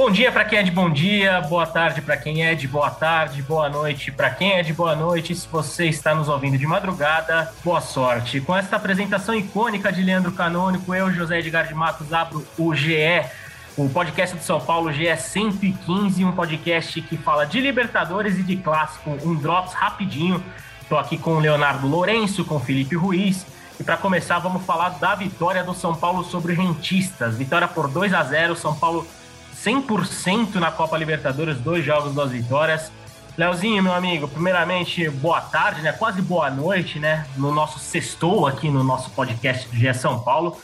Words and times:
Bom 0.00 0.10
dia 0.10 0.32
para 0.32 0.46
quem 0.46 0.58
é 0.58 0.62
de 0.62 0.70
bom 0.70 0.88
dia, 0.88 1.42
boa 1.42 1.66
tarde 1.66 2.00
para 2.00 2.16
quem 2.16 2.42
é 2.42 2.54
de 2.54 2.66
boa 2.66 2.90
tarde, 2.90 3.42
boa 3.42 3.68
noite 3.68 4.10
para 4.10 4.30
quem 4.30 4.52
é 4.52 4.62
de 4.62 4.72
boa 4.72 4.96
noite. 4.96 5.34
Se 5.34 5.46
você 5.46 5.88
está 5.88 6.14
nos 6.14 6.26
ouvindo 6.26 6.56
de 6.56 6.66
madrugada, 6.66 7.52
boa 7.62 7.82
sorte. 7.82 8.40
Com 8.40 8.56
esta 8.56 8.76
apresentação 8.76 9.34
icônica 9.34 9.92
de 9.92 10.02
Leandro 10.02 10.32
Canônico, 10.32 10.94
eu, 10.94 11.12
José 11.12 11.40
Edgar 11.40 11.68
de 11.68 11.74
Matos, 11.74 12.14
abro 12.14 12.46
o 12.56 12.74
GE, 12.74 13.26
o 13.76 13.90
podcast 13.90 14.38
de 14.38 14.42
São 14.42 14.58
Paulo, 14.58 14.90
GE 14.90 15.14
115, 15.14 16.24
um 16.24 16.32
podcast 16.32 17.02
que 17.02 17.18
fala 17.18 17.44
de 17.44 17.60
Libertadores 17.60 18.38
e 18.38 18.42
de 18.42 18.56
Clássico, 18.56 19.10
um 19.22 19.34
Drops 19.34 19.74
rapidinho. 19.74 20.42
Estou 20.80 20.98
aqui 20.98 21.18
com 21.18 21.34
o 21.34 21.40
Leonardo 21.40 21.86
Lourenço, 21.86 22.42
com 22.46 22.56
o 22.56 22.60
Felipe 22.60 22.96
Ruiz. 22.96 23.44
E 23.78 23.84
para 23.84 23.98
começar, 23.98 24.38
vamos 24.38 24.64
falar 24.64 24.98
da 24.98 25.14
vitória 25.14 25.62
do 25.62 25.74
São 25.74 25.94
Paulo 25.94 26.24
sobre 26.24 26.54
o 26.54 26.56
Rentistas. 26.56 27.36
Vitória 27.36 27.68
por 27.68 27.86
2 27.86 28.14
a 28.14 28.22
0 28.22 28.56
São 28.56 28.74
Paulo 28.74 29.06
100% 29.64 30.54
na 30.54 30.70
Copa 30.70 30.96
Libertadores, 30.96 31.58
dois 31.58 31.84
jogos, 31.84 32.14
duas 32.14 32.30
vitórias. 32.30 32.90
Leozinho, 33.36 33.82
meu 33.82 33.92
amigo, 33.92 34.26
primeiramente, 34.26 35.08
boa 35.08 35.40
tarde, 35.40 35.82
né? 35.82 35.92
Quase 35.92 36.22
boa 36.22 36.50
noite, 36.50 36.98
né? 36.98 37.26
No 37.36 37.52
nosso 37.52 37.78
sextou 37.78 38.46
aqui 38.46 38.70
no 38.70 38.82
nosso 38.82 39.10
podcast 39.10 39.68
do 39.68 39.76
GE 39.76 39.92
São 39.94 40.20
Paulo. 40.20 40.56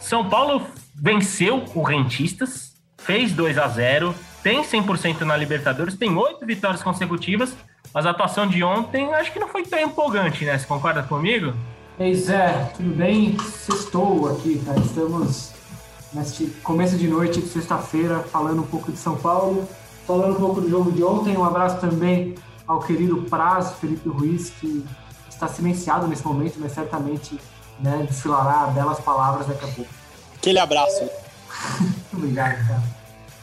São 0.00 0.28
Paulo 0.28 0.66
venceu 0.94 1.64
o 1.74 1.82
Rentistas, 1.82 2.74
fez 2.98 3.32
2 3.32 3.58
a 3.58 3.68
0 3.68 4.14
tem 4.42 4.62
100% 4.62 5.20
na 5.20 5.36
Libertadores, 5.36 5.96
tem 5.96 6.16
oito 6.16 6.46
vitórias 6.46 6.82
consecutivas, 6.82 7.54
mas 7.92 8.06
a 8.06 8.10
atuação 8.10 8.46
de 8.46 8.64
ontem 8.64 9.12
acho 9.12 9.32
que 9.32 9.38
não 9.38 9.48
foi 9.48 9.64
tão 9.64 9.78
empolgante, 9.78 10.44
né? 10.44 10.58
Você 10.58 10.66
concorda 10.66 11.02
comigo? 11.02 11.52
Ei 11.98 12.14
Zé, 12.14 12.72
tudo 12.74 12.96
bem? 12.96 13.38
Sextou 13.38 14.32
aqui, 14.32 14.58
cara. 14.64 14.80
Estamos 14.80 15.52
neste 16.12 16.46
começo 16.62 16.96
de 16.96 17.06
noite 17.06 17.40
de 17.40 17.48
sexta-feira, 17.48 18.20
falando 18.20 18.62
um 18.62 18.66
pouco 18.66 18.90
de 18.90 18.98
São 18.98 19.16
Paulo, 19.16 19.68
falando 20.06 20.32
um 20.32 20.40
pouco 20.40 20.60
do 20.60 20.68
jogo 20.68 20.90
de 20.90 21.02
ontem. 21.04 21.36
Um 21.36 21.44
abraço 21.44 21.78
também 21.78 22.34
ao 22.66 22.80
querido 22.80 23.22
Praz, 23.22 23.72
Felipe 23.80 24.08
Ruiz, 24.08 24.50
que 24.50 24.84
está 25.28 25.48
silenciado 25.48 26.06
nesse 26.06 26.24
momento, 26.24 26.56
mas 26.58 26.72
certamente 26.72 27.38
né, 27.78 28.04
desfilará 28.08 28.66
belas 28.68 29.00
palavras 29.00 29.46
daqui 29.46 29.64
a 29.64 29.68
pouco. 29.68 29.90
Aquele 30.36 30.58
abraço. 30.58 31.08
Obrigado, 32.12 32.66
cara. 32.66 32.82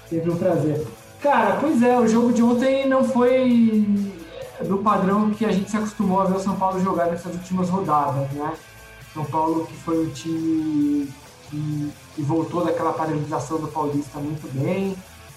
Sempre 0.09 0.31
um 0.31 0.37
prazer. 0.37 0.87
Cara, 1.21 1.57
pois 1.59 1.81
é, 1.81 1.97
o 1.97 2.07
jogo 2.07 2.31
de 2.31 2.43
ontem 2.43 2.87
não 2.87 3.03
foi 3.03 4.13
do 4.65 4.77
padrão 4.79 5.31
que 5.31 5.45
a 5.45 5.52
gente 5.52 5.69
se 5.69 5.77
acostumou 5.77 6.21
a 6.21 6.25
ver 6.25 6.37
o 6.37 6.39
São 6.39 6.55
Paulo 6.55 6.79
jogar 6.81 7.07
nessas 7.07 7.33
últimas 7.33 7.69
rodadas, 7.69 8.29
né? 8.31 8.53
São 9.13 9.25
Paulo 9.25 9.65
que 9.65 9.73
foi 9.75 10.05
o 10.05 10.09
time 10.11 11.11
que, 11.49 11.91
que 12.15 12.21
voltou 12.21 12.63
daquela 12.65 12.93
paralisação 12.93 13.59
do 13.59 13.67
Paulista 13.67 14.19
muito 14.19 14.51
bem, 14.53 14.95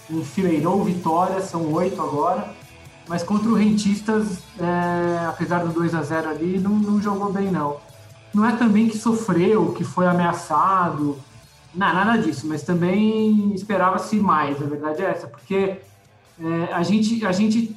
enfileirou 0.09 0.83
vitórias, 0.85 1.45
são 1.45 1.73
oito 1.73 2.01
agora, 2.01 2.53
mas 3.09 3.23
contra 3.23 3.49
o 3.49 3.55
Rentistas, 3.55 4.39
é, 4.59 5.27
apesar 5.27 5.65
do 5.65 5.73
2 5.73 5.95
a 5.95 6.03
0 6.03 6.29
ali, 6.29 6.59
não, 6.59 6.71
não, 6.71 7.03
jogou 7.03 7.33
bem 7.33 7.51
não. 7.51 7.79
Não 8.33 8.45
é 8.45 8.53
também 8.53 8.89
que 8.89 8.97
sofreu, 8.97 9.73
que 9.73 9.83
foi 9.83 10.07
ameaçado, 10.07 11.19
não, 11.75 11.93
nada 11.93 12.17
disso, 12.17 12.47
mas 12.47 12.63
também 12.63 13.53
esperava-se 13.55 14.17
mais, 14.17 14.61
a 14.63 14.67
verdade 14.67 15.03
é 15.03 15.07
essa, 15.07 15.27
porque 15.27 15.81
é, 16.41 16.73
a, 16.73 16.83
gente, 16.83 17.25
a 17.25 17.33
gente 17.33 17.77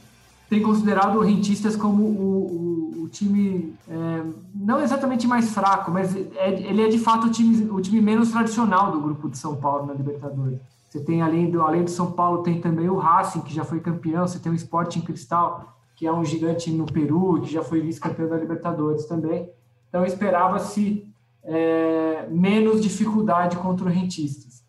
tem 0.54 0.62
considerado 0.62 1.18
o 1.18 1.22
Rentistas 1.22 1.76
como 1.76 2.04
o, 2.04 3.00
o, 3.00 3.04
o 3.06 3.10
time 3.10 3.76
é, 3.90 4.24
não 4.54 4.80
exatamente 4.80 5.26
mais 5.26 5.52
fraco, 5.52 5.90
mas 5.90 6.16
é, 6.16 6.52
ele 6.52 6.84
é 6.84 6.88
de 6.88 7.00
fato 7.00 7.26
o 7.26 7.32
time, 7.32 7.72
o 7.72 7.82
time 7.82 8.00
menos 8.00 8.30
tradicional 8.30 8.92
do 8.92 9.02
grupo 9.02 9.28
de 9.28 9.36
São 9.36 9.56
Paulo 9.56 9.88
na 9.88 9.94
Libertadores. 9.94 10.60
Você 10.88 11.00
tem 11.00 11.24
além 11.24 11.50
do 11.50 11.64
além 11.64 11.84
do 11.84 11.90
São 11.90 12.12
Paulo 12.12 12.44
tem 12.44 12.62
também 12.62 12.88
o 12.88 12.96
Racing 12.96 13.42
que 13.42 13.52
já 13.52 13.66
foi 13.66 13.80
campeão, 13.80 14.28
você 14.28 14.38
tem 14.38 14.52
o 14.52 14.56
Sporting 14.56 15.02
Cristal 15.02 15.76
que 15.96 16.06
é 16.06 16.14
um 16.14 16.24
gigante 16.24 16.70
no 16.70 16.86
Peru 16.86 17.42
que 17.42 17.52
já 17.52 17.64
foi 17.64 17.82
vice-campeão 17.82 18.30
da 18.30 18.38
Libertadores 18.38 19.06
também. 19.06 19.50
Então 19.90 20.06
esperava-se 20.06 21.08
é, 21.44 22.28
menos 22.30 22.80
dificuldade 22.80 23.58
contra 23.58 23.88
o 23.88 23.90
Rentistas. 23.90 24.64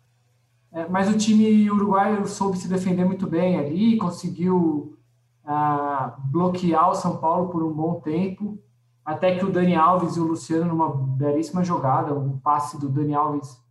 É, 0.71 0.87
mas 0.89 1.13
o 1.13 1.17
time 1.17 1.69
uruguaio 1.69 2.27
soube 2.27 2.57
se 2.57 2.67
defender 2.67 3.05
muito 3.05 3.27
bem 3.27 3.59
ali, 3.59 3.97
conseguiu 3.97 4.95
bloquear 6.31 6.89
o 6.89 6.95
São 6.95 7.17
Paulo 7.17 7.49
por 7.49 7.63
um 7.63 7.71
bom 7.71 7.99
tempo, 7.99 8.57
até 9.03 9.35
que 9.35 9.45
o 9.45 9.51
Dani 9.51 9.75
Alves 9.75 10.15
e 10.15 10.19
o 10.19 10.25
Luciano, 10.25 10.65
numa 10.65 10.89
belíssima 10.89 11.63
jogada, 11.63 12.13
um 12.13 12.37
passe 12.39 12.79
do 12.79 12.89
Dani 12.89 13.13
Alves, 13.13 13.63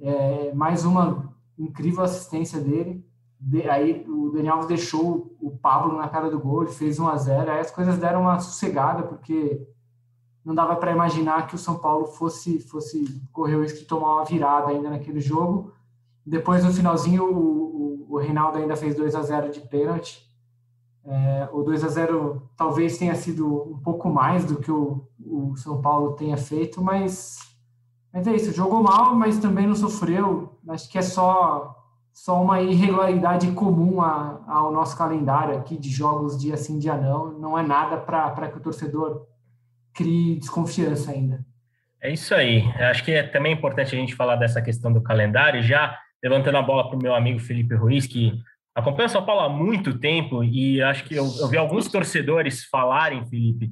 é, 0.00 0.52
mais 0.52 0.84
uma 0.84 1.32
incrível 1.56 2.02
assistência 2.02 2.60
dele. 2.60 3.06
De, 3.38 3.68
aí 3.68 4.04
o 4.08 4.30
Dani 4.30 4.48
Alves 4.48 4.66
deixou 4.66 5.36
o 5.40 5.50
Pablo 5.50 5.96
na 5.96 6.08
cara 6.08 6.28
do 6.28 6.40
gol, 6.40 6.62
ele 6.62 6.72
fez 6.72 6.98
1 6.98 7.08
a 7.08 7.16
0 7.16 7.50
Aí 7.52 7.60
as 7.60 7.70
coisas 7.70 7.98
deram 7.98 8.22
uma 8.22 8.40
sossegada, 8.40 9.04
porque 9.04 9.64
não 10.44 10.54
dava 10.54 10.74
para 10.76 10.92
imaginar 10.92 11.46
que 11.46 11.54
o 11.54 11.58
São 11.58 11.76
Paulo 11.78 12.06
fosse, 12.06 12.58
fosse 12.58 13.22
correr 13.32 13.54
o 13.54 13.62
risco 13.62 13.78
de 13.78 13.84
tomar 13.84 14.16
uma 14.16 14.24
virada 14.24 14.70
ainda 14.70 14.90
naquele 14.90 15.20
jogo. 15.20 15.72
Depois, 16.26 16.64
no 16.64 16.72
finalzinho, 16.72 17.24
o, 17.24 18.06
o, 18.08 18.14
o 18.14 18.18
Reinaldo 18.18 18.58
ainda 18.58 18.76
fez 18.76 18.96
2 18.96 19.14
a 19.14 19.22
0 19.22 19.50
de 19.50 19.60
pênalti. 19.60 20.33
É, 21.06 21.48
o 21.52 21.62
2 21.62 21.84
a 21.84 21.88
0 21.88 22.50
talvez 22.56 22.96
tenha 22.96 23.14
sido 23.14 23.74
um 23.74 23.78
pouco 23.78 24.08
mais 24.08 24.44
do 24.44 24.56
que 24.56 24.70
o, 24.70 25.06
o 25.20 25.54
São 25.56 25.82
Paulo 25.82 26.12
tenha 26.12 26.36
feito, 26.36 26.82
mas, 26.82 27.38
mas 28.12 28.26
é 28.26 28.34
isso. 28.34 28.54
Jogou 28.54 28.82
mal, 28.82 29.14
mas 29.14 29.38
também 29.38 29.66
não 29.66 29.74
sofreu. 29.74 30.58
Acho 30.68 30.90
que 30.90 30.96
é 30.96 31.02
só, 31.02 31.76
só 32.12 32.42
uma 32.42 32.62
irregularidade 32.62 33.50
comum 33.52 34.00
a, 34.00 34.42
ao 34.48 34.72
nosso 34.72 34.96
calendário 34.96 35.58
aqui 35.58 35.76
de 35.76 35.90
jogos 35.90 36.38
dia 36.38 36.56
sim, 36.56 36.78
dia 36.78 36.96
não. 36.96 37.38
Não 37.38 37.58
é 37.58 37.62
nada 37.62 37.98
para 37.98 38.48
que 38.48 38.56
o 38.56 38.62
torcedor 38.62 39.26
crie 39.92 40.36
desconfiança 40.36 41.12
ainda. 41.12 41.44
É 42.00 42.10
isso 42.12 42.34
aí. 42.34 42.64
Acho 42.78 43.04
que 43.04 43.12
é 43.12 43.22
também 43.22 43.52
importante 43.52 43.94
a 43.94 43.98
gente 43.98 44.14
falar 44.14 44.36
dessa 44.36 44.60
questão 44.60 44.92
do 44.92 45.02
calendário, 45.02 45.62
já 45.62 45.98
levantando 46.22 46.56
a 46.56 46.62
bola 46.62 46.88
para 46.88 46.98
o 46.98 47.02
meu 47.02 47.14
amigo 47.14 47.38
Felipe 47.38 47.74
Ruiz, 47.74 48.06
que 48.06 48.32
acompanha 48.74 49.08
São 49.08 49.24
Paulo 49.24 49.42
há 49.42 49.48
muito 49.48 49.98
tempo 49.98 50.42
e 50.42 50.82
acho 50.82 51.04
que 51.04 51.14
eu, 51.14 51.26
eu 51.38 51.48
vi 51.48 51.56
alguns 51.56 51.88
torcedores 51.88 52.64
falarem, 52.64 53.24
Felipe, 53.26 53.70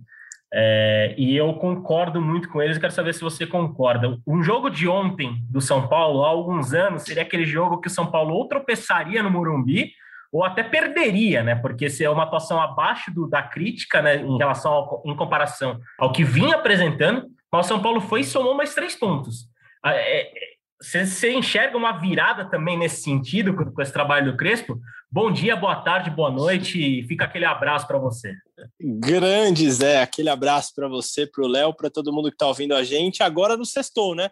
é, 0.54 1.14
e 1.16 1.34
eu 1.34 1.54
concordo 1.54 2.20
muito 2.20 2.48
com 2.50 2.62
eles. 2.62 2.76
Eu 2.76 2.80
quero 2.80 2.92
saber 2.92 3.14
se 3.14 3.22
você 3.22 3.46
concorda. 3.46 4.18
Um 4.26 4.42
jogo 4.42 4.68
de 4.68 4.86
ontem 4.86 5.42
do 5.48 5.60
São 5.60 5.88
Paulo, 5.88 6.24
há 6.24 6.28
alguns 6.28 6.74
anos, 6.74 7.02
seria 7.02 7.22
aquele 7.22 7.46
jogo 7.46 7.80
que 7.80 7.88
o 7.88 7.90
São 7.90 8.10
Paulo 8.10 8.34
ou 8.34 8.46
tropeçaria 8.46 9.22
no 9.22 9.30
Morumbi 9.30 9.92
ou 10.30 10.44
até 10.44 10.62
perderia, 10.62 11.42
né? 11.42 11.54
Porque 11.54 11.90
se 11.90 12.04
é 12.04 12.08
uma 12.08 12.22
atuação 12.22 12.60
abaixo 12.60 13.12
do, 13.12 13.28
da 13.28 13.42
crítica, 13.42 14.00
né, 14.00 14.16
em 14.16 14.38
relação 14.38 14.72
ao, 14.72 15.02
em 15.04 15.14
comparação 15.14 15.78
ao 15.98 16.12
que 16.12 16.24
vinha 16.24 16.56
apresentando, 16.56 17.26
mas 17.50 17.66
o 17.66 17.68
São 17.68 17.82
Paulo 17.82 18.00
foi 18.00 18.20
e 18.20 18.24
somou 18.24 18.54
mais 18.54 18.74
três 18.74 18.94
pontos. 18.94 19.46
É, 19.84 20.51
você 20.82 21.32
enxerga 21.32 21.76
uma 21.76 21.92
virada 21.92 22.44
também 22.44 22.76
nesse 22.76 23.02
sentido 23.02 23.54
com, 23.54 23.64
com 23.64 23.80
esse 23.80 23.92
trabalho 23.92 24.32
do 24.32 24.36
Crespo? 24.36 24.80
Bom 25.10 25.30
dia, 25.30 25.54
boa 25.54 25.76
tarde, 25.76 26.10
boa 26.10 26.30
noite 26.30 27.04
fica 27.06 27.24
aquele 27.24 27.44
abraço 27.44 27.86
para 27.86 27.98
você. 27.98 28.34
Grande 28.80 29.70
Zé, 29.70 30.02
aquele 30.02 30.28
abraço 30.28 30.72
para 30.74 30.88
você, 30.88 31.26
para 31.26 31.44
o 31.44 31.48
Léo, 31.48 31.72
para 31.72 31.88
todo 31.88 32.12
mundo 32.12 32.28
que 32.28 32.34
está 32.34 32.48
ouvindo 32.48 32.74
a 32.74 32.82
gente. 32.82 33.22
Agora 33.22 33.56
no 33.56 33.64
sextou, 33.64 34.14
né? 34.14 34.28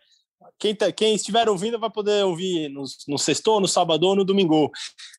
Quem, 0.58 0.74
tá, 0.74 0.90
quem, 0.90 1.14
estiver 1.14 1.48
ouvindo 1.48 1.78
vai 1.78 1.90
poder 1.90 2.24
ouvir 2.24 2.68
no, 2.68 2.84
no 3.08 3.18
sexto, 3.18 3.60
no 3.60 3.68
sábado 3.68 4.06
ou 4.06 4.16
no 4.16 4.24
domingo. 4.24 4.70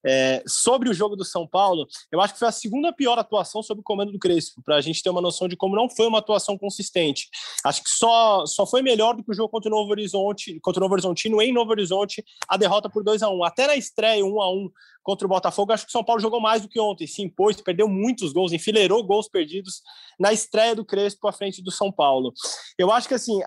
É, 0.04 0.44
sobre 0.48 0.90
o 0.90 0.94
jogo 0.94 1.16
do 1.16 1.24
São 1.24 1.48
Paulo, 1.48 1.88
eu 2.12 2.20
acho 2.20 2.34
que 2.34 2.40
foi 2.40 2.48
a 2.48 2.52
segunda 2.52 2.92
pior 2.92 3.18
atuação 3.20 3.62
sob 3.62 3.82
o 3.82 3.84
comando 3.84 4.12
do 4.12 4.20
Crespo, 4.20 4.62
para 4.64 4.78
a 4.78 4.82
gente 4.82 5.04
ter 5.04 5.10
uma 5.10 5.22
noção 5.22 5.48
de 5.48 5.56
como 5.56 5.76
não 5.76 5.90
foi 5.90 6.08
uma 6.08 6.20
atuação 6.20 6.58
consistente. 6.58 7.30
Acho 7.64 7.84
que 7.84 7.90
só, 7.90 8.46
só 8.46 8.66
foi 8.66 8.82
melhor 8.82 9.16
do 9.16 9.24
que 9.24 9.32
o 9.32 9.34
jogo 9.34 9.50
contra 9.50 9.70
o 9.70 9.76
Novo 9.76 9.92
Horizonte, 9.92 10.60
contra 10.62 10.80
o 10.80 10.84
Novo 10.84 10.94
Horizontino 10.94 11.42
em 11.42 11.54
Novo 11.54 11.72
Horizonte, 11.72 12.24
a 12.48 12.58
derrota 12.58 12.90
por 12.90 13.04
2 13.04 13.22
a 13.22 13.30
1 13.30 13.44
Até 13.44 13.68
na 13.68 13.76
estreia, 13.76 14.26
1 14.26 14.42
a 14.42 14.52
1 14.52 14.70
contra 15.04 15.26
o 15.26 15.30
Botafogo, 15.30 15.72
acho 15.72 15.86
que 15.86 15.90
o 15.90 15.92
São 15.92 16.04
Paulo 16.04 16.22
jogou 16.22 16.40
mais 16.40 16.62
do 16.62 16.70
que 16.70 16.80
ontem, 16.80 17.08
se 17.08 17.22
impôs, 17.24 17.60
perdeu 17.62 17.88
muitos 17.88 18.32
gols, 18.34 18.52
enfileirou 18.52 19.04
gols 19.04 19.28
perdidos 19.28 19.82
na 20.20 20.32
estreia 20.32 20.76
do 20.76 20.86
Crespo 20.86 21.28
à 21.28 21.32
frente 21.32 21.62
do 21.62 21.72
São 21.72 21.92
Paulo. 21.92 22.34
Eu 22.78 22.92
acho 22.92 23.08
que 23.08 23.14
assim, 23.14 23.40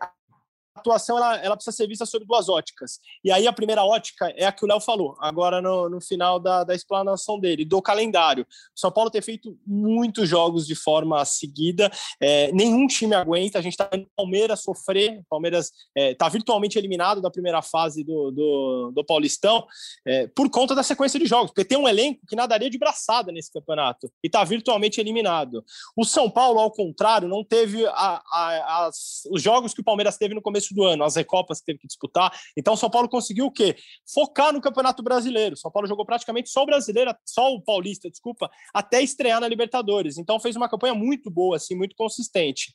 atuação 0.77 1.17
ela, 1.17 1.37
ela, 1.37 1.57
precisa 1.57 1.77
ser 1.77 1.87
vista 1.87 2.05
sob 2.05 2.25
duas 2.25 2.49
óticas. 2.49 2.99
E 3.23 3.31
aí 3.31 3.47
a 3.47 3.53
primeira 3.53 3.85
ótica 3.85 4.33
é 4.37 4.45
a 4.45 4.53
que 4.53 4.65
o 4.65 4.69
Léo 4.69 4.81
falou, 4.81 5.17
agora 5.21 5.63
no, 5.63 5.89
no 5.89 6.01
final 6.01 6.41
da, 6.41 6.65
da, 6.65 6.75
explanação 6.75 7.39
dele, 7.39 7.65
do 7.65 7.81
calendário. 7.81 8.45
O 8.45 8.81
São 8.81 8.91
Paulo 8.91 9.11
ter 9.11 9.23
feito 9.23 9.57
muitos 9.67 10.29
jogos 10.29 10.67
de 10.67 10.75
forma 10.75 11.25
seguida, 11.25 11.91
é, 12.21 12.51
nenhum 12.53 12.87
time 12.87 13.15
aguenta, 13.15 13.59
a 13.59 13.63
gente 13.63 13.75
está 13.75 13.89
vendo 13.91 14.05
o 14.05 14.11
Palmeiras 14.17 14.63
sofrer, 14.63 15.21
o 15.21 15.25
Palmeiras 15.31 15.67
está 15.67 15.81
é, 15.97 16.15
tá 16.15 16.29
virtualmente 16.29 16.79
eliminado 16.79 17.21
da 17.21 17.31
primeira 17.31 17.63
fase 17.63 18.03
do, 18.03 18.31
do, 18.31 18.93
do 18.95 19.05
Paulistão, 19.05 19.67
é, 20.07 20.27
por 20.29 20.51
conta 20.51 20.75
da 20.75 20.83
sequência 20.83 21.21
de 21.21 21.27
jogos, 21.27 21.51
porque 21.51 21.65
tem 21.65 21.79
um 21.79 21.89
elenco 21.89 22.21
que 22.27 22.35
nadaria 22.35 22.69
de 22.69 22.79
braçada 22.79 23.31
nesse 23.31 23.53
campeonato 23.53 24.11
e 24.23 24.27
está 24.27 24.43
virtualmente 24.43 25.01
eliminado. 25.01 25.65
O 25.97 26.05
São 26.05 26.29
Paulo, 26.29 26.59
ao 26.59 26.71
contrário, 26.71 27.29
não 27.29 27.45
teve 27.45 27.87
a, 27.87 28.23
a, 28.27 28.87
as, 28.87 29.23
os 29.31 29.41
jogos 29.41 29.73
que 29.73 29.81
o 29.81 29.85
Palmeiras 29.85 30.17
teve 30.17 30.35
no 30.35 30.43
começo 30.43 30.64
começo 30.65 30.75
do 30.75 30.85
ano, 30.85 31.05
as 31.05 31.17
Recopas 31.17 31.61
que 31.61 31.67
teve 31.67 31.79
que 31.81 31.87
disputar. 31.87 32.33
Então, 32.57 32.77
São 32.77 32.89
Paulo 32.89 33.09
conseguiu 33.09 33.47
o 33.47 33.51
quê? 33.51 33.77
Focar 34.13 34.53
no 34.53 34.61
Campeonato 34.61 35.03
Brasileiro. 35.03 35.57
São 35.57 35.71
Paulo 35.71 35.89
jogou 35.89 36.07
praticamente 36.07 36.49
só 36.49 36.63
o 36.63 36.67
brasileiro, 36.67 37.15
só 37.25 37.53
o 37.53 37.61
paulista, 37.61 38.09
desculpa, 38.11 38.51
até 38.73 39.03
estrear 39.03 39.41
na 39.41 39.49
Libertadores. 39.49 40.17
Então, 40.17 40.41
fez 40.41 40.57
uma 40.57 40.69
campanha 40.69 40.95
muito 40.95 41.31
boa, 41.31 41.57
assim, 41.57 41.75
muito 41.75 41.95
consistente. 41.97 42.73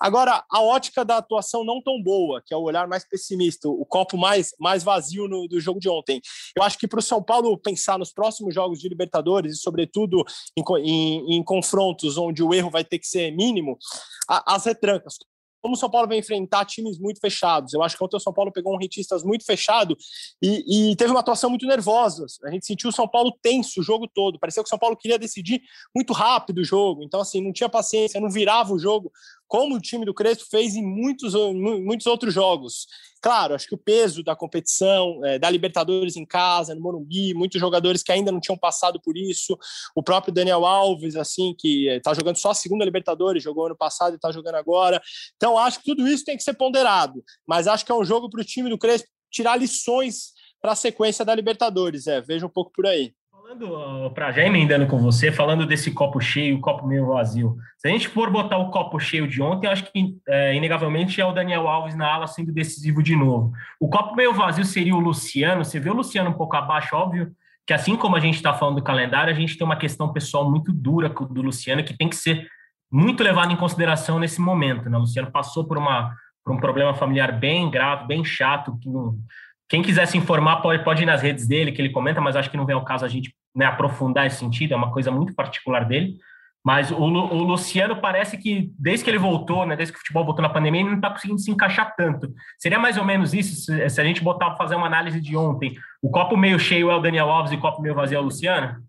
Agora, 0.00 0.44
a 0.50 0.62
ótica 0.62 1.04
da 1.04 1.18
atuação 1.18 1.64
não 1.64 1.82
tão 1.82 2.02
boa, 2.02 2.42
que 2.44 2.54
é 2.54 2.56
o 2.56 2.62
olhar 2.62 2.86
mais 2.86 3.06
pessimista, 3.06 3.68
o 3.68 3.84
copo 3.84 4.16
mais, 4.16 4.54
mais 4.58 4.82
vazio 4.82 5.28
no, 5.28 5.46
do 5.48 5.60
jogo 5.60 5.80
de 5.80 5.88
ontem. 5.88 6.20
Eu 6.56 6.62
acho 6.62 6.78
que 6.78 6.88
para 6.88 7.00
o 7.00 7.02
São 7.02 7.22
Paulo 7.22 7.56
pensar 7.58 7.98
nos 7.98 8.12
próximos 8.12 8.54
jogos 8.54 8.78
de 8.78 8.88
Libertadores 8.88 9.54
e, 9.54 9.60
sobretudo, 9.60 10.24
em, 10.56 10.62
em, 10.84 11.36
em 11.36 11.42
confrontos 11.42 12.16
onde 12.16 12.42
o 12.42 12.54
erro 12.54 12.70
vai 12.70 12.84
ter 12.84 12.98
que 12.98 13.06
ser 13.06 13.30
mínimo, 13.32 13.78
as 14.28 14.64
retrancas 14.64 15.16
como 15.66 15.74
o 15.74 15.76
São 15.76 15.90
Paulo 15.90 16.06
vai 16.06 16.16
enfrentar 16.16 16.64
times 16.64 16.96
muito 16.96 17.18
fechados. 17.18 17.74
Eu 17.74 17.82
acho 17.82 17.98
que 17.98 18.04
ontem 18.04 18.16
o 18.16 18.20
São 18.20 18.32
Paulo 18.32 18.52
pegou 18.52 18.72
um 18.72 18.78
rentistas 18.78 19.24
muito 19.24 19.44
fechado 19.44 19.96
e, 20.40 20.92
e, 20.92 20.96
teve 20.96 21.10
uma 21.10 21.18
atuação 21.18 21.50
muito 21.50 21.66
nervosa. 21.66 22.24
A 22.44 22.50
gente 22.52 22.64
sentiu 22.64 22.90
o 22.90 22.92
São 22.92 23.08
Paulo 23.08 23.36
tenso 23.42 23.80
o 23.80 23.82
jogo 23.82 24.06
todo. 24.06 24.38
Parecia 24.38 24.62
que 24.62 24.68
o 24.68 24.70
São 24.70 24.78
Paulo 24.78 24.96
queria 24.96 25.18
decidir 25.18 25.60
muito 25.92 26.12
rápido 26.12 26.58
o 26.58 26.64
jogo. 26.64 27.02
Então, 27.02 27.20
assim, 27.20 27.42
não 27.42 27.52
tinha 27.52 27.68
paciência, 27.68 28.20
não 28.20 28.30
virava 28.30 28.72
o 28.72 28.78
jogo 28.78 29.10
como 29.46 29.76
o 29.76 29.80
time 29.80 30.04
do 30.04 30.14
Crespo 30.14 30.44
fez 30.50 30.74
em 30.74 30.82
muitos, 30.82 31.34
muitos 31.34 32.06
outros 32.06 32.32
jogos. 32.32 32.86
Claro, 33.20 33.54
acho 33.54 33.66
que 33.66 33.74
o 33.74 33.78
peso 33.78 34.22
da 34.22 34.36
competição, 34.36 35.24
é, 35.24 35.38
da 35.38 35.50
Libertadores 35.50 36.16
em 36.16 36.24
casa, 36.24 36.74
no 36.74 36.80
Morumbi, 36.80 37.34
muitos 37.34 37.60
jogadores 37.60 38.02
que 38.02 38.12
ainda 38.12 38.30
não 38.30 38.40
tinham 38.40 38.56
passado 38.56 39.00
por 39.00 39.16
isso, 39.16 39.58
o 39.96 40.02
próprio 40.02 40.32
Daniel 40.32 40.64
Alves, 40.64 41.16
assim, 41.16 41.54
que 41.58 41.88
está 41.88 42.14
jogando 42.14 42.36
só 42.36 42.50
a 42.50 42.54
segunda 42.54 42.84
Libertadores, 42.84 43.42
jogou 43.42 43.66
ano 43.66 43.76
passado 43.76 44.12
e 44.12 44.16
está 44.16 44.30
jogando 44.30 44.54
agora. 44.54 45.02
Então, 45.34 45.58
acho 45.58 45.80
que 45.80 45.86
tudo 45.86 46.06
isso 46.06 46.24
tem 46.24 46.36
que 46.36 46.42
ser 46.42 46.54
ponderado, 46.54 47.24
mas 47.46 47.66
acho 47.66 47.84
que 47.84 47.90
é 47.90 47.94
um 47.94 48.04
jogo 48.04 48.30
para 48.30 48.40
o 48.40 48.44
time 48.44 48.70
do 48.70 48.78
Crespo 48.78 49.08
tirar 49.30 49.56
lições 49.56 50.32
para 50.60 50.72
a 50.72 50.76
sequência 50.76 51.24
da 51.24 51.34
Libertadores. 51.34 52.06
É, 52.06 52.20
veja 52.20 52.46
um 52.46 52.50
pouco 52.50 52.70
por 52.72 52.86
aí. 52.86 53.12
Falando, 53.46 54.10
para 54.10 54.32
já 54.32 54.42
emendando 54.42 54.88
com 54.88 54.98
você, 54.98 55.30
falando 55.30 55.64
desse 55.64 55.92
copo 55.92 56.20
cheio, 56.20 56.60
copo 56.60 56.84
meio 56.84 57.06
vazio. 57.06 57.56
Se 57.78 57.86
a 57.86 57.90
gente 57.92 58.08
for 58.08 58.28
botar 58.28 58.58
o 58.58 58.72
copo 58.72 58.98
cheio 58.98 59.28
de 59.28 59.40
ontem, 59.40 59.68
acho 59.68 59.84
que 59.84 60.18
é, 60.26 60.56
inegavelmente 60.56 61.20
é 61.20 61.24
o 61.24 61.30
Daniel 61.30 61.68
Alves 61.68 61.94
na 61.94 62.12
ala 62.12 62.26
sendo 62.26 62.52
decisivo 62.52 63.00
de 63.00 63.14
novo. 63.14 63.52
O 63.78 63.88
copo 63.88 64.16
meio 64.16 64.34
vazio 64.34 64.64
seria 64.64 64.96
o 64.96 64.98
Luciano. 64.98 65.64
Você 65.64 65.78
vê 65.78 65.88
o 65.88 65.94
Luciano 65.94 66.30
um 66.30 66.32
pouco 66.32 66.56
abaixo, 66.56 66.96
óbvio 66.96 67.30
que 67.64 67.72
assim 67.72 67.94
como 67.94 68.16
a 68.16 68.20
gente 68.20 68.34
está 68.34 68.52
falando 68.52 68.76
do 68.76 68.82
calendário, 68.82 69.32
a 69.32 69.36
gente 69.36 69.56
tem 69.56 69.64
uma 69.64 69.76
questão 69.76 70.12
pessoal 70.12 70.50
muito 70.50 70.72
dura 70.72 71.08
do 71.08 71.40
Luciano 71.40 71.84
que 71.84 71.96
tem 71.96 72.08
que 72.08 72.16
ser 72.16 72.48
muito 72.90 73.22
levada 73.22 73.52
em 73.52 73.56
consideração 73.56 74.18
nesse 74.18 74.40
momento. 74.40 74.90
Né? 74.90 74.96
O 74.96 75.02
Luciano 75.02 75.30
passou 75.30 75.68
por, 75.68 75.78
uma, 75.78 76.12
por 76.44 76.52
um 76.52 76.58
problema 76.58 76.94
familiar 76.94 77.30
bem 77.30 77.70
grave, 77.70 78.08
bem 78.08 78.24
chato, 78.24 78.76
que 78.82 78.88
não 78.88 79.16
quem 79.68 79.82
quiser 79.82 80.06
se 80.06 80.16
informar 80.16 80.56
pode, 80.56 80.84
pode 80.84 81.02
ir 81.02 81.06
nas 81.06 81.22
redes 81.22 81.46
dele, 81.46 81.72
que 81.72 81.82
ele 81.82 81.90
comenta, 81.90 82.20
mas 82.20 82.36
acho 82.36 82.50
que 82.50 82.56
não 82.56 82.66
vem 82.66 82.74
ao 82.76 82.84
caso 82.84 83.04
a 83.04 83.08
gente 83.08 83.34
né, 83.54 83.66
aprofundar 83.66 84.26
esse 84.26 84.38
sentido, 84.38 84.74
é 84.74 84.76
uma 84.76 84.92
coisa 84.92 85.10
muito 85.10 85.34
particular 85.34 85.84
dele. 85.84 86.18
Mas 86.64 86.90
o, 86.90 86.96
o, 86.96 87.44
Luciano 87.44 88.00
parece 88.00 88.36
que, 88.36 88.72
desde 88.76 89.04
que 89.04 89.10
ele 89.10 89.18
voltou, 89.18 89.64
né, 89.64 89.76
desde 89.76 89.92
que 89.92 89.98
o 89.98 90.00
futebol 90.00 90.24
voltou 90.24 90.42
na 90.42 90.48
pandemia, 90.48 90.80
ele 90.80 90.90
não 90.90 90.96
está 90.96 91.10
conseguindo 91.10 91.38
se 91.38 91.48
encaixar 91.48 91.94
tanto. 91.94 92.32
Seria 92.58 92.76
mais 92.76 92.96
ou 92.96 93.04
menos 93.04 93.32
isso, 93.32 93.54
se, 93.54 93.88
se 93.88 94.00
a 94.00 94.04
gente 94.04 94.20
botar 94.20 94.56
fazer 94.56 94.74
uma 94.74 94.88
análise 94.88 95.20
de 95.20 95.36
ontem. 95.36 95.76
O 96.02 96.10
copo 96.10 96.36
meio 96.36 96.58
cheio 96.58 96.90
é 96.90 96.96
o 96.96 97.00
Daniel 97.00 97.30
Alves 97.30 97.52
e 97.52 97.54
o 97.54 97.60
copo 97.60 97.80
meio 97.80 97.94
vazio 97.94 98.16
é 98.16 98.20
o 98.20 98.24
Luciano? 98.24 98.82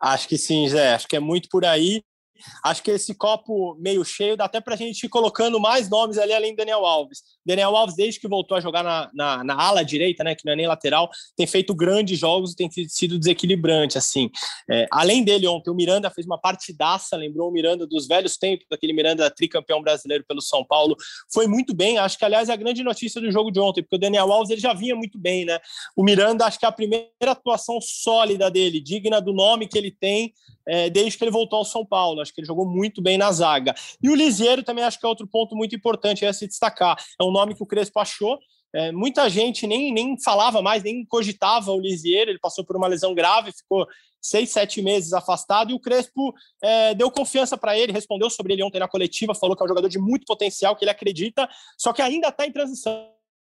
Acho 0.00 0.26
que 0.26 0.38
sim, 0.38 0.66
Zé. 0.66 0.94
Acho 0.94 1.06
que 1.06 1.16
é 1.16 1.20
muito 1.20 1.50
por 1.50 1.62
aí. 1.62 2.02
Acho 2.64 2.82
que 2.82 2.90
esse 2.90 3.14
copo 3.14 3.76
meio 3.78 4.02
cheio 4.02 4.34
dá 4.34 4.46
até 4.46 4.58
para 4.58 4.72
a 4.72 4.76
gente 4.76 5.04
ir 5.04 5.08
colocando 5.10 5.60
mais 5.60 5.90
nomes 5.90 6.16
ali 6.16 6.32
além 6.32 6.54
do 6.54 6.56
Daniel 6.56 6.86
Alves. 6.86 7.22
Daniel 7.44 7.76
Alves, 7.76 7.96
desde 7.96 8.20
que 8.20 8.28
voltou 8.28 8.56
a 8.56 8.60
jogar 8.60 8.82
na, 8.82 9.10
na, 9.14 9.44
na, 9.44 9.54
ala 9.54 9.84
direita, 9.84 10.22
né, 10.22 10.34
que 10.34 10.44
não 10.44 10.52
é 10.52 10.56
nem 10.56 10.66
lateral, 10.66 11.10
tem 11.36 11.46
feito 11.46 11.74
grandes 11.74 12.18
jogos 12.18 12.52
e 12.52 12.56
tem 12.56 12.70
sido 12.88 13.18
desequilibrante. 13.18 13.98
assim. 13.98 14.30
É, 14.70 14.86
além 14.90 15.24
dele, 15.24 15.46
ontem, 15.46 15.70
o 15.70 15.74
Miranda 15.74 16.10
fez 16.10 16.26
uma 16.26 16.38
partidaça, 16.38 17.16
lembrou 17.16 17.48
o 17.48 17.52
Miranda 17.52 17.86
dos 17.86 18.06
velhos 18.06 18.36
tempos, 18.36 18.66
daquele 18.70 18.92
Miranda 18.92 19.30
tricampeão 19.30 19.82
brasileiro 19.82 20.24
pelo 20.26 20.40
São 20.40 20.64
Paulo. 20.64 20.96
Foi 21.32 21.46
muito 21.46 21.74
bem, 21.74 21.98
acho 21.98 22.18
que, 22.18 22.24
aliás, 22.24 22.48
é 22.48 22.52
a 22.52 22.56
grande 22.56 22.82
notícia 22.82 23.20
do 23.20 23.30
jogo 23.30 23.50
de 23.50 23.60
ontem, 23.60 23.82
porque 23.82 23.96
o 23.96 23.98
Daniel 23.98 24.32
Alves 24.32 24.50
ele 24.50 24.60
já 24.60 24.72
vinha 24.72 24.94
muito 24.94 25.18
bem, 25.18 25.44
né? 25.44 25.58
O 25.96 26.02
Miranda, 26.02 26.46
acho 26.46 26.58
que 26.58 26.64
é 26.64 26.68
a 26.68 26.72
primeira 26.72 27.10
atuação 27.22 27.80
sólida 27.80 28.50
dele, 28.50 28.80
digna 28.80 29.20
do 29.20 29.32
nome 29.32 29.66
que 29.66 29.78
ele 29.78 29.90
tem 29.90 30.32
é, 30.70 30.88
desde 30.88 31.18
que 31.18 31.24
ele 31.24 31.30
voltou 31.30 31.58
ao 31.58 31.64
São 31.64 31.84
Paulo. 31.84 32.20
Acho 32.20 32.32
que 32.32 32.40
ele 32.40 32.46
jogou 32.46 32.64
muito 32.64 33.02
bem 33.02 33.18
na 33.18 33.30
zaga. 33.32 33.74
E 34.02 34.08
o 34.08 34.14
Lisieiro 34.14 34.62
também 34.62 34.84
acho 34.84 34.98
que 34.98 35.04
é 35.04 35.08
outro 35.08 35.26
ponto 35.26 35.56
muito 35.56 35.74
importante 35.74 36.24
a 36.24 36.32
se 36.32 36.46
destacar. 36.46 36.96
É 37.20 37.24
um 37.24 37.30
nome 37.40 37.54
que 37.54 37.62
o 37.62 37.66
Crespo 37.66 37.98
achou. 37.98 38.38
É, 38.72 38.92
muita 38.92 39.28
gente 39.28 39.66
nem, 39.66 39.92
nem 39.92 40.20
falava 40.20 40.62
mais, 40.62 40.82
nem 40.82 41.04
cogitava 41.04 41.72
o 41.72 41.80
Lisieiro. 41.80 42.30
Ele 42.30 42.38
passou 42.38 42.64
por 42.64 42.76
uma 42.76 42.86
lesão 42.86 43.14
grave, 43.14 43.52
ficou 43.52 43.86
seis, 44.22 44.50
sete 44.50 44.82
meses 44.82 45.12
afastado, 45.12 45.70
e 45.70 45.74
o 45.74 45.80
Crespo 45.80 46.34
é, 46.62 46.94
deu 46.94 47.10
confiança 47.10 47.56
para 47.56 47.76
ele, 47.76 47.90
respondeu 47.92 48.28
sobre 48.28 48.52
ele 48.52 48.62
ontem 48.62 48.78
na 48.78 48.86
coletiva, 48.86 49.34
falou 49.34 49.56
que 49.56 49.62
é 49.62 49.64
um 49.64 49.68
jogador 49.68 49.88
de 49.88 49.98
muito 49.98 50.26
potencial, 50.26 50.76
que 50.76 50.84
ele 50.84 50.90
acredita, 50.90 51.48
só 51.78 51.90
que 51.92 52.02
ainda 52.02 52.28
está 52.28 52.46
em 52.46 52.52
transição 52.52 53.08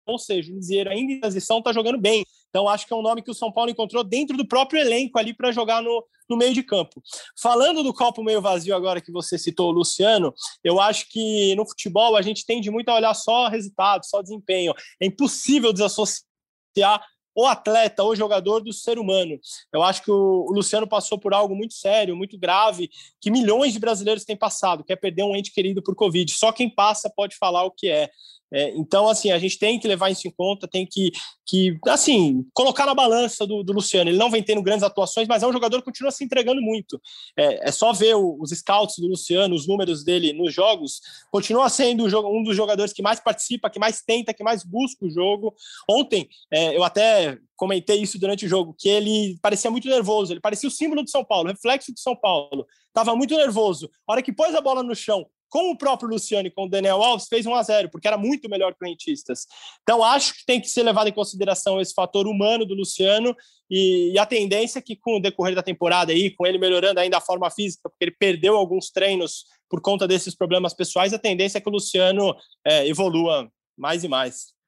ou 0.08 0.18
seja, 0.18 0.50
o 0.50 0.54
Lisieiro 0.54 0.90
ainda 0.90 1.12
em 1.12 1.20
transição 1.20 1.58
está 1.58 1.72
jogando 1.72 1.98
bem. 1.98 2.24
Então 2.48 2.68
acho 2.68 2.86
que 2.86 2.92
é 2.92 2.96
um 2.96 3.02
nome 3.02 3.22
que 3.22 3.30
o 3.30 3.34
São 3.34 3.52
Paulo 3.52 3.70
encontrou 3.70 4.02
dentro 4.02 4.36
do 4.36 4.46
próprio 4.46 4.80
elenco 4.80 5.18
ali 5.18 5.34
para 5.34 5.52
jogar 5.52 5.82
no, 5.82 6.04
no 6.28 6.36
meio 6.36 6.54
de 6.54 6.62
campo. 6.62 7.02
Falando 7.40 7.82
do 7.82 7.92
copo 7.92 8.22
meio 8.22 8.40
vazio 8.40 8.74
agora 8.74 9.00
que 9.00 9.12
você 9.12 9.38
citou, 9.38 9.70
Luciano, 9.70 10.32
eu 10.64 10.80
acho 10.80 11.06
que 11.10 11.54
no 11.54 11.66
futebol 11.66 12.16
a 12.16 12.22
gente 12.22 12.46
tende 12.46 12.70
muito 12.70 12.88
a 12.88 12.94
olhar 12.96 13.14
só 13.14 13.48
resultado, 13.48 14.06
só 14.06 14.22
desempenho. 14.22 14.72
É 15.00 15.06
impossível 15.06 15.72
desassociar 15.72 17.04
o 17.38 17.46
atleta, 17.46 18.02
o 18.02 18.16
jogador 18.16 18.60
do 18.60 18.72
ser 18.72 18.98
humano. 18.98 19.38
Eu 19.72 19.84
acho 19.84 20.02
que 20.02 20.10
o, 20.10 20.50
Luciano 20.50 20.88
passou 20.88 21.16
por 21.16 21.32
algo 21.32 21.54
muito 21.54 21.72
sério, 21.72 22.16
muito 22.16 22.36
grave, 22.36 22.90
que 23.20 23.30
milhões 23.30 23.72
de 23.72 23.78
brasileiros 23.78 24.24
têm 24.24 24.36
passado, 24.36 24.82
que 24.82 24.92
é 24.92 24.96
perder 24.96 25.22
um 25.22 25.36
ente 25.36 25.52
querido 25.52 25.80
por 25.80 25.94
Covid. 25.94 26.32
Só 26.32 26.50
quem 26.50 26.68
passa 26.68 27.08
pode 27.08 27.36
falar 27.36 27.62
o 27.62 27.70
que 27.70 27.88
é. 27.88 28.10
É, 28.52 28.70
então, 28.76 29.08
assim, 29.08 29.30
a 29.30 29.38
gente 29.38 29.58
tem 29.58 29.78
que 29.78 29.86
levar 29.86 30.10
isso 30.10 30.26
em 30.26 30.30
conta, 30.30 30.66
tem 30.66 30.86
que, 30.86 31.12
que 31.46 31.78
assim, 31.86 32.44
colocar 32.54 32.86
na 32.86 32.94
balança 32.94 33.46
do, 33.46 33.62
do, 33.62 33.72
Luciano. 33.72 34.10
Ele 34.10 34.18
não 34.18 34.30
vem 34.30 34.42
tendo 34.42 34.62
grandes 34.62 34.82
atuações, 34.82 35.28
mas 35.28 35.42
é 35.42 35.46
um 35.46 35.52
jogador 35.52 35.78
que 35.78 35.84
continua 35.84 36.10
se 36.10 36.24
entregando 36.24 36.60
muito. 36.62 37.00
É, 37.36 37.68
é 37.68 37.72
só 37.72 37.92
ver 37.92 38.16
o, 38.16 38.38
os 38.40 38.50
scouts 38.50 38.98
do 38.98 39.08
Luciano, 39.08 39.54
os 39.54 39.66
números 39.66 40.04
dele 40.04 40.32
nos 40.32 40.52
jogos, 40.52 41.00
continua 41.30 41.68
sendo 41.68 42.04
um 42.04 42.42
dos 42.42 42.56
jogadores 42.56 42.92
que 42.92 43.02
mais 43.02 43.20
participa, 43.20 43.70
que 43.70 43.78
mais 43.78 44.02
tenta, 44.02 44.34
que 44.34 44.42
mais 44.42 44.64
busca 44.64 45.04
o 45.04 45.10
jogo. 45.10 45.54
Ontem, 45.88 46.28
é, 46.50 46.76
eu 46.76 46.82
até 46.82 47.38
comentei 47.56 48.00
isso 48.00 48.18
durante 48.18 48.46
o 48.46 48.48
jogo, 48.48 48.74
que 48.78 48.88
ele 48.88 49.36
parecia 49.42 49.70
muito 49.70 49.88
nervoso, 49.88 50.32
ele 50.32 50.40
parecia 50.40 50.68
o 50.68 50.72
símbolo 50.72 51.04
de 51.04 51.10
São 51.10 51.24
Paulo, 51.24 51.48
reflexo 51.48 51.92
de 51.92 52.00
São 52.00 52.14
Paulo. 52.14 52.64
Estava 52.86 53.14
muito 53.16 53.36
nervoso. 53.36 53.90
A 54.06 54.12
hora 54.12 54.22
que 54.22 54.32
pôs 54.32 54.54
a 54.54 54.60
bola 54.60 54.82
no 54.82 54.94
chão, 54.94 55.26
com 55.48 55.70
o 55.70 55.78
próprio 55.78 56.08
Luciano 56.08 56.48
e 56.48 56.50
com 56.50 56.64
o 56.64 56.68
Daniel 56.68 57.02
Alves, 57.02 57.26
fez 57.28 57.46
1 57.46 57.54
a 57.54 57.62
0 57.62 57.88
porque 57.90 58.06
era 58.06 58.18
muito 58.18 58.48
melhor 58.48 58.74
que 58.74 58.84
o 58.84 58.88
Rentistas. 58.88 59.46
Então, 59.82 60.02
acho 60.04 60.34
que 60.34 60.46
tem 60.46 60.60
que 60.60 60.68
ser 60.68 60.82
levado 60.82 61.08
em 61.08 61.12
consideração 61.12 61.80
esse 61.80 61.94
fator 61.94 62.26
humano 62.26 62.64
do 62.64 62.74
Luciano 62.74 63.34
e, 63.70 64.12
e, 64.12 64.18
a 64.18 64.24
tendência 64.24 64.78
é 64.78 64.82
que, 64.82 64.96
com 64.96 65.16
o 65.16 65.20
decorrer 65.20 65.54
da 65.54 65.62
temporada, 65.62 66.12
aí, 66.12 66.30
com 66.30 66.46
ele 66.46 66.58
melhorando 66.58 67.00
ainda 67.00 67.18
a 67.18 67.20
forma 67.20 67.50
física, 67.50 67.88
porque 67.88 68.04
ele 68.04 68.16
perdeu 68.18 68.56
alguns 68.56 68.90
treinos 68.90 69.44
por 69.68 69.82
conta 69.82 70.08
desses 70.08 70.34
problemas 70.34 70.72
pessoais, 70.72 71.12
a 71.12 71.18
tendência 71.18 71.58
é 71.58 71.60
que 71.60 71.68
o 71.68 71.72
Luciano 71.72 72.34
é, 72.64 72.88
evolua 72.88 73.50
mais 73.76 74.04
e 74.04 74.08
mais. 74.08 74.58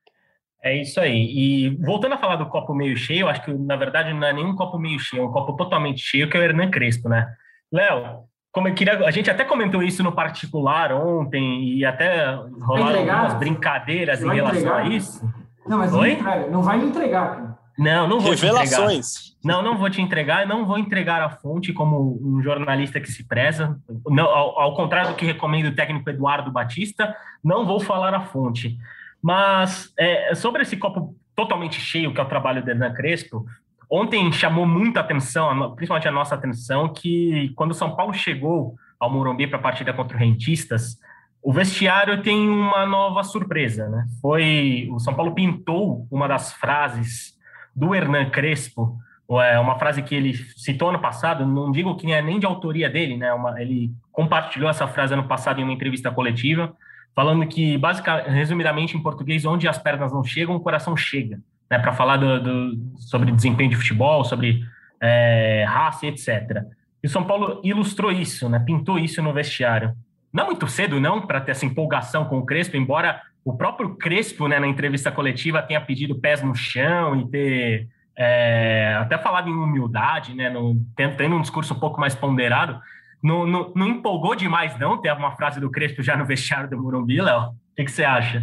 É 0.63 0.77
isso 0.77 1.01
aí. 1.01 1.15
E 1.15 1.71
voltando 1.77 2.15
a 2.15 2.19
falar 2.19 2.37
do 2.37 2.51
copo 2.51 2.75
meio 2.75 2.95
cheio, 2.97 3.29
acho 3.29 3.43
que 3.43 3.53
na 3.53 3.77
verdade 3.77 4.13
não 4.13 4.27
é 4.27 4.33
nenhum 4.33 4.55
copo 4.55 4.79
meio 4.79 4.99
cheio, 4.99 5.23
é 5.23 5.27
um 5.27 5.33
copo 5.33 5.57
totalmente 5.57 6.03
cheio, 6.03 6.29
que 6.29 6.37
é 6.37 6.41
o 6.41 6.43
Hernan 6.43 6.71
Crespo, 6.71 7.09
né? 7.09 7.27
Léo, 7.73 8.25
como 8.53 8.69
eu 8.69 8.75
queria, 8.75 9.07
a 9.07 9.11
gente 9.11 9.31
até 9.31 9.45
comentou 9.45 9.83
isso 9.83 10.03
no 10.03 10.13
particular 10.13 10.93
ontem 10.93 11.77
e 11.77 11.85
até 11.85 12.35
rolaram 12.61 13.01
algumas 13.01 13.35
brincadeiras 13.35 14.23
em 14.23 14.29
relação 14.29 14.61
entregar? 14.61 14.87
a 14.87 14.89
isso. 14.89 15.29
Não, 15.67 15.79
mas 15.79 15.95
Oi? 15.95 16.17
não, 16.17 16.51
não 16.51 16.63
vai 16.63 16.79
me 16.79 16.87
entregar, 16.87 17.37
cara. 17.37 17.51
Não, 17.79 18.07
não 18.07 18.21
vou 18.21 18.33
Revelações. 18.33 19.37
Não, 19.43 19.63
não 19.63 19.79
vou 19.79 19.89
te 19.89 20.03
entregar, 20.03 20.47
não 20.47 20.67
vou 20.67 20.79
entregar 20.79 21.23
a 21.23 21.31
fonte 21.31 21.73
como 21.73 22.19
um 22.23 22.43
jornalista 22.43 23.01
que 23.01 23.11
se 23.11 23.27
preza. 23.27 23.79
Não, 24.07 24.27
ao, 24.27 24.61
ao 24.61 24.75
contrário 24.75 25.11
do 25.11 25.17
que 25.17 25.25
recomenda 25.25 25.71
o 25.71 25.75
técnico 25.75 26.11
Eduardo 26.11 26.51
Batista, 26.51 27.17
não 27.43 27.65
vou 27.65 27.81
falar 27.81 28.13
a 28.13 28.21
fonte. 28.21 28.77
Mas 29.23 29.93
é, 29.99 30.35
sobre 30.35 30.63
esse 30.63 30.77
copo 30.77 31.17
totalmente 31.35 31.81
cheio, 31.81 32.13
que 32.13 32.21
é 32.21 32.23
o 32.23 32.29
trabalho 32.29 32.63
do 32.63 32.71
Hernan 32.71 32.93
Crespo, 32.93 33.47
ontem 33.91 34.31
chamou 34.33 34.67
muita 34.67 35.01
atenção, 35.01 35.75
principalmente 35.75 36.09
a 36.09 36.13
nossa 36.13 36.35
atenção, 36.35 36.93
que 36.93 37.53
quando 37.57 37.73
o 37.73 37.75
São 37.75 37.97
Paulo 37.97 38.15
chegou 38.15 38.77
ao 38.99 39.11
Morumbi 39.11 39.47
para 39.47 39.59
a 39.59 39.63
partida 39.63 39.93
contra 39.93 40.17
o 40.17 40.21
Rentistas, 40.21 40.99
o 41.43 41.53
vestiário 41.53 42.23
tem 42.23 42.49
uma 42.49 42.87
nova 42.87 43.25
surpresa, 43.25 43.89
né? 43.89 44.07
Foi 44.21 44.89
o 44.93 44.99
São 45.01 45.15
Paulo 45.15 45.35
pintou 45.35 46.07
uma 46.11 46.29
das 46.29 46.53
frases 46.53 47.35
do 47.75 47.95
Hernan 47.95 48.29
Crespo, 48.31 48.99
é 49.43 49.59
uma 49.59 49.79
frase 49.79 50.03
que 50.03 50.15
ele 50.15 50.35
citou 50.57 50.89
ano 50.91 50.99
passado, 50.99 51.47
não 51.47 51.71
digo 51.71 51.97
que 51.97 52.13
é 52.13 52.21
nem 52.21 52.39
de 52.39 52.47
autoria 52.47 52.91
dele, 52.91 53.17
né? 53.17 53.33
Uma, 53.33 53.61
ele 53.61 53.93
compartilhou 54.13 54.69
essa 54.69 54.87
frase 54.89 55.15
ano 55.15 55.29
passado 55.29 55.61
em 55.61 55.65
uma 55.65 55.73
entrevista 55.73 56.11
coletiva, 56.11 56.75
falando 57.15 57.47
que, 57.47 57.79
basicamente, 57.79 58.29
resumidamente 58.29 58.97
em 58.97 59.03
português, 59.03 59.45
onde 59.45 59.69
as 59.69 59.79
pernas 59.79 60.13
não 60.13 60.25
chegam, 60.25 60.57
o 60.57 60.61
coração 60.61 60.97
chega, 60.97 61.41
né? 61.71 61.79
Para 61.79 61.93
falar 61.93 62.17
do, 62.17 62.41
do, 62.41 62.79
sobre 62.97 63.33
desempenho 63.33 63.71
de 63.71 63.77
futebol, 63.77 64.25
sobre 64.25 64.63
é, 65.01 65.65
raça, 65.69 66.07
etc. 66.07 66.65
E 67.03 67.07
o 67.07 67.11
São 67.11 67.25
Paulo 67.25 67.61
ilustrou 67.65 68.11
isso, 68.11 68.49
né? 68.49 68.59
Pintou 68.59 68.99
isso 68.99 69.23
no 69.23 69.33
vestiário. 69.33 69.95
Não 70.33 70.47
muito 70.47 70.67
cedo, 70.69 71.01
não, 71.01 71.27
para 71.27 71.41
ter 71.41 71.53
essa 71.53 71.67
empolgação 71.67 72.25
com 72.25 72.39
o 72.39 72.47
Crespo, 72.47 72.77
embora 72.77 73.21
o 73.45 73.57
próprio 73.57 73.97
Crespo, 73.97 74.47
né, 74.47 74.59
na 74.59 74.67
entrevista 74.67 75.11
coletiva, 75.11 75.63
tenha 75.63 75.81
pedido 75.81 76.21
pés 76.21 76.43
no 76.43 76.55
chão 76.55 77.17
e 77.17 77.29
ter 77.29 77.89
é, 78.17 78.97
até 79.01 79.19
falado 79.19 79.49
em 79.49 79.55
humildade, 79.55 80.35
né, 80.35 80.51
no, 80.51 80.77
tendo 80.95 81.35
um 81.35 81.41
discurso 81.41 81.75
um 81.75 81.81
pouco 81.81 82.01
mais 82.01 82.15
ponderado. 82.15 82.79
Não, 83.23 83.47
não, 83.47 83.73
não, 83.75 83.87
empolgou 83.89 84.35
demais, 84.35 84.79
não, 84.79 84.99
ter 84.99 85.13
uma 85.13 85.33
frase 85.33 85.61
do 85.61 85.71
Crespo 85.71 86.03
já 86.03 86.17
no 86.17 86.25
vestiário 86.25 86.71
do 86.71 86.81
Morumbi, 86.81 87.21
Léo? 87.21 87.49
O 87.49 87.55
que, 87.77 87.85
que, 87.85 87.91
você 87.91 88.05
acha? 88.05 88.43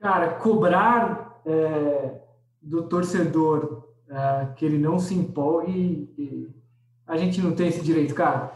Cara, 0.00 0.28
cobrar 0.34 1.40
é, 1.46 2.10
do 2.62 2.82
torcedor 2.82 3.84
é, 4.08 4.48
que 4.56 4.64
ele 4.64 4.78
não 4.78 4.98
se 4.98 5.14
empolgue, 5.14 6.08
a 7.06 7.16
gente 7.16 7.40
não 7.40 7.52
tem 7.52 7.68
esse 7.68 7.82
direito, 7.82 8.14
cara. 8.14 8.52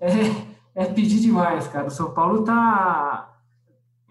É, 0.00 0.82
é 0.82 0.84
pedir 0.84 1.20
demais, 1.20 1.66
cara. 1.68 1.86
O 1.86 1.90
São 1.90 2.12
Paulo 2.12 2.44
tá, 2.44 3.36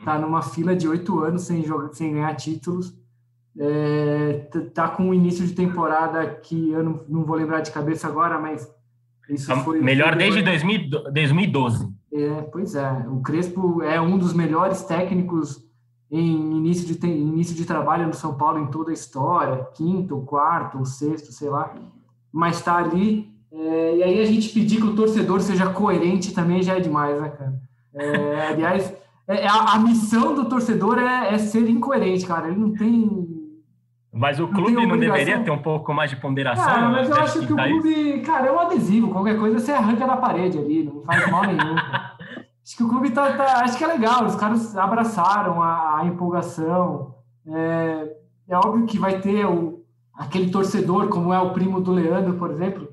tá 0.03 0.19
numa 0.19 0.41
fila 0.41 0.75
de 0.75 0.87
oito 0.87 1.19
anos 1.19 1.43
sem, 1.43 1.63
jogar, 1.63 1.93
sem 1.93 2.13
ganhar 2.13 2.35
títulos. 2.35 2.95
É, 3.59 4.49
tá 4.73 4.87
com 4.89 5.03
um 5.09 5.13
início 5.13 5.45
de 5.45 5.53
temporada 5.53 6.25
que 6.27 6.71
eu 6.71 6.83
não, 6.83 7.05
não 7.07 7.23
vou 7.23 7.35
lembrar 7.35 7.61
de 7.61 7.71
cabeça 7.71 8.07
agora, 8.07 8.39
mas 8.39 8.69
isso 9.29 9.53
foi 9.57 9.81
melhor 9.81 10.15
desde 10.15 10.41
2012. 10.41 11.91
É, 12.13 12.41
pois 12.43 12.75
é. 12.75 13.05
O 13.09 13.21
Crespo 13.21 13.81
é 13.81 13.99
um 13.99 14.17
dos 14.17 14.33
melhores 14.33 14.83
técnicos 14.83 15.66
em 16.09 16.57
início 16.57 16.85
de 16.85 17.07
início 17.07 17.55
de 17.55 17.65
trabalho 17.65 18.07
no 18.07 18.13
São 18.13 18.35
Paulo 18.35 18.59
em 18.59 18.67
toda 18.67 18.91
a 18.91 18.93
história, 18.93 19.67
quinto, 19.73 20.21
quarto, 20.21 20.85
sexto, 20.85 21.31
sei 21.31 21.49
lá, 21.49 21.73
mas 22.31 22.57
está 22.57 22.77
ali 22.77 23.37
é, 23.51 23.97
e 23.97 24.03
aí 24.03 24.21
a 24.21 24.25
gente 24.25 24.49
pedir 24.49 24.77
que 24.77 24.87
o 24.87 24.95
torcedor 24.95 25.39
seja 25.41 25.67
coerente 25.67 26.33
também 26.33 26.61
já 26.61 26.75
é 26.75 26.79
demais, 26.79 27.19
né, 27.19 27.29
cara? 27.29 27.53
É, 27.93 28.47
aliás, 28.51 28.93
é, 29.27 29.41
é, 29.41 29.47
a, 29.47 29.73
a, 29.73 29.79
missão 29.79 30.35
do 30.35 30.45
torcedor 30.45 30.99
é, 30.99 31.33
é, 31.33 31.37
ser 31.37 31.67
incoerente, 31.69 32.25
cara. 32.25 32.47
Ele 32.47 32.57
não 32.57 32.73
tem. 32.73 33.35
Mas 34.13 34.39
o 34.39 34.47
clube 34.47 34.71
não, 34.71 34.87
não 34.87 34.97
deveria 34.97 35.39
ter 35.39 35.51
um 35.51 35.61
pouco 35.61 35.93
mais 35.93 36.09
de 36.09 36.15
ponderação? 36.15 36.65
Cara, 36.65 36.89
mas 36.89 37.09
eu 37.09 37.15
acho 37.17 37.45
que 37.45 37.53
o 37.53 37.55
clube, 37.55 38.21
cara, 38.21 38.47
é 38.47 38.51
um 38.51 38.59
adesivo. 38.59 39.11
Qualquer 39.11 39.37
coisa 39.37 39.59
você 39.59 39.71
arranca 39.71 40.07
da 40.07 40.17
parede 40.17 40.57
ali, 40.57 40.83
não 40.83 41.01
faz 41.01 41.29
mal 41.29 41.43
nenhum. 41.43 41.75
acho 42.67 42.75
que 42.75 42.83
o 42.83 42.89
clube 42.89 43.11
tá, 43.11 43.31
tá, 43.37 43.63
Acho 43.63 43.77
que 43.77 43.83
é 43.85 43.87
legal, 43.87 44.25
os 44.25 44.35
caras 44.35 44.75
abraçaram 44.75 45.63
a, 45.63 45.99
a 45.99 46.05
empolgação. 46.05 47.15
É, 47.47 48.13
é 48.49 48.57
óbvio 48.57 48.85
que 48.85 48.99
vai 48.99 49.21
ter 49.21 49.45
o, 49.45 49.85
aquele 50.13 50.51
torcedor, 50.51 51.07
como 51.07 51.31
é 51.31 51.39
o 51.39 51.53
primo 51.53 51.79
do 51.79 51.93
Leandro, 51.93 52.33
por 52.33 52.51
exemplo, 52.51 52.89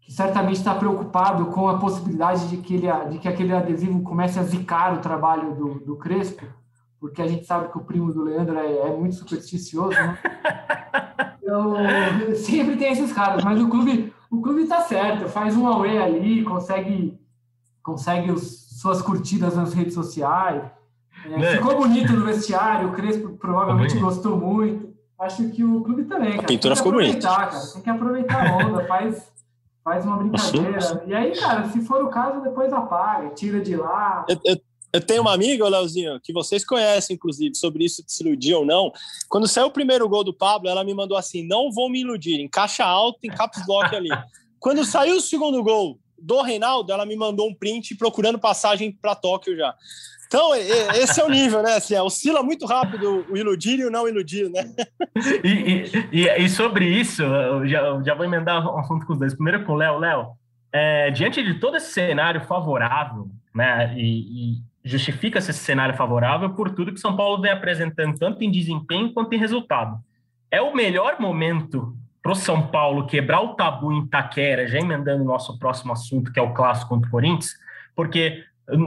que 0.00 0.12
certamente 0.12 0.58
está 0.58 0.72
preocupado 0.72 1.46
com 1.46 1.68
a 1.68 1.78
possibilidade 1.78 2.48
de 2.48 2.58
que, 2.58 2.74
ele, 2.74 2.86
de 3.10 3.18
que 3.18 3.26
aquele 3.26 3.52
adesivo 3.52 4.02
comece 4.02 4.38
a 4.38 4.44
zicar 4.44 4.94
o 4.94 5.00
trabalho 5.00 5.52
do, 5.52 5.80
do 5.80 5.96
Crespo, 5.96 6.46
porque 7.00 7.20
a 7.20 7.26
gente 7.26 7.44
sabe 7.44 7.72
que 7.72 7.78
o 7.78 7.84
primo 7.84 8.12
do 8.12 8.22
Leandro 8.22 8.56
é, 8.56 8.88
é 8.88 8.96
muito 8.96 9.16
supersticioso, 9.16 9.90
né? 9.90 10.18
Então, 11.48 11.76
sempre 12.34 12.76
tem 12.76 12.92
esses 12.92 13.10
caras, 13.10 13.42
mas 13.42 13.58
o 13.58 13.70
clube 13.70 14.12
o 14.30 14.42
clube 14.42 14.64
está 14.64 14.82
certo, 14.82 15.30
faz 15.30 15.56
um 15.56 15.66
away 15.66 15.96
ali, 15.96 16.44
consegue 16.44 17.18
consegue 17.82 18.30
os, 18.30 18.57
suas 18.78 19.02
curtidas 19.02 19.56
nas 19.56 19.74
redes 19.74 19.92
sociais, 19.92 20.62
é, 21.24 21.28
né? 21.36 21.56
ficou 21.56 21.76
bonito 21.76 22.12
no 22.12 22.24
vestiário, 22.24 22.88
o 22.88 22.92
Crespo 22.92 23.30
provavelmente 23.30 23.98
gostou 23.98 24.36
muito. 24.36 24.96
Acho 25.18 25.48
que 25.50 25.64
o 25.64 25.82
clube 25.82 26.04
também, 26.04 26.30
cara. 26.30 26.42
A 26.42 26.46
pintura 26.46 26.76
ficou 26.76 26.92
bonita. 26.92 27.26
Cara, 27.26 27.50
tem 27.72 27.82
que 27.82 27.90
aproveitar 27.90 28.46
a 28.46 28.56
onda, 28.56 28.84
faz 28.84 29.32
faz 29.82 30.04
uma 30.04 30.18
brincadeira. 30.18 31.02
E 31.06 31.14
aí, 31.14 31.32
cara, 31.32 31.68
se 31.70 31.80
for 31.80 32.04
o 32.04 32.08
caso, 32.08 32.40
depois 32.40 32.72
apaga, 32.72 33.30
tira 33.30 33.60
de 33.60 33.74
lá. 33.74 34.24
Eu, 34.28 34.38
eu, 34.44 34.56
eu 34.92 35.00
tenho 35.00 35.22
uma 35.22 35.32
amiga, 35.32 35.68
Leozinho, 35.68 36.20
que 36.20 36.32
vocês 36.32 36.64
conhecem, 36.64 37.16
inclusive, 37.16 37.56
sobre 37.56 37.84
isso 37.84 38.04
de 38.04 38.12
se 38.12 38.22
iludir 38.22 38.54
ou 38.54 38.64
não. 38.64 38.92
Quando 39.28 39.48
saiu 39.48 39.66
o 39.66 39.72
primeiro 39.72 40.08
gol 40.08 40.22
do 40.22 40.32
Pablo, 40.32 40.68
ela 40.68 40.84
me 40.84 40.94
mandou 40.94 41.16
assim: 41.16 41.44
não 41.44 41.72
vou 41.72 41.90
me 41.90 42.02
iludir, 42.02 42.38
em 42.38 42.46
caixa 42.46 42.84
alta, 42.84 43.18
em 43.24 43.30
caps 43.30 43.66
lock 43.66 43.92
ali. 43.96 44.10
Quando 44.60 44.84
saiu 44.84 45.16
o 45.16 45.20
segundo 45.20 45.64
gol 45.64 45.98
do 46.20 46.42
Reinaldo, 46.42 46.92
ela 46.92 47.06
me 47.06 47.16
mandou 47.16 47.48
um 47.48 47.54
print 47.54 47.96
procurando 47.96 48.38
passagem 48.38 48.92
para 48.92 49.14
Tóquio 49.14 49.56
já. 49.56 49.74
Então, 50.26 50.54
esse 50.54 51.20
é 51.20 51.24
o 51.24 51.30
nível, 51.30 51.62
né? 51.62 51.76
Assim, 51.76 51.96
oscila 51.96 52.42
muito 52.42 52.66
rápido 52.66 53.24
o 53.30 53.36
iludir 53.36 53.78
e 53.78 53.86
o 53.86 53.90
não 53.90 54.06
iludir, 54.06 54.50
né? 54.50 54.74
E, 55.42 55.90
e, 56.12 56.28
e 56.28 56.48
sobre 56.50 56.86
isso, 56.86 57.22
eu 57.22 57.66
já, 57.66 57.80
eu 57.80 58.04
já 58.04 58.14
vou 58.14 58.26
emendar 58.26 58.62
um 58.62 58.78
assunto 58.78 59.06
com 59.06 59.14
os 59.14 59.18
dois. 59.18 59.34
Primeiro 59.34 59.64
com 59.64 59.72
o 59.72 59.76
Léo. 59.76 59.98
Léo, 59.98 60.26
é, 60.70 61.10
diante 61.10 61.42
de 61.42 61.54
todo 61.54 61.78
esse 61.78 61.92
cenário 61.92 62.42
favorável, 62.42 63.30
né? 63.54 63.94
E, 63.96 64.52
e 64.52 64.58
justifica-se 64.84 65.50
esse 65.50 65.60
cenário 65.60 65.96
favorável 65.96 66.50
por 66.50 66.74
tudo 66.74 66.92
que 66.92 67.00
São 67.00 67.16
Paulo 67.16 67.40
vem 67.40 67.50
apresentando, 67.50 68.18
tanto 68.18 68.44
em 68.44 68.50
desempenho 68.50 69.14
quanto 69.14 69.32
em 69.32 69.38
resultado. 69.38 69.98
É 70.50 70.60
o 70.60 70.74
melhor 70.74 71.18
momento 71.18 71.96
para 72.28 72.32
o 72.32 72.36
São 72.36 72.66
Paulo 72.66 73.06
quebrar 73.06 73.40
o 73.40 73.54
tabu 73.54 73.90
em 73.90 74.06
Taquera, 74.06 74.68
já 74.68 74.78
emendando 74.78 75.22
o 75.22 75.26
nosso 75.26 75.58
próximo 75.58 75.94
assunto, 75.94 76.30
que 76.30 76.38
é 76.38 76.42
o 76.42 76.52
clássico 76.52 76.90
contra 76.90 77.08
o 77.08 77.10
Corinthians, 77.10 77.54
porque 77.96 78.44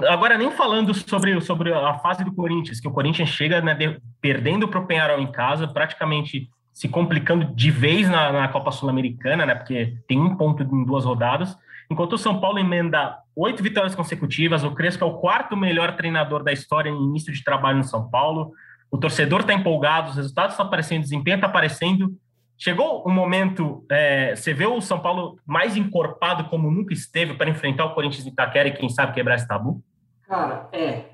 Agora, 0.07 0.37
nem 0.37 0.51
falando 0.51 0.93
sobre, 0.93 1.41
sobre 1.41 1.73
a 1.73 1.95
fase 1.95 2.23
do 2.23 2.31
Corinthians, 2.31 2.79
que 2.79 2.87
o 2.87 2.91
Corinthians 2.91 3.29
chega 3.29 3.59
né, 3.61 3.73
de, 3.73 3.99
perdendo 4.21 4.67
para 4.67 4.79
o 4.79 4.85
Penharol 4.85 5.19
em 5.19 5.31
casa, 5.31 5.67
praticamente 5.67 6.47
se 6.71 6.87
complicando 6.87 7.45
de 7.55 7.71
vez 7.71 8.07
na, 8.07 8.31
na 8.31 8.47
Copa 8.47 8.71
Sul-Americana, 8.71 9.43
né, 9.43 9.55
porque 9.55 9.97
tem 10.07 10.19
um 10.19 10.35
ponto 10.35 10.61
em 10.61 10.85
duas 10.85 11.03
rodadas, 11.03 11.57
enquanto 11.89 12.13
o 12.13 12.17
São 12.19 12.39
Paulo 12.39 12.59
emenda 12.59 13.17
oito 13.35 13.63
vitórias 13.63 13.95
consecutivas, 13.95 14.63
o 14.63 14.69
Crespo 14.69 15.03
é 15.03 15.07
o 15.07 15.17
quarto 15.17 15.57
melhor 15.57 15.95
treinador 15.95 16.43
da 16.43 16.53
história 16.53 16.91
em 16.91 17.03
início 17.03 17.33
de 17.33 17.43
trabalho 17.43 17.79
no 17.79 17.83
São 17.83 18.07
Paulo, 18.07 18.51
o 18.91 18.99
torcedor 18.99 19.39
está 19.39 19.51
empolgado, 19.55 20.11
os 20.11 20.15
resultados 20.15 20.53
estão 20.53 20.67
aparecendo, 20.67 20.99
o 20.99 21.05
desempenho 21.05 21.35
está 21.37 21.47
aparecendo, 21.47 22.15
Chegou 22.63 23.03
um 23.07 23.11
momento, 23.11 23.83
é, 23.89 24.35
você 24.35 24.53
vê 24.53 24.67
o 24.67 24.79
São 24.81 24.99
Paulo 24.99 25.39
mais 25.43 25.75
encorpado 25.75 26.47
como 26.47 26.69
nunca 26.69 26.93
esteve 26.93 27.33
para 27.33 27.49
enfrentar 27.49 27.85
o 27.85 27.95
Corinthians 27.95 28.23
de 28.23 28.29
Itaquera 28.29 28.69
e 28.69 28.73
quem 28.73 28.87
sabe 28.87 29.15
quebrar 29.15 29.33
esse 29.33 29.47
tabu? 29.47 29.81
Cara, 30.21 30.69
é. 30.71 31.05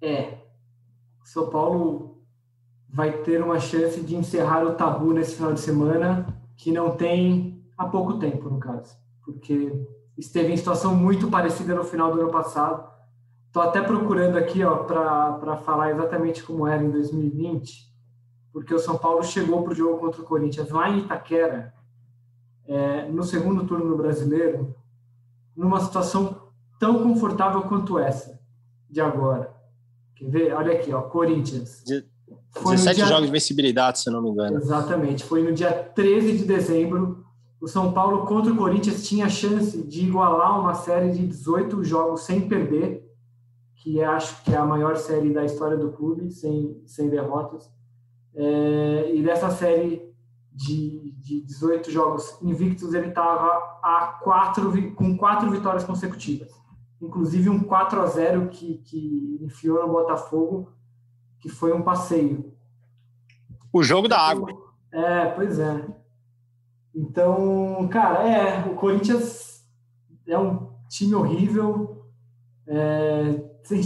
É. 0.00 0.34
São 1.24 1.50
Paulo 1.50 2.22
vai 2.88 3.10
ter 3.10 3.42
uma 3.42 3.58
chance 3.58 4.00
de 4.00 4.14
encerrar 4.14 4.62
o 4.62 4.74
tabu 4.74 5.12
nesse 5.12 5.34
final 5.34 5.52
de 5.52 5.58
semana 5.58 6.26
que 6.56 6.70
não 6.70 6.92
tem 6.92 7.60
há 7.76 7.84
pouco 7.84 8.20
tempo, 8.20 8.48
no 8.48 8.60
caso. 8.60 8.96
Porque 9.24 9.84
esteve 10.16 10.52
em 10.52 10.56
situação 10.56 10.94
muito 10.94 11.28
parecida 11.28 11.74
no 11.74 11.82
final 11.82 12.14
do 12.14 12.20
ano 12.20 12.30
passado. 12.30 12.88
Estou 13.48 13.64
até 13.64 13.80
procurando 13.80 14.38
aqui 14.38 14.60
para 14.86 15.56
falar 15.56 15.90
exatamente 15.90 16.44
como 16.44 16.68
era 16.68 16.84
em 16.84 16.90
2020 16.92 17.88
porque 18.52 18.74
o 18.74 18.78
São 18.78 18.96
Paulo 18.96 19.22
chegou 19.22 19.62
para 19.62 19.72
o 19.72 19.76
jogo 19.76 19.98
contra 19.98 20.20
o 20.20 20.24
Corinthians 20.24 20.70
lá 20.70 20.88
em 20.88 21.00
Itaquera, 21.00 21.74
é, 22.66 23.08
no 23.08 23.22
segundo 23.22 23.64
turno 23.66 23.88
do 23.88 23.96
Brasileiro, 23.96 24.74
numa 25.56 25.80
situação 25.80 26.48
tão 26.78 27.02
confortável 27.02 27.62
quanto 27.62 27.98
essa 27.98 28.38
de 28.88 29.00
agora. 29.00 29.54
Quer 30.14 30.30
ver? 30.30 30.52
Olha 30.52 30.72
aqui, 30.72 30.92
ó, 30.92 31.02
Corinthians. 31.02 31.82
De, 31.84 32.04
17 32.54 32.96
dia... 32.96 33.06
jogos 33.06 33.26
de 33.26 33.32
vencibilidade, 33.32 34.00
se 34.00 34.10
não 34.10 34.22
me 34.22 34.30
engano. 34.30 34.56
Exatamente. 34.56 35.24
Foi 35.24 35.42
no 35.42 35.52
dia 35.52 35.72
13 35.72 36.38
de 36.38 36.44
dezembro. 36.44 37.24
O 37.60 37.66
São 37.66 37.92
Paulo 37.92 38.24
contra 38.26 38.52
o 38.52 38.56
Corinthians 38.56 39.06
tinha 39.06 39.26
a 39.26 39.30
chance 39.30 39.82
de 39.82 40.06
igualar 40.06 40.60
uma 40.60 40.74
série 40.74 41.10
de 41.10 41.26
18 41.26 41.82
jogos 41.82 42.22
sem 42.22 42.48
perder, 42.48 43.04
que 43.76 44.02
acho 44.02 44.42
que 44.44 44.52
é 44.52 44.56
a 44.56 44.64
maior 44.64 44.96
série 44.96 45.32
da 45.32 45.44
história 45.44 45.76
do 45.76 45.90
clube, 45.92 46.30
sem, 46.30 46.80
sem 46.86 47.08
derrotas. 47.08 47.70
É, 48.40 49.12
e 49.16 49.22
dessa 49.22 49.50
série 49.50 50.08
de, 50.54 51.12
de 51.18 51.40
18 51.40 51.90
jogos 51.90 52.40
invictos, 52.40 52.94
ele 52.94 53.08
estava 53.08 53.80
a 53.82 54.18
quatro, 54.22 54.92
com 54.94 55.16
quatro 55.16 55.50
vitórias 55.50 55.82
consecutivas. 55.82 56.48
Inclusive 57.02 57.50
um 57.50 57.60
4 57.60 58.00
a 58.00 58.06
0 58.06 58.48
que, 58.48 58.78
que 58.78 59.38
enfiou 59.42 59.84
no 59.84 59.92
Botafogo 59.92 60.72
que 61.40 61.48
foi 61.48 61.72
um 61.72 61.82
passeio. 61.82 62.52
O 63.72 63.82
jogo 63.82 64.08
da 64.08 64.20
água. 64.20 64.50
É, 64.92 65.26
pois 65.26 65.58
é. 65.58 65.86
Então, 66.94 67.88
cara, 67.88 68.28
é, 68.28 68.66
o 68.66 68.74
Corinthians 68.74 69.64
é 70.26 70.38
um 70.38 70.72
time 70.88 71.14
horrível, 71.14 72.06
é, 72.66 73.34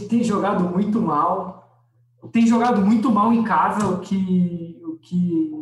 tem 0.09 0.25
jogado 0.25 0.65
muito 0.65 1.01
mal, 1.01 1.62
tem 2.33 2.47
jogado 2.47 2.81
muito 2.81 3.13
mal 3.13 3.33
em 3.33 3.45
casa, 3.45 3.87
o 3.87 4.01
que, 4.01 4.81
o 4.85 4.97
que 4.97 5.53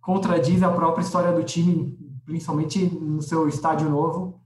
contradiz 0.00 0.62
a 0.62 0.70
própria 0.70 1.02
história 1.02 1.32
do 1.32 1.42
time, 1.42 1.98
principalmente 2.26 2.84
no 2.84 3.22
seu 3.22 3.48
estádio 3.48 3.88
novo. 3.88 4.40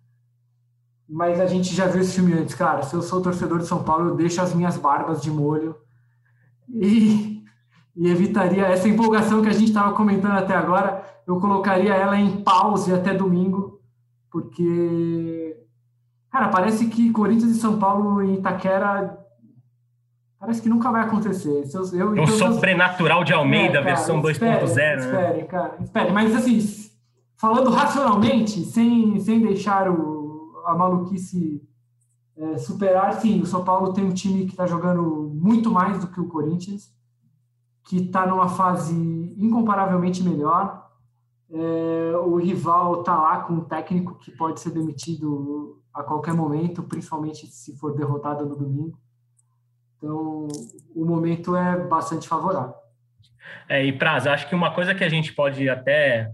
Mas 1.08 1.40
a 1.40 1.46
gente 1.46 1.74
já 1.74 1.86
viu 1.86 2.00
esse 2.00 2.14
filme 2.14 2.32
antes, 2.32 2.54
cara. 2.54 2.82
Se 2.82 2.94
eu 2.94 3.02
sou 3.02 3.20
torcedor 3.20 3.58
de 3.58 3.66
São 3.66 3.82
Paulo, 3.82 4.10
eu 4.10 4.14
deixo 4.16 4.40
as 4.40 4.54
minhas 4.54 4.76
barbas 4.76 5.20
de 5.20 5.30
molho 5.30 5.76
e, 6.68 7.44
e 7.96 8.08
evitaria 8.08 8.66
essa 8.66 8.88
empolgação 8.88 9.42
que 9.42 9.48
a 9.48 9.52
gente 9.52 9.68
estava 9.68 9.94
comentando 9.94 10.32
até 10.32 10.54
agora. 10.54 11.04
Eu 11.26 11.40
colocaria 11.40 11.94
ela 11.94 12.18
em 12.18 12.42
pause 12.42 12.92
até 12.92 13.12
domingo, 13.12 13.80
porque, 14.30 15.56
cara, 16.30 16.48
parece 16.48 16.86
que 16.86 17.10
Corinthians 17.10 17.52
e 17.52 17.60
São 17.60 17.78
Paulo 17.78 18.22
em 18.22 18.34
Itaquera 18.34 19.25
parece 20.46 20.62
que 20.62 20.68
nunca 20.68 20.92
vai 20.92 21.02
acontecer. 21.02 21.68
Eu, 21.74 21.98
eu, 21.98 22.10
um 22.10 22.14
então, 22.14 22.26
sobrenatural 22.26 23.24
de 23.24 23.32
Almeida, 23.32 23.80
é, 23.80 23.82
cara, 23.82 23.84
versão 23.84 24.22
2.0. 24.22 24.30
Espere, 24.62 24.96
né? 24.96 24.96
espere, 24.96 25.44
cara, 25.46 25.76
espere. 25.82 26.12
Mas 26.12 26.36
assim, 26.36 26.90
falando 27.36 27.68
racionalmente, 27.70 28.64
sem, 28.64 29.18
sem 29.18 29.40
deixar 29.40 29.90
o, 29.90 30.62
a 30.64 30.74
maluquice 30.74 31.60
é, 32.36 32.58
superar, 32.58 33.14
sim, 33.14 33.40
o 33.40 33.46
São 33.46 33.64
Paulo 33.64 33.92
tem 33.92 34.04
um 34.04 34.12
time 34.12 34.44
que 34.44 34.52
está 34.52 34.66
jogando 34.66 35.32
muito 35.34 35.68
mais 35.70 35.98
do 35.98 36.06
que 36.06 36.20
o 36.20 36.28
Corinthians, 36.28 36.92
que 37.84 37.96
está 37.96 38.24
numa 38.24 38.48
fase 38.48 38.94
incomparavelmente 39.36 40.22
melhor. 40.22 40.86
É, 41.50 42.16
o 42.24 42.36
rival 42.36 43.00
está 43.00 43.20
lá 43.20 43.40
com 43.40 43.54
um 43.54 43.60
técnico 43.60 44.14
que 44.14 44.30
pode 44.30 44.60
ser 44.60 44.70
demitido 44.70 45.82
a 45.92 46.04
qualquer 46.04 46.34
momento, 46.34 46.84
principalmente 46.84 47.48
se 47.48 47.76
for 47.76 47.96
derrotado 47.96 48.46
no 48.46 48.54
domingo. 48.54 48.96
Então, 50.06 50.46
o 50.94 51.04
momento 51.04 51.56
é 51.56 51.76
bastante 51.76 52.28
favorável. 52.28 52.74
É, 53.68 53.84
e 53.84 53.92
Praz, 53.92 54.26
acho 54.26 54.48
que 54.48 54.54
uma 54.54 54.70
coisa 54.70 54.94
que 54.94 55.02
a 55.02 55.08
gente 55.08 55.32
pode 55.32 55.68
até, 55.68 56.30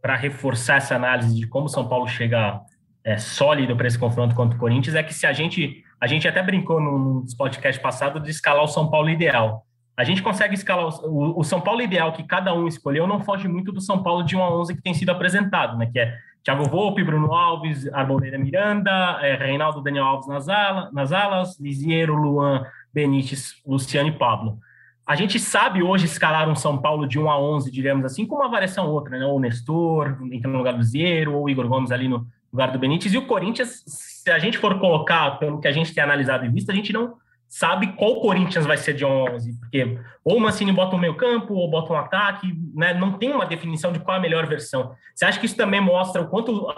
para 0.00 0.14
reforçar 0.14 0.76
essa 0.76 0.94
análise 0.94 1.34
de 1.34 1.46
como 1.46 1.68
São 1.68 1.88
Paulo 1.88 2.06
chega 2.06 2.60
é, 3.02 3.18
sólido 3.18 3.76
para 3.76 3.88
esse 3.88 3.98
confronto 3.98 4.34
contra 4.34 4.56
o 4.56 4.60
Corinthians 4.60 4.94
é 4.94 5.02
que 5.02 5.12
se 5.12 5.26
a 5.26 5.32
gente, 5.32 5.82
a 6.00 6.06
gente 6.06 6.28
até 6.28 6.40
brincou 6.40 6.80
no 6.80 7.24
podcast 7.36 7.80
passado 7.82 8.20
de 8.20 8.30
escalar 8.30 8.62
o 8.62 8.68
São 8.68 8.88
Paulo 8.88 9.10
ideal. 9.10 9.66
A 9.96 10.04
gente 10.04 10.22
consegue 10.22 10.54
escalar 10.54 10.86
o, 11.04 11.38
o, 11.38 11.44
São 11.44 11.60
Paulo 11.60 11.82
ideal 11.82 12.12
que 12.12 12.22
cada 12.22 12.54
um 12.54 12.68
escolheu, 12.68 13.06
não 13.06 13.20
foge 13.20 13.48
muito 13.48 13.72
do 13.72 13.80
São 13.80 14.02
Paulo 14.02 14.22
de 14.22 14.36
1 14.36 14.42
a 14.42 14.58
11 14.60 14.76
que 14.76 14.82
tem 14.82 14.94
sido 14.94 15.10
apresentado, 15.10 15.76
né? 15.76 15.90
Que 15.92 15.98
é 15.98 16.16
Thiago 16.42 16.64
Volpe, 16.64 17.04
Bruno 17.04 17.34
Alves, 17.34 17.86
Arboleda 17.92 18.38
Miranda, 18.38 19.18
é, 19.20 19.34
Reinaldo 19.34 19.82
Daniel 19.82 20.04
Alves 20.04 20.28
nas, 20.28 20.48
ala, 20.48 20.90
nas 20.92 21.12
alas, 21.12 21.60
Lisiero, 21.60 22.14
Luan, 22.14 22.64
Benítez, 22.92 23.54
Luciano 23.66 24.08
e 24.08 24.12
Pablo. 24.12 24.58
A 25.06 25.16
gente 25.16 25.38
sabe 25.40 25.82
hoje 25.82 26.04
escalar 26.04 26.48
um 26.48 26.54
São 26.54 26.78
Paulo 26.78 27.06
de 27.06 27.18
1 27.18 27.30
a 27.30 27.40
11, 27.40 27.70
digamos 27.70 28.04
assim, 28.04 28.24
com 28.24 28.36
uma 28.36 28.48
variação 28.48 28.88
outra, 28.88 29.18
né? 29.18 29.26
Ou 29.26 29.36
o 29.36 29.40
Nestor, 29.40 30.18
entrando 30.30 30.52
no 30.52 30.58
lugar 30.58 30.72
do 30.72 30.78
Lisiero, 30.78 31.34
ou 31.34 31.44
o 31.44 31.50
Igor 31.50 31.66
Gomes 31.66 31.90
ali 31.90 32.06
no 32.06 32.26
lugar 32.52 32.70
do 32.70 32.78
Benítez. 32.78 33.12
E 33.12 33.18
o 33.18 33.26
Corinthians, 33.26 33.82
se 33.86 34.30
a 34.30 34.38
gente 34.38 34.58
for 34.58 34.78
colocar 34.78 35.38
pelo 35.38 35.60
que 35.60 35.66
a 35.66 35.72
gente 35.72 35.92
tem 35.92 36.04
analisado 36.04 36.44
e 36.44 36.48
visto, 36.48 36.70
a 36.70 36.74
gente 36.74 36.92
não 36.92 37.14
sabe 37.50 37.88
qual 37.94 38.20
Corinthians 38.20 38.64
vai 38.64 38.76
ser 38.76 38.94
de 38.94 39.04
11, 39.04 39.58
porque 39.58 39.98
ou 40.22 40.36
o 40.36 40.40
Mancini 40.40 40.70
bota 40.70 40.94
um 40.94 40.98
meio 41.00 41.16
campo, 41.16 41.52
ou 41.52 41.68
bota 41.68 41.92
um 41.92 41.96
ataque, 41.96 42.46
né? 42.72 42.94
não 42.94 43.14
tem 43.14 43.32
uma 43.32 43.44
definição 43.44 43.92
de 43.92 43.98
qual 43.98 44.14
é 44.14 44.18
a 44.18 44.22
melhor 44.22 44.46
versão. 44.46 44.94
Você 45.12 45.24
acha 45.24 45.40
que 45.40 45.46
isso 45.46 45.56
também 45.56 45.80
mostra 45.80 46.22
o 46.22 46.28
quanto, 46.28 46.68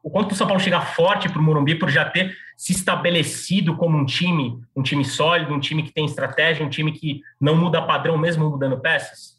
o 0.00 0.10
quanto 0.10 0.30
o 0.30 0.34
São 0.36 0.46
Paulo 0.46 0.62
chega 0.62 0.80
forte 0.80 1.28
para 1.28 1.40
o 1.40 1.42
Morumbi 1.42 1.74
por 1.74 1.90
já 1.90 2.04
ter 2.04 2.32
se 2.56 2.70
estabelecido 2.72 3.76
como 3.76 3.98
um 3.98 4.06
time, 4.06 4.60
um 4.76 4.82
time 4.82 5.04
sólido, 5.04 5.52
um 5.52 5.58
time 5.58 5.82
que 5.82 5.92
tem 5.92 6.04
estratégia, 6.04 6.64
um 6.64 6.70
time 6.70 6.92
que 6.92 7.20
não 7.40 7.56
muda 7.56 7.82
padrão 7.82 8.16
mesmo 8.16 8.48
mudando 8.48 8.78
peças? 8.78 9.36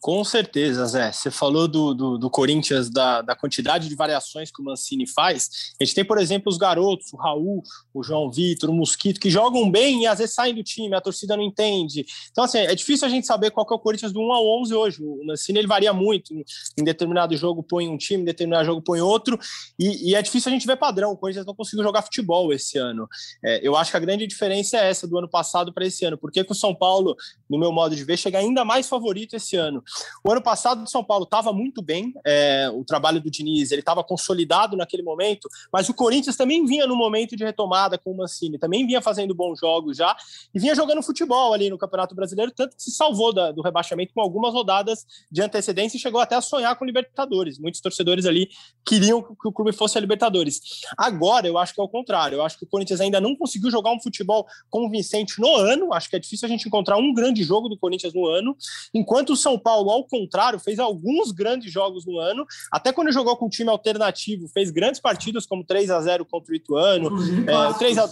Com 0.00 0.24
certeza, 0.24 0.86
Zé. 0.86 1.12
Você 1.12 1.30
falou 1.30 1.68
do, 1.68 1.92
do, 1.92 2.16
do 2.16 2.30
Corinthians, 2.30 2.88
da, 2.88 3.20
da, 3.20 3.36
quantidade 3.36 3.86
de 3.86 3.94
variações 3.94 4.50
que 4.50 4.62
o 4.62 4.64
Mancini 4.64 5.06
faz. 5.06 5.74
A 5.78 5.84
gente 5.84 5.94
tem, 5.94 6.04
por 6.04 6.16
exemplo, 6.16 6.50
os 6.50 6.56
garotos, 6.56 7.12
o 7.12 7.18
Raul, 7.18 7.62
o 7.92 8.02
João 8.02 8.30
Vitor, 8.30 8.70
o 8.70 8.72
Mosquito, 8.72 9.20
que 9.20 9.28
jogam 9.28 9.70
bem 9.70 10.02
e 10.02 10.06
às 10.06 10.18
vezes 10.18 10.34
saem 10.34 10.54
do 10.54 10.64
time, 10.64 10.94
a 10.94 11.02
torcida 11.02 11.36
não 11.36 11.42
entende. 11.42 12.06
Então, 12.32 12.44
assim, 12.44 12.58
é 12.58 12.74
difícil 12.74 13.06
a 13.06 13.10
gente 13.10 13.26
saber 13.26 13.50
qual 13.50 13.66
é 13.70 13.74
o 13.74 13.78
Corinthians 13.78 14.10
do 14.10 14.20
1 14.20 14.32
ao 14.32 14.60
11 14.62 14.74
hoje. 14.74 15.02
O 15.02 15.22
Mancini 15.26 15.58
ele 15.58 15.68
varia 15.68 15.92
muito. 15.92 16.32
Em 16.32 16.82
determinado 16.82 17.36
jogo 17.36 17.62
põe 17.62 17.86
um 17.86 17.98
time, 17.98 18.22
em 18.22 18.24
determinado 18.26 18.64
jogo 18.64 18.80
põe 18.80 19.02
outro. 19.02 19.38
E, 19.78 20.12
e 20.12 20.14
é 20.14 20.22
difícil 20.22 20.48
a 20.48 20.52
gente 20.52 20.66
ver 20.66 20.78
padrão. 20.78 21.12
O 21.12 21.16
Corinthians 21.16 21.44
não 21.44 21.54
conseguiu 21.54 21.84
jogar 21.84 22.00
futebol 22.00 22.54
esse 22.54 22.78
ano. 22.78 23.06
É, 23.44 23.60
eu 23.62 23.76
acho 23.76 23.90
que 23.90 23.98
a 23.98 24.00
grande 24.00 24.26
diferença 24.26 24.78
é 24.78 24.88
essa 24.88 25.06
do 25.06 25.18
ano 25.18 25.28
passado 25.28 25.74
para 25.74 25.84
esse 25.84 26.06
ano. 26.06 26.16
Por 26.16 26.32
que, 26.32 26.42
que 26.42 26.52
o 26.52 26.54
São 26.54 26.74
Paulo, 26.74 27.14
no 27.50 27.58
meu 27.58 27.70
modo 27.70 27.94
de 27.94 28.02
ver, 28.02 28.16
chega 28.16 28.38
ainda 28.38 28.64
mais 28.64 28.88
favorito 28.88 29.36
esse 29.36 29.56
ano? 29.56 29.84
O 30.24 30.30
ano 30.30 30.42
passado 30.42 30.82
o 30.82 30.86
São 30.86 31.02
Paulo 31.04 31.24
estava 31.24 31.52
muito 31.52 31.82
bem, 31.82 32.12
é, 32.26 32.70
o 32.72 32.84
trabalho 32.84 33.20
do 33.20 33.30
Diniz 33.30 33.70
ele 33.70 33.80
estava 33.80 34.02
consolidado 34.04 34.76
naquele 34.76 35.02
momento, 35.02 35.48
mas 35.72 35.88
o 35.88 35.94
Corinthians 35.94 36.36
também 36.36 36.64
vinha 36.64 36.86
no 36.86 36.96
momento 36.96 37.36
de 37.36 37.44
retomada 37.44 37.98
com 37.98 38.12
o 38.12 38.16
Mancini, 38.16 38.58
também 38.58 38.86
vinha 38.86 39.00
fazendo 39.00 39.34
bons 39.34 39.58
jogos 39.58 39.96
já 39.96 40.16
e 40.54 40.58
vinha 40.58 40.74
jogando 40.74 41.02
futebol 41.02 41.52
ali 41.52 41.70
no 41.70 41.78
Campeonato 41.78 42.14
Brasileiro, 42.14 42.52
tanto 42.52 42.76
que 42.76 42.82
se 42.82 42.90
salvou 42.90 43.32
da, 43.32 43.52
do 43.52 43.62
rebaixamento 43.62 44.12
com 44.14 44.20
algumas 44.20 44.52
rodadas 44.52 45.06
de 45.30 45.42
antecedência 45.42 45.96
e 45.96 46.00
chegou 46.00 46.20
até 46.20 46.34
a 46.34 46.40
sonhar 46.40 46.76
com 46.76 46.84
Libertadores. 46.84 47.58
Muitos 47.58 47.80
torcedores 47.80 48.26
ali 48.26 48.48
queriam 48.84 49.22
que 49.22 49.48
o 49.48 49.52
clube 49.52 49.72
fosse 49.72 49.96
a 49.96 50.00
Libertadores. 50.00 50.60
Agora 50.96 51.46
eu 51.46 51.58
acho 51.58 51.74
que 51.74 51.80
é 51.80 51.84
o 51.84 51.88
contrário, 51.88 52.36
eu 52.36 52.42
acho 52.42 52.58
que 52.58 52.64
o 52.64 52.68
Corinthians 52.68 53.00
ainda 53.00 53.20
não 53.20 53.36
conseguiu 53.36 53.70
jogar 53.70 53.92
um 53.92 54.00
futebol 54.00 54.46
convincente 54.68 55.40
no 55.40 55.54
ano, 55.56 55.92
acho 55.92 56.08
que 56.08 56.16
é 56.16 56.18
difícil 56.18 56.46
a 56.46 56.50
gente 56.50 56.66
encontrar 56.66 56.96
um 56.96 57.12
grande 57.12 57.42
jogo 57.42 57.68
do 57.68 57.78
Corinthians 57.78 58.12
no 58.12 58.26
ano, 58.26 58.56
enquanto 58.92 59.30
o 59.30 59.36
São 59.36 59.58
Paulo, 59.58 59.79
ao 59.88 60.04
contrário, 60.04 60.58
fez 60.58 60.78
alguns 60.78 61.30
grandes 61.30 61.72
jogos 61.72 62.04
no 62.04 62.18
ano, 62.18 62.44
até 62.70 62.92
quando 62.92 63.12
jogou 63.12 63.36
com 63.36 63.46
um 63.46 63.48
time 63.48 63.70
alternativo, 63.70 64.48
fez 64.48 64.70
grandes 64.70 65.00
partidas 65.00 65.46
como 65.46 65.64
3 65.64 65.90
a 65.90 66.00
0 66.00 66.26
contra 66.26 66.52
o 66.52 66.56
Ituano, 66.56 67.10
é, 67.48 67.72
3 67.78 67.98
a 67.98 68.10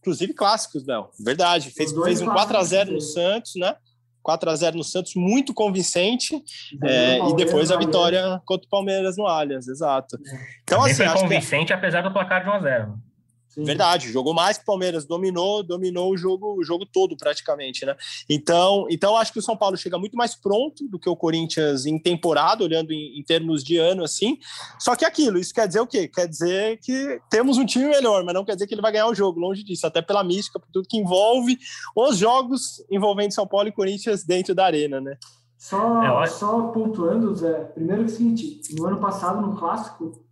inclusive 0.00 0.32
clássicos, 0.34 0.84
não. 0.86 1.10
Verdade, 1.18 1.70
fez, 1.70 1.92
fez 1.92 2.22
um 2.22 2.26
4 2.26 2.56
a 2.56 2.64
0 2.64 2.92
no 2.92 3.00
Santos, 3.00 3.52
né? 3.56 3.76
4 4.22 4.50
a 4.50 4.56
0 4.56 4.76
no 4.76 4.84
Santos, 4.84 5.14
muito 5.14 5.54
convincente, 5.54 6.42
é, 6.82 7.18
e 7.18 7.36
depois 7.36 7.70
a 7.70 7.76
vitória 7.76 8.40
contra 8.44 8.66
o 8.66 8.70
Palmeiras 8.70 9.16
no 9.16 9.26
Allianz, 9.26 9.66
exato. 9.66 10.18
Então, 10.62 10.78
Também 10.78 10.92
assim, 10.92 11.04
foi 11.04 11.22
convincente, 11.22 11.66
que... 11.68 11.72
apesar 11.72 12.02
do 12.02 12.12
placar 12.12 12.42
de 12.42 12.50
1 12.50 12.52
a 12.52 12.60
0 12.60 13.09
Sim. 13.50 13.64
Verdade, 13.64 14.12
jogou 14.12 14.32
mais 14.32 14.56
que 14.56 14.62
o 14.62 14.66
Palmeiras, 14.66 15.04
dominou, 15.04 15.64
dominou 15.64 16.12
o 16.12 16.16
jogo, 16.16 16.54
o 16.56 16.62
jogo 16.62 16.86
todo 16.86 17.16
praticamente, 17.16 17.84
né? 17.84 17.96
Então, 18.28 18.86
então 18.88 19.16
acho 19.16 19.32
que 19.32 19.40
o 19.40 19.42
São 19.42 19.56
Paulo 19.56 19.76
chega 19.76 19.98
muito 19.98 20.16
mais 20.16 20.36
pronto 20.36 20.86
do 20.88 21.00
que 21.00 21.08
o 21.08 21.16
Corinthians 21.16 21.84
em 21.84 21.98
temporada, 21.98 22.62
olhando 22.62 22.92
em, 22.92 23.18
em, 23.18 23.24
termos 23.24 23.64
de 23.64 23.76
ano 23.76 24.04
assim. 24.04 24.38
Só 24.78 24.94
que 24.94 25.04
aquilo, 25.04 25.36
isso 25.36 25.52
quer 25.52 25.66
dizer 25.66 25.80
o 25.80 25.86
quê? 25.86 26.06
Quer 26.06 26.28
dizer 26.28 26.78
que 26.78 27.20
temos 27.28 27.58
um 27.58 27.66
time 27.66 27.88
melhor, 27.88 28.22
mas 28.22 28.34
não 28.34 28.44
quer 28.44 28.54
dizer 28.54 28.68
que 28.68 28.74
ele 28.74 28.82
vai 28.82 28.92
ganhar 28.92 29.08
o 29.08 29.14
jogo, 29.14 29.40
longe 29.40 29.64
disso, 29.64 29.84
até 29.84 30.00
pela 30.00 30.22
mística, 30.22 30.60
por 30.60 30.70
tudo 30.72 30.88
que 30.88 30.96
envolve 30.96 31.58
os 31.96 32.18
jogos 32.18 32.84
envolvendo 32.88 33.34
São 33.34 33.48
Paulo 33.48 33.68
e 33.68 33.72
Corinthians 33.72 34.22
dentro 34.22 34.54
da 34.54 34.64
arena, 34.64 35.00
né? 35.00 35.16
Só, 35.58 36.22
é, 36.22 36.26
só 36.26 36.68
pontuando, 36.68 37.34
Zé, 37.34 37.52
primeiro 37.74 38.02
é 38.02 38.04
o 38.06 38.08
seguinte, 38.08 38.74
no 38.76 38.86
ano 38.86 38.98
passado, 38.98 39.42
no 39.42 39.56
clássico, 39.56 40.12
é, 40.12 40.29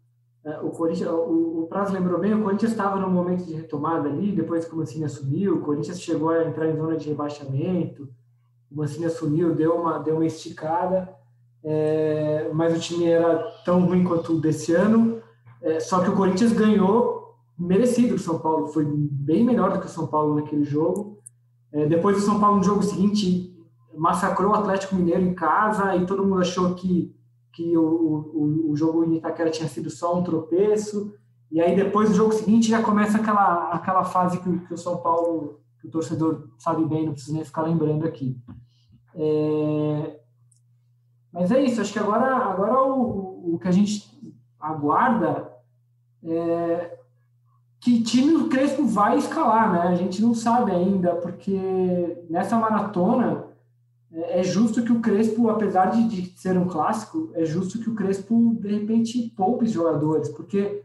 o 0.63 0.71
Corinthians, 0.71 1.11
o, 1.11 1.63
o 1.63 1.67
Praz 1.69 1.91
lembrou 1.91 2.19
bem, 2.19 2.35
o 2.35 2.43
Corinthians 2.43 2.73
estava 2.73 2.99
no 2.99 3.11
momento 3.11 3.45
de 3.45 3.55
retomada 3.55 4.09
ali, 4.09 4.33
depois 4.33 4.65
que 4.65 4.75
o 4.75 4.79
Mancini 4.79 5.05
assumiu, 5.05 5.57
o 5.57 5.61
Corinthians 5.61 6.01
chegou 6.01 6.31
a 6.31 6.45
entrar 6.45 6.69
em 6.69 6.77
zona 6.77 6.97
de 6.97 7.09
rebaixamento, 7.09 8.09
o 8.71 8.77
Mancini 8.77 9.07
assumiu, 9.07 9.55
deu 9.55 9.75
uma, 9.75 9.99
deu 9.99 10.17
uma 10.17 10.27
esticada, 10.27 11.15
é, 11.65 12.51
mas 12.53 12.77
o 12.77 12.81
time 12.81 13.07
era 13.07 13.39
tão 13.65 13.85
ruim 13.85 14.05
quanto 14.05 14.35
o 14.35 14.41
desse 14.41 14.73
ano, 14.73 15.21
é, 15.61 15.81
só 15.81 16.01
que 16.01 16.11
o 16.11 16.17
Corinthians 16.17 16.53
ganhou 16.53 17.35
merecido 17.59 18.15
o 18.15 18.19
São 18.19 18.39
Paulo, 18.39 18.69
foi 18.69 18.85
bem 18.87 19.45
melhor 19.45 19.73
do 19.73 19.81
que 19.81 19.87
o 19.87 19.91
São 19.91 20.07
Paulo 20.07 20.37
naquele 20.37 20.65
jogo. 20.65 21.19
É, 21.73 21.87
depois 21.87 22.17
o 22.17 22.21
São 22.21 22.39
Paulo 22.39 22.59
no 22.59 22.63
jogo 22.63 22.83
seguinte 22.83 23.55
massacrou 23.97 24.53
o 24.53 24.55
Atlético 24.55 24.95
Mineiro 24.95 25.23
em 25.23 25.35
casa 25.35 25.97
e 25.97 26.07
todo 26.07 26.25
mundo 26.25 26.41
achou 26.41 26.75
que 26.75 27.13
que 27.59 27.77
o, 27.77 27.83
o, 27.83 28.71
o 28.71 28.77
jogo 28.77 29.03
em 29.03 29.17
Itaquera 29.17 29.51
tinha 29.51 29.69
sido 29.69 29.91
só 29.91 30.17
um 30.17 30.23
tropeço, 30.23 31.13
e 31.51 31.61
aí 31.61 31.75
depois 31.75 32.09
do 32.09 32.15
jogo 32.15 32.33
seguinte 32.33 32.69
já 32.69 32.81
começa 32.81 33.19
aquela, 33.19 33.71
aquela 33.73 34.05
fase 34.05 34.39
que, 34.39 34.59
que 34.61 34.75
o 34.75 34.79
São 34.79 34.99
Paulo, 34.99 35.59
que 35.81 35.89
o 35.89 35.91
torcedor 35.91 36.51
sabe 36.57 36.85
bem, 36.85 37.07
não 37.07 37.15
precisa 37.15 37.33
nem 37.33 37.45
ficar 37.45 37.63
lembrando 37.63 38.07
aqui. 38.07 38.41
É... 39.13 40.21
Mas 41.33 41.51
é 41.51 41.61
isso, 41.61 41.81
acho 41.81 41.93
que 41.93 41.99
agora, 41.99 42.37
agora 42.37 42.81
o, 42.81 43.55
o 43.55 43.59
que 43.59 43.67
a 43.67 43.73
gente 43.73 44.09
aguarda 44.61 45.53
é 46.23 46.97
que 47.81 48.05
time 48.05 48.37
o 48.37 48.49
Crespo 48.49 48.85
vai 48.87 49.19
escalar, 49.19 49.73
né? 49.73 49.83
A 49.83 49.97
gente 49.97 50.23
não 50.23 50.33
sabe 50.33 50.71
ainda, 50.71 51.17
porque 51.17 52.25
nessa 52.31 52.57
maratona 52.57 53.48
é 54.13 54.43
justo 54.43 54.83
que 54.83 54.93
o 54.93 55.01
Crespo, 55.01 55.51
apesar 55.51 55.87
de, 55.87 56.09
de 56.09 56.39
ser 56.39 56.57
um 56.57 56.67
clássico, 56.67 57.31
é 57.35 57.45
justo 57.45 57.79
que 57.79 57.91
o 57.91 57.95
Crespo, 57.95 58.57
de 58.59 58.69
repente, 58.69 59.33
poupe 59.37 59.65
os 59.65 59.73
jogadores, 59.73 60.31
porque 60.31 60.83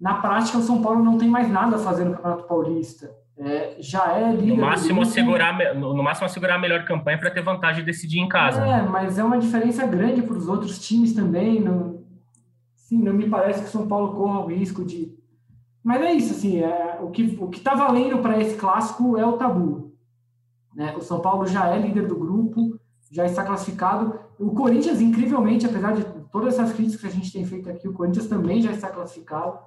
na 0.00 0.14
prática 0.14 0.58
o 0.58 0.62
São 0.62 0.82
Paulo 0.82 1.02
não 1.02 1.16
tem 1.16 1.28
mais 1.28 1.50
nada 1.50 1.76
a 1.76 1.78
fazer 1.78 2.04
no 2.04 2.12
Campeonato 2.12 2.44
Paulista. 2.44 3.10
É, 3.38 3.76
já 3.78 4.12
é 4.12 4.32
líder. 4.32 4.56
No 4.56 4.60
máximo, 4.60 5.00
assegurar, 5.00 5.74
no 5.74 6.02
máximo, 6.02 6.26
assegurar 6.26 6.58
a 6.58 6.60
melhor 6.60 6.84
campanha 6.84 7.16
para 7.16 7.30
ter 7.30 7.42
vantagem 7.42 7.80
de 7.80 7.86
decidir 7.86 8.20
em 8.20 8.28
casa. 8.28 8.60
É, 8.60 8.82
mas 8.82 9.18
é 9.18 9.24
uma 9.24 9.38
diferença 9.38 9.86
grande 9.86 10.20
para 10.20 10.36
os 10.36 10.46
outros 10.46 10.78
times 10.78 11.14
também. 11.14 11.58
Não, 11.58 12.02
sim, 12.74 13.02
não 13.02 13.14
me 13.14 13.30
parece 13.30 13.62
que 13.62 13.68
o 13.68 13.70
São 13.70 13.88
Paulo 13.88 14.14
corra 14.14 14.40
o 14.40 14.46
risco 14.46 14.84
de. 14.84 15.14
Mas 15.82 16.02
é 16.02 16.12
isso, 16.12 16.34
assim, 16.34 16.60
é, 16.60 16.98
o 17.00 17.10
que 17.10 17.38
o 17.40 17.48
está 17.50 17.74
valendo 17.74 18.18
para 18.18 18.38
esse 18.38 18.56
clássico 18.56 19.16
é 19.16 19.24
o 19.24 19.38
tabu. 19.38 19.89
Né? 20.80 20.96
O 20.96 21.02
São 21.02 21.20
Paulo 21.20 21.46
já 21.46 21.68
é 21.68 21.78
líder 21.78 22.06
do 22.06 22.16
grupo, 22.16 22.80
já 23.12 23.26
está 23.26 23.44
classificado. 23.44 24.18
O 24.38 24.52
Corinthians, 24.52 24.98
incrivelmente, 24.98 25.66
apesar 25.66 25.92
de 25.92 26.02
todas 26.32 26.54
essas 26.54 26.72
críticas 26.72 27.02
que 27.02 27.06
a 27.06 27.10
gente 27.10 27.30
tem 27.30 27.44
feito 27.44 27.68
aqui, 27.68 27.86
o 27.86 27.92
Corinthians 27.92 28.26
também 28.26 28.62
já 28.62 28.72
está 28.72 28.88
classificado. 28.88 29.58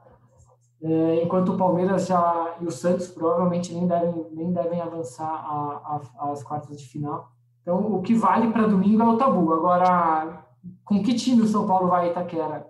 É, 0.82 1.24
enquanto 1.24 1.50
o 1.50 1.58
Palmeiras 1.58 2.08
já 2.08 2.56
e 2.60 2.66
o 2.66 2.72
Santos 2.72 3.10
provavelmente 3.10 3.72
nem 3.72 3.86
devem, 3.86 4.26
nem 4.32 4.52
devem 4.52 4.82
avançar 4.82 6.02
às 6.18 6.42
quartas 6.42 6.80
de 6.80 6.88
final. 6.88 7.30
Então, 7.62 7.94
o 7.94 8.02
que 8.02 8.16
vale 8.16 8.52
para 8.52 8.66
domingo 8.66 9.04
é 9.04 9.06
o 9.06 9.16
tabu. 9.16 9.54
Agora, 9.54 10.44
com 10.84 11.04
que 11.04 11.14
time 11.14 11.44
o 11.44 11.48
São 11.48 11.68
Paulo 11.68 11.90
vai 11.90 12.08
a 12.08 12.12
Itaquera? 12.12 12.68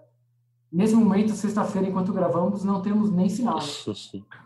Nesse 0.73 0.95
momento, 0.95 1.33
sexta-feira, 1.33 1.87
enquanto 1.87 2.11
gravamos, 2.11 2.63
não 2.63 2.81
temos 2.81 3.11
nem 3.11 3.29
sinal. 3.29 3.59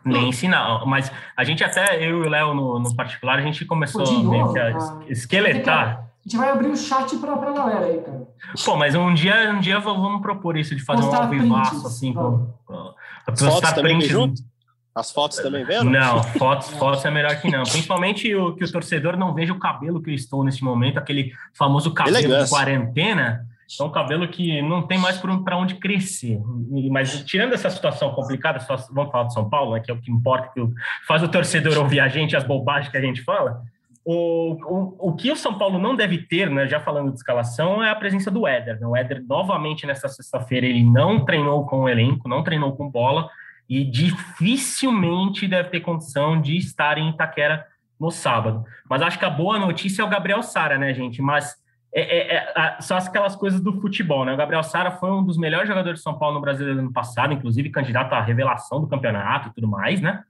nem 0.04 0.32
sinal. 0.34 0.86
Mas 0.86 1.10
a 1.38 1.44
gente 1.46 1.64
até, 1.64 1.96
eu 2.06 2.24
e 2.24 2.28
o 2.28 2.30
Léo, 2.30 2.54
no, 2.54 2.80
no 2.80 2.96
particular, 2.96 3.40
a 3.40 3.42
gente 3.42 3.64
começou 3.64 4.06
novo, 4.22 4.60
a 4.60 4.62
ah, 4.62 5.00
esqueletar 5.08 6.08
a 6.28 6.30
gente 6.30 6.38
vai 6.38 6.50
abrir 6.50 6.68
o 6.68 6.76
chat 6.76 7.16
para 7.20 7.32
a 7.32 7.54
galera 7.54 7.86
aí, 7.86 8.02
cara. 8.02 8.28
Pô, 8.66 8.76
mas 8.76 8.94
um 8.96 9.14
dia, 9.14 9.50
um 9.50 9.62
dia 9.62 9.80
vamos 9.80 10.22
propor 10.22 10.58
isso, 10.58 10.76
de 10.76 10.84
fazer 10.84 11.04
Postar 11.04 11.22
um 11.22 11.24
ao 11.24 11.30
vivaço, 11.30 11.88
assim, 11.88 12.14
com, 12.14 12.54
As 13.26 13.42
fotos 13.42 13.72
também 13.72 14.02
junto? 14.02 14.42
As 14.94 15.10
fotos 15.10 15.38
também 15.38 15.64
vendo? 15.64 15.90
Não, 15.90 16.22
fotos, 16.24 16.70
fotos 16.78 17.06
é 17.06 17.12
melhor 17.12 17.40
que 17.40 17.50
não. 17.50 17.64
Principalmente 17.64 18.36
o, 18.36 18.54
que 18.56 18.64
o 18.66 18.70
torcedor 18.70 19.16
não 19.16 19.34
veja 19.34 19.54
o 19.54 19.60
cabelo 19.60 20.02
que 20.02 20.10
eu 20.10 20.14
estou 20.14 20.44
neste 20.44 20.66
momento, 20.66 20.98
aquele 20.98 21.32
famoso 21.54 21.94
cabelo 21.94 22.18
Elegância. 22.18 22.44
de 22.44 22.50
quarentena. 22.50 23.48
Um 23.82 23.90
cabelo 23.90 24.28
que 24.28 24.62
não 24.62 24.82
tem 24.82 24.98
mais 24.98 25.18
para 25.18 25.58
onde 25.58 25.76
crescer. 25.76 26.40
Mas 26.90 27.24
tirando 27.26 27.54
essa 27.54 27.70
situação 27.70 28.14
complicada, 28.14 28.66
vamos 28.92 29.12
falar 29.12 29.26
de 29.26 29.34
São 29.34 29.50
Paulo, 29.50 29.74
né, 29.74 29.82
que 29.82 29.92
é 29.92 29.94
o 29.94 30.00
que 30.00 30.10
importa, 30.10 30.50
que 30.54 30.66
faz 31.06 31.22
o 31.22 31.28
torcedor 31.28 31.78
ouvir 31.78 32.00
a 32.00 32.08
gente, 32.08 32.36
as 32.36 32.46
bobagens 32.46 32.90
que 32.90 32.98
a 32.98 33.02
gente 33.02 33.22
fala. 33.24 33.62
O, 34.06 34.54
o, 34.64 35.10
o 35.10 35.16
que 35.16 35.30
o 35.30 35.36
São 35.36 35.58
Paulo 35.58 35.78
não 35.78 35.94
deve 35.94 36.20
ter, 36.20 36.50
né, 36.50 36.66
já 36.66 36.80
falando 36.80 37.12
de 37.12 37.18
escalação, 37.18 37.84
é 37.84 37.90
a 37.90 37.96
presença 37.96 38.32
do 38.32 38.48
Éder. 38.48 38.80
Né? 38.80 38.88
O 38.88 38.96
Éder, 38.96 39.22
novamente, 39.28 39.86
nessa 39.86 40.08
sexta-feira, 40.08 40.66
ele 40.66 40.82
não 40.82 41.26
treinou 41.26 41.66
com 41.66 41.82
o 41.82 41.90
elenco, 41.90 42.30
não 42.30 42.44
treinou 42.44 42.74
com 42.74 42.90
bola, 42.90 43.30
e 43.70 43.84
dificilmente 43.84 45.46
deve 45.46 45.70
ter 45.70 45.82
condição 45.82 46.40
de 46.40 46.56
estar 46.56 46.98
em 46.98 47.10
Itaquera 47.10 47.68
no 48.00 48.10
sábado. 48.10 48.64
Mas 48.90 49.02
acho 49.02 49.20
que 49.20 49.26
a 49.26 49.30
boa 49.30 49.60
notícia 49.60 50.02
é 50.02 50.06
o 50.06 50.10
Gabriel 50.10 50.42
Sara, 50.42 50.78
né, 50.78 50.94
gente? 50.94 51.22
Mas 51.22 51.56
é, 51.94 52.36
é, 52.36 52.54
é, 52.56 52.82
são 52.82 52.98
aquelas 52.98 53.36
coisas 53.36 53.62
do 53.62 53.74
futebol, 53.82 54.26
né? 54.26 54.34
O 54.34 54.38
Gabriel 54.38 54.64
Sara 54.64 54.92
foi 54.92 55.12
um 55.12 55.24
dos 55.24 55.38
melhores 55.38 55.68
jogadores 55.68 56.00
de 56.00 56.04
São 56.04 56.18
Paulo 56.18 56.36
no 56.36 56.42
Brasil 56.42 56.74
no 56.74 56.80
ano 56.80 56.94
passado, 56.94 57.34
inclusive 57.34 57.70
candidato 57.70 58.14
à 58.14 58.22
revelação 58.22 58.82
do 58.82 58.88
campeonato 58.88 59.50
e 59.50 59.54
tudo 59.54 59.68
mais, 59.68 60.02
né? 60.02 60.24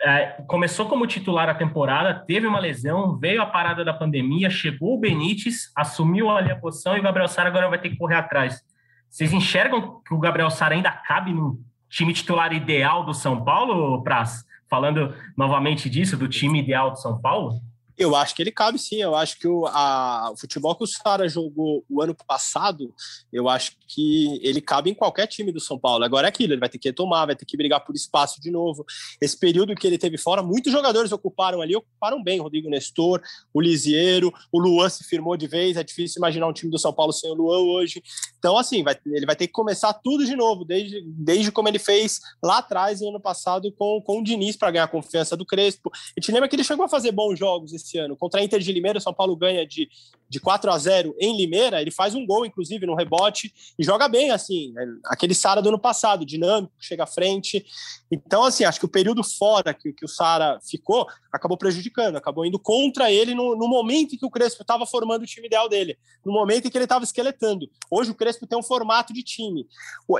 é, 0.00 0.42
começou 0.46 0.86
como 0.86 1.06
titular 1.06 1.48
a 1.48 1.54
temporada, 1.54 2.14
teve 2.26 2.46
uma 2.46 2.58
lesão, 2.58 3.16
veio 3.16 3.40
a 3.40 3.46
parada 3.46 3.84
da 3.84 3.94
pandemia, 3.94 4.50
chegou 4.50 4.94
o 4.94 5.00
Benítez, 5.00 5.70
assumiu 5.74 6.30
ali 6.30 6.50
a 6.50 6.56
posição 6.56 6.96
e 6.96 7.00
o 7.00 7.02
Gabriel 7.02 7.28
Sara 7.28 7.48
agora 7.48 7.68
vai 7.68 7.78
ter 7.78 7.90
que 7.90 7.96
correr 7.96 8.16
atrás. 8.16 8.62
Vocês 9.08 9.32
enxergam 9.32 10.00
que 10.06 10.12
o 10.12 10.18
Gabriel 10.18 10.50
Sara 10.50 10.74
ainda 10.74 10.90
cabe 10.90 11.32
no 11.32 11.60
time 11.88 12.12
titular 12.12 12.52
ideal 12.52 13.04
do 13.04 13.14
São 13.14 13.42
Paulo, 13.42 14.02
Praz? 14.02 14.44
Falando 14.68 15.14
novamente 15.36 15.88
disso, 15.88 16.16
do 16.16 16.28
time 16.28 16.60
ideal 16.60 16.90
do 16.90 16.98
São 16.98 17.20
Paulo? 17.20 17.60
Eu 17.98 18.14
acho 18.14 18.34
que 18.34 18.42
ele 18.42 18.52
cabe 18.52 18.78
sim. 18.78 18.96
Eu 18.96 19.14
acho 19.14 19.38
que 19.38 19.48
o, 19.48 19.66
a, 19.66 20.30
o 20.32 20.36
futebol 20.36 20.74
que 20.74 20.84
o 20.84 20.86
Sara 20.86 21.28
jogou 21.28 21.84
o 21.88 22.02
ano 22.02 22.14
passado, 22.14 22.94
eu 23.32 23.48
acho 23.48 23.72
que 23.88 24.38
ele 24.42 24.60
cabe 24.60 24.90
em 24.90 24.94
qualquer 24.94 25.26
time 25.26 25.50
do 25.50 25.60
São 25.60 25.78
Paulo. 25.78 26.04
Agora 26.04 26.26
é 26.26 26.30
aquilo, 26.30 26.52
ele 26.52 26.60
vai 26.60 26.68
ter 26.68 26.78
que 26.78 26.88
retomar, 26.88 27.26
vai 27.26 27.36
ter 27.36 27.46
que 27.46 27.56
brigar 27.56 27.84
por 27.84 27.94
espaço 27.94 28.40
de 28.40 28.50
novo. 28.50 28.84
Esse 29.20 29.38
período 29.38 29.74
que 29.74 29.86
ele 29.86 29.98
teve 29.98 30.18
fora, 30.18 30.42
muitos 30.42 30.72
jogadores 30.72 31.10
ocuparam 31.12 31.60
ali, 31.60 31.74
ocuparam 31.74 32.22
bem. 32.22 32.40
Rodrigo 32.40 32.68
Nestor, 32.68 33.22
o 33.52 33.60
Lisieiro, 33.60 34.32
o 34.52 34.58
Luan 34.58 34.88
se 34.88 35.04
firmou 35.04 35.36
de 35.36 35.46
vez. 35.46 35.76
É 35.76 35.82
difícil 35.82 36.18
imaginar 36.18 36.46
um 36.48 36.52
time 36.52 36.70
do 36.70 36.78
São 36.78 36.92
Paulo 36.92 37.12
sem 37.12 37.30
o 37.30 37.34
Luan 37.34 37.60
hoje. 37.60 38.02
Então, 38.38 38.58
assim, 38.58 38.82
vai, 38.82 38.96
ele 39.06 39.26
vai 39.26 39.34
ter 39.34 39.46
que 39.46 39.52
começar 39.52 39.92
tudo 39.94 40.24
de 40.24 40.36
novo, 40.36 40.64
desde, 40.64 41.02
desde 41.02 41.50
como 41.50 41.68
ele 41.68 41.78
fez 41.78 42.20
lá 42.42 42.58
atrás, 42.58 43.00
no 43.00 43.08
ano 43.08 43.20
passado, 43.20 43.72
com, 43.72 44.00
com 44.02 44.20
o 44.20 44.22
Diniz, 44.22 44.56
para 44.56 44.70
ganhar 44.70 44.84
a 44.84 44.88
confiança 44.88 45.36
do 45.36 45.46
Crespo. 45.46 45.90
A 45.94 46.20
gente 46.20 46.30
lembra 46.30 46.48
que 46.48 46.54
ele 46.54 46.64
chegou 46.64 46.84
a 46.84 46.88
fazer 46.88 47.12
bons 47.12 47.38
jogos 47.38 47.72
esse 47.86 47.98
ano. 47.98 48.16
Contra 48.16 48.40
a 48.40 48.44
Inter 48.44 48.60
de 48.60 48.72
Limeira, 48.72 48.98
o 48.98 49.00
São 49.00 49.14
Paulo 49.14 49.36
ganha 49.36 49.64
de, 49.66 49.88
de 50.28 50.40
4 50.40 50.70
a 50.70 50.78
0 50.78 51.14
em 51.18 51.36
Limeira. 51.36 51.80
Ele 51.80 51.90
faz 51.90 52.14
um 52.14 52.26
gol, 52.26 52.44
inclusive, 52.44 52.86
no 52.86 52.94
rebote 52.94 53.52
e 53.78 53.84
joga 53.84 54.08
bem, 54.08 54.30
assim. 54.30 54.72
Né? 54.72 54.86
Aquele 55.06 55.34
Sara 55.34 55.62
do 55.62 55.68
ano 55.68 55.78
passado, 55.78 56.24
dinâmico, 56.24 56.72
chega 56.78 57.04
à 57.04 57.06
frente. 57.06 57.64
Então, 58.10 58.44
assim, 58.44 58.64
acho 58.64 58.78
que 58.78 58.86
o 58.86 58.90
período 58.90 59.22
fora 59.22 59.74
que, 59.74 59.92
que 59.92 60.04
o 60.04 60.08
Sara 60.08 60.58
ficou 60.68 61.06
acabou 61.36 61.56
prejudicando, 61.56 62.16
acabou 62.16 62.46
indo 62.46 62.58
contra 62.58 63.10
ele 63.12 63.34
no, 63.34 63.56
no 63.56 63.68
momento 63.68 64.14
em 64.14 64.18
que 64.18 64.24
o 64.24 64.30
Crespo 64.30 64.62
estava 64.62 64.86
formando 64.86 65.22
o 65.22 65.26
time 65.26 65.46
ideal 65.46 65.68
dele, 65.68 65.98
no 66.24 66.32
momento 66.32 66.66
em 66.66 66.70
que 66.70 66.76
ele 66.76 66.84
estava 66.84 67.04
esqueletando. 67.04 67.68
Hoje 67.90 68.10
o 68.10 68.14
Crespo 68.14 68.46
tem 68.46 68.58
um 68.58 68.62
formato 68.62 69.12
de 69.12 69.22
time. 69.22 69.66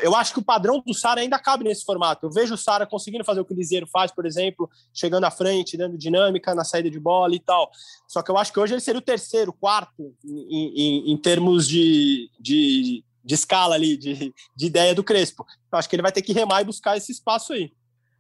Eu 0.03 0.15
acho 0.15 0.33
que 0.33 0.39
o 0.39 0.45
padrão 0.45 0.83
do 0.87 0.95
Sara 0.95 1.21
ainda 1.21 1.39
cabe 1.39 1.65
nesse 1.65 1.85
formato. 1.85 2.27
Eu 2.27 2.31
vejo 2.31 2.55
o 2.55 2.59
Sara 2.59 2.87
conseguindo 2.87 3.25
fazer 3.25 3.41
o 3.41 3.45
que 3.45 3.53
o 3.53 3.57
Liseiro 3.57 3.87
faz, 3.87 4.13
por 4.13 4.27
exemplo, 4.27 4.69
chegando 4.93 5.25
à 5.25 5.31
frente, 5.31 5.77
dando 5.77 5.97
dinâmica 5.97 6.55
na 6.55 6.65
saída 6.65 6.91
de 6.91 7.01
bola 7.01 7.35
e 7.35 7.41
tal. 7.41 7.71
Só 8.07 8.23
que 8.23 8.31
eu 8.31 8.37
acho 8.37 8.53
que 8.53 8.61
hoje 8.61 8.75
ele 8.75 8.81
seria 8.81 8.99
o 8.99 9.03
terceiro, 9.03 9.53
quarto, 9.53 9.96
em, 10.25 10.73
em, 10.77 11.13
em 11.13 11.17
termos 11.17 11.69
de, 11.69 12.31
de, 12.39 13.05
de, 13.25 13.35
escala 13.35 13.75
ali, 13.75 13.97
de, 13.97 14.33
de 14.55 14.67
ideia 14.67 14.95
do 14.95 15.05
Crespo. 15.05 15.45
Eu 15.73 15.79
acho 15.79 15.89
que 15.89 15.97
ele 15.97 16.03
vai 16.03 16.13
ter 16.13 16.23
que 16.23 16.33
remar 16.33 16.61
e 16.61 16.65
buscar 16.65 16.97
esse 16.97 17.13
espaço 17.13 17.53
aí. 17.53 17.73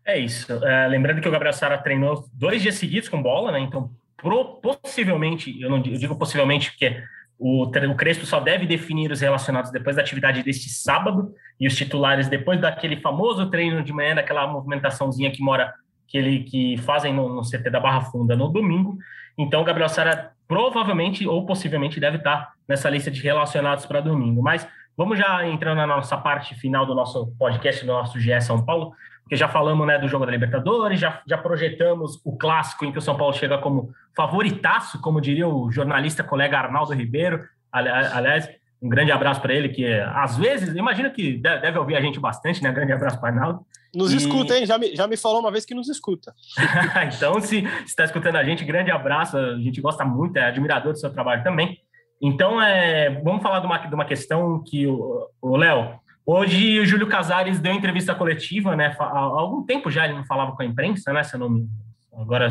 É 0.05 0.19
isso. 0.19 0.53
É, 0.65 0.87
lembrando 0.87 1.21
que 1.21 1.29
o 1.29 1.33
Gabriel 1.33 1.53
Sara 1.53 1.79
treinou 1.79 2.29
dois 2.33 2.63
dias 2.63 2.77
seguidos 2.77 3.09
com 3.09 3.23
bola, 3.23 3.51
né? 3.51 3.61
Então, 3.61 3.91
pro, 4.17 4.61
possivelmente, 4.61 5.61
eu 5.61 5.69
não 5.69 5.79
eu 5.79 5.99
digo 5.99 6.17
possivelmente 6.17 6.71
porque 6.71 7.03
o, 7.39 7.65
o 7.65 7.95
Crespo 7.97 8.25
só 8.25 8.41
deve 8.41 8.67
definir 8.67 9.11
os 9.11 9.21
relacionados 9.21 9.71
depois 9.71 9.97
da 9.97 10.03
atividade 10.03 10.43
deste 10.43 10.69
sábado 10.71 11.35
e 11.61 11.67
os 11.67 11.77
titulares 11.77 12.29
depois 12.29 12.61
daquele 12.61 13.01
famoso 13.01 13.51
treino 13.51 13.83
de 13.83 13.93
manhã, 13.93 14.15
daquela 14.15 14.47
movimentaçãozinha 14.47 15.31
que 15.31 15.43
mora 15.43 15.75
que 16.09 16.17
ele 16.17 16.45
que 16.45 16.77
fazem 16.79 17.13
no, 17.13 17.29
no 17.29 17.43
CT 17.43 17.69
da 17.71 17.81
Barra 17.81 18.03
Funda 18.03 18.37
no 18.37 18.49
domingo. 18.49 18.97
Então, 19.39 19.65
Gabriel 19.65 19.89
Sara 19.89 20.33
provavelmente 20.49 21.27
ou 21.27 21.45
possivelmente 21.45 22.01
deve 22.01 22.19
estar 22.19 22.53
nessa 22.69 22.89
lista 22.89 23.11
de 23.11 23.21
relacionados 23.23 23.85
para 23.87 24.01
domingo. 24.01 24.43
Mas 24.43 24.67
vamos 24.97 25.19
já 25.19 25.47
entrando 25.47 25.79
na 25.79 25.87
nossa 25.87 26.17
parte 26.17 26.55
final 26.55 26.87
do 26.87 26.95
nosso 26.95 27.35
podcast, 27.39 27.85
do 27.85 27.93
nosso 27.93 28.19
GE 28.19 28.41
São 28.41 28.65
Paulo, 28.65 28.93
porque 29.23 29.37
já 29.37 29.49
falamos 29.49 29.87
né, 29.87 29.99
do 29.99 30.07
jogo 30.07 30.25
da 30.25 30.31
Libertadores, 30.31 31.01
já, 31.01 31.21
já 31.27 31.37
projetamos 31.37 32.21
o 32.25 32.37
clássico 32.37 32.85
em 32.85 32.93
que 32.93 32.99
o 32.99 33.03
São 33.03 33.17
Paulo 33.17 33.35
chega 33.35 33.59
como 33.59 33.91
favoritaço, 34.17 35.01
como 35.01 35.21
diria 35.21 35.49
o 35.49 35.71
jornalista 35.71 36.23
colega 36.23 36.59
Arnaldo 36.59 36.95
Ribeiro. 36.95 37.45
Aliás, 37.73 38.49
um 38.81 38.89
grande 38.89 39.11
abraço 39.11 39.41
para 39.41 39.55
ele, 39.55 39.71
que 39.71 39.87
às 40.15 40.37
vezes, 40.37 40.75
imagino 40.75 41.11
que 41.11 41.39
deve 41.39 41.79
ouvir 41.79 41.97
a 41.97 42.01
gente 42.01 42.21
bastante, 42.21 42.63
né? 42.63 42.71
Grande 42.73 42.93
abraço 42.93 43.19
para 43.19 43.31
Arnaldo. 43.31 43.67
Nos 43.95 44.13
e... 44.13 44.17
escuta, 44.17 44.57
hein? 44.57 44.67
Já 44.67 44.79
me, 44.79 44.95
já 44.95 45.07
me 45.07 45.17
falou 45.17 45.41
uma 45.41 45.51
vez 45.51 45.65
que 45.65 45.75
nos 45.75 45.89
escuta. 45.89 46.35
então, 47.15 47.41
se 47.41 47.65
está 47.87 48.05
escutando 48.05 48.37
a 48.37 48.45
gente, 48.45 48.65
grande 48.65 48.91
abraço. 48.91 49.37
A 49.37 49.57
gente 49.59 49.81
gosta 49.81 50.05
muito, 50.05 50.37
é 50.37 50.45
admirador 50.45 50.93
do 50.93 50.99
seu 50.99 51.11
trabalho 51.11 51.43
também. 51.43 51.79
Então, 52.21 52.61
é, 52.61 53.11
vamos 53.23 53.43
falar 53.43 53.61
de 53.61 53.67
uma, 53.67 53.79
de 53.79 53.95
uma 53.95 54.05
questão 54.05 54.63
que 54.63 54.87
o 54.87 55.57
Léo. 55.57 55.99
Hoje, 56.25 56.81
o 56.81 56.85
Júlio 56.85 57.07
Casares 57.07 57.61
deu 57.61 57.73
entrevista 57.73 58.15
coletiva, 58.15 58.75
né? 58.75 58.95
Há 58.99 59.19
algum 59.19 59.65
tempo 59.65 59.91
já 59.91 60.05
ele 60.05 60.15
não 60.15 60.25
falava 60.25 60.53
com 60.53 60.63
a 60.63 60.67
imprensa, 60.67 61.13
né? 61.13 61.23
Se 61.23 61.35
eu 61.35 61.41
não 61.41 61.49
me... 61.49 61.69
Agora, 62.13 62.49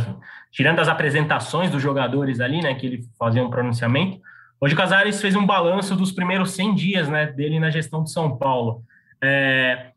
tirando 0.51 0.79
as 0.79 0.87
apresentações 0.87 1.69
dos 1.69 1.81
jogadores 1.81 2.39
ali, 2.39 2.61
né? 2.61 2.73
Que 2.73 2.85
ele 2.85 3.03
fazia 3.19 3.43
um 3.43 3.49
pronunciamento. 3.49 4.19
Hoje 4.65 4.73
o 4.73 4.77
Casares 4.77 5.21
fez 5.21 5.35
um 5.35 5.45
balanço 5.45 5.95
dos 5.95 6.11
primeiros 6.11 6.49
100 6.53 6.73
dias, 6.73 7.07
né? 7.07 7.27
Dele 7.27 7.59
na 7.59 7.69
gestão 7.69 8.03
de 8.03 8.09
São 8.09 8.35
Paulo. 8.35 8.81
É, 9.21 9.91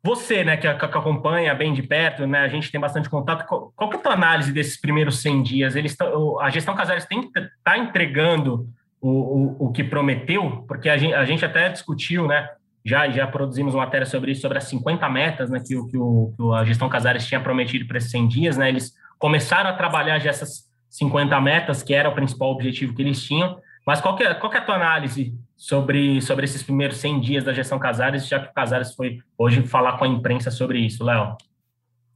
você, 0.00 0.44
né, 0.44 0.56
que, 0.56 0.72
que, 0.72 0.84
acompanha 0.84 1.52
bem 1.52 1.72
de 1.72 1.82
perto, 1.82 2.24
né, 2.24 2.38
a 2.38 2.46
gente 2.46 2.70
tem 2.70 2.80
bastante 2.80 3.10
contato, 3.10 3.44
qual, 3.44 3.72
qual 3.74 3.92
é 3.92 3.96
a 3.96 3.98
tua 3.98 4.12
análise 4.12 4.52
desses 4.52 4.80
primeiros 4.80 5.20
100 5.20 5.42
dias? 5.42 5.74
Eles 5.74 5.96
tão, 5.96 6.38
a 6.38 6.48
gestão 6.48 6.76
Casares 6.76 7.08
está 7.10 7.76
entregando 7.76 8.68
o, 9.00 9.10
o, 9.10 9.66
o, 9.66 9.72
que 9.72 9.82
prometeu? 9.82 10.64
Porque 10.68 10.88
a 10.88 10.96
gente, 10.96 11.14
a 11.14 11.24
gente 11.24 11.44
até 11.44 11.68
discutiu, 11.68 12.28
né, 12.28 12.48
já, 12.84 13.10
já 13.10 13.26
produzimos 13.26 13.74
uma 13.74 13.84
matéria 13.84 14.06
sobre 14.06 14.30
isso, 14.30 14.42
sobre 14.42 14.58
as 14.58 14.64
50 14.64 15.08
metas 15.08 15.50
né, 15.50 15.58
que, 15.58 15.74
que, 15.86 15.98
o, 15.98 16.32
que 16.36 16.54
a 16.54 16.64
gestão 16.64 16.88
Casares 16.88 17.26
tinha 17.26 17.40
prometido 17.40 17.84
para 17.88 17.98
esses 17.98 18.12
100 18.12 18.28
dias. 18.28 18.56
Né, 18.56 18.68
eles 18.68 18.94
começaram 19.18 19.70
a 19.70 19.72
trabalhar 19.72 20.20
já 20.20 20.30
essas 20.30 20.68
50 20.88 21.40
metas, 21.40 21.82
que 21.82 21.92
era 21.92 22.08
o 22.08 22.14
principal 22.14 22.52
objetivo 22.52 22.94
que 22.94 23.02
eles 23.02 23.20
tinham. 23.20 23.58
Mas 23.88 24.02
qual 24.02 24.18
é, 24.18 24.34
qual 24.34 24.52
é 24.52 24.58
a 24.58 24.60
tua 24.60 24.74
análise 24.74 25.34
sobre, 25.56 26.20
sobre 26.20 26.44
esses 26.44 26.62
primeiros 26.62 26.98
100 26.98 27.20
dias 27.22 27.44
da 27.44 27.54
gestão 27.54 27.78
Casares, 27.78 28.28
já 28.28 28.38
que 28.38 28.50
o 28.50 28.52
Casares 28.52 28.94
foi 28.94 29.20
hoje 29.38 29.62
falar 29.62 29.96
com 29.96 30.04
a 30.04 30.08
imprensa 30.08 30.50
sobre 30.50 30.78
isso, 30.78 31.02
Léo? 31.02 31.34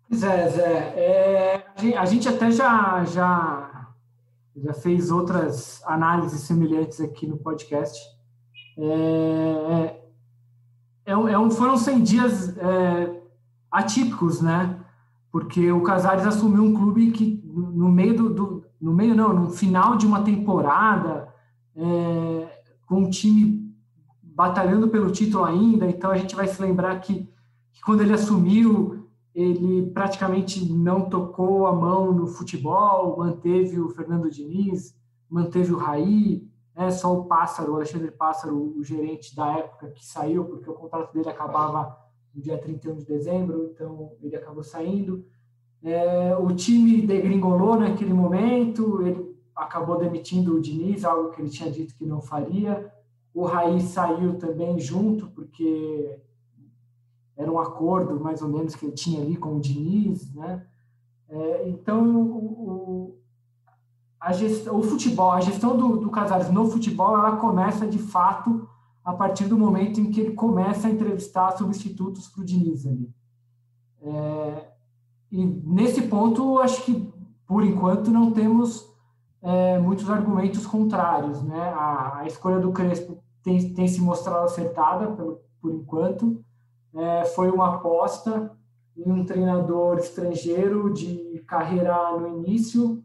Pois 0.07 0.23
é, 0.23 0.49
Zé. 0.51 0.69
É, 0.95 1.65
a 1.97 2.05
gente 2.05 2.29
até 2.29 2.51
já, 2.51 3.03
já, 3.07 3.89
já 4.55 4.75
fez 4.75 5.11
outras 5.11 5.83
análises 5.87 6.43
semelhantes 6.43 7.01
aqui 7.01 7.27
no 7.27 7.39
podcast. 7.39 7.99
É, 8.77 9.95
é, 11.07 11.13
é 11.13 11.39
um, 11.39 11.51
foram 11.51 11.79
100 11.79 12.03
dias 12.03 12.55
é, 12.59 13.19
atípicos, 13.71 14.43
né? 14.43 14.79
Porque 15.31 15.73
o 15.73 15.83
Casares 15.83 16.27
assumiu 16.27 16.65
um 16.65 16.75
clube 16.75 17.13
que 17.13 17.43
no 17.47 17.91
meio 17.91 18.15
do, 18.15 18.29
do 18.29 18.65
no 18.79 18.93
meio 18.93 19.15
não, 19.15 19.33
no 19.33 19.51
final 19.51 19.97
de 19.97 20.05
uma 20.05 20.23
temporada 20.23 21.32
é, 21.77 22.63
com 22.87 22.97
um 22.97 23.11
time 23.11 23.73
batalhando 24.23 24.89
pelo 24.89 25.11
título 25.11 25.45
ainda, 25.45 25.87
então 25.87 26.11
a 26.11 26.17
gente 26.17 26.35
vai 26.35 26.49
se 26.49 26.61
lembrar 26.61 26.99
que, 27.01 27.29
que 27.73 27.81
quando 27.83 28.03
ele 28.03 28.13
assumiu 28.13 29.03
ele 29.35 29.91
praticamente 29.91 30.71
não 30.71 31.09
tocou 31.09 31.67
a 31.67 31.73
mão 31.73 32.13
no 32.13 32.27
futebol, 32.27 33.17
manteve 33.17 33.81
o 33.81 33.89
Fernando 33.89 34.31
Diniz, 34.31 34.95
manteve 35.29 35.73
o 35.73 35.79
Raí, 35.79 36.47
é 36.75 36.91
só 36.91 37.15
o 37.15 37.25
Pássaro, 37.25 37.73
o 37.73 37.77
Alexandre 37.77 38.11
Pássaro, 38.11 38.75
o 38.77 38.85
gerente 38.85 39.35
da 39.35 39.59
época 39.59 39.91
que 39.91 40.05
saiu, 40.05 40.45
porque 40.45 40.69
o 40.69 40.75
contrato 40.75 41.13
dele 41.13 41.29
acabava 41.29 41.99
no 42.35 42.43
dia 42.43 42.59
31 42.59 42.97
de 42.97 43.07
dezembro, 43.07 43.71
então 43.73 44.13
ele 44.23 44.37
acabou 44.37 44.63
saindo. 44.63 45.25
É, 45.83 46.37
o 46.37 46.55
time 46.55 47.03
degringolou 47.03 47.79
naquele 47.79 48.13
momento, 48.13 49.03
ele 49.03 49.22
acabou 49.63 49.99
demitindo 49.99 50.55
o 50.55 50.61
Diniz, 50.61 51.05
algo 51.05 51.31
que 51.31 51.41
ele 51.41 51.51
tinha 51.51 51.71
dito 51.71 51.95
que 51.95 52.05
não 52.05 52.21
faria. 52.21 52.93
O 53.35 53.45
Raí 53.45 53.81
saiu 53.81 54.39
também 54.39 54.79
junto, 54.79 55.27
porque 55.29 56.19
era 57.37 57.51
um 57.51 57.59
acordo 57.59 58.21
mais 58.21 58.43
ou 58.43 58.49
menos 58.49 58.75
que 58.75 58.87
ele 58.87 58.95
tinha 58.95 59.23
ali 59.23 59.37
com 59.37 59.57
o 59.57 59.61
Diniz, 59.61 60.33
né? 60.35 60.67
É, 61.29 61.69
então, 61.69 62.27
o, 62.27 63.17
a 64.21 64.33
gestão, 64.33 64.79
o 64.79 64.83
futebol, 64.83 65.33
a 65.33 65.41
gestão 65.41 65.77
do, 65.77 65.97
do 65.97 66.11
Casares 66.11 66.51
no 66.51 66.71
futebol, 66.71 67.17
ela 67.17 67.37
começa 67.37 67.87
de 67.87 67.99
fato 67.99 68.69
a 69.03 69.13
partir 69.13 69.47
do 69.47 69.59
momento 69.59 69.99
em 69.99 70.11
que 70.11 70.21
ele 70.21 70.35
começa 70.35 70.87
a 70.87 70.91
entrevistar 70.91 71.57
substitutos 71.57 72.29
para 72.29 72.43
o 72.43 72.45
Diniz 72.45 72.87
ali. 72.87 73.11
É, 74.03 74.69
e 75.31 75.45
nesse 75.45 76.03
ponto, 76.03 76.59
acho 76.59 76.85
que 76.85 77.13
por 77.47 77.65
enquanto 77.65 78.11
não 78.11 78.31
temos 78.31 78.92
é, 79.43 79.79
muitos 79.79 80.09
argumentos 80.09 80.65
contrários, 80.67 81.43
né? 81.43 81.61
A, 81.75 82.19
a, 82.19 82.27
escolha 82.27 82.61
do 82.61 82.73
Crespo 82.73 83.23
tem, 83.43 83.75
tem 83.75 83.89
se 83.89 84.01
mostrado 84.01 84.45
acertada 84.45 85.09
pelo, 85.09 85.41
por 85.61 85.73
enquanto. 85.73 86.45
É, 86.95 87.25
foi 87.25 87.51
uma 87.51 87.77
aposta 87.77 88.57
em 88.97 89.11
um 89.11 89.25
treinador 89.25 89.99
estrangeiro 89.99 90.93
de 90.93 91.43
carreira 91.47 92.13
no 92.19 92.29
início, 92.39 93.03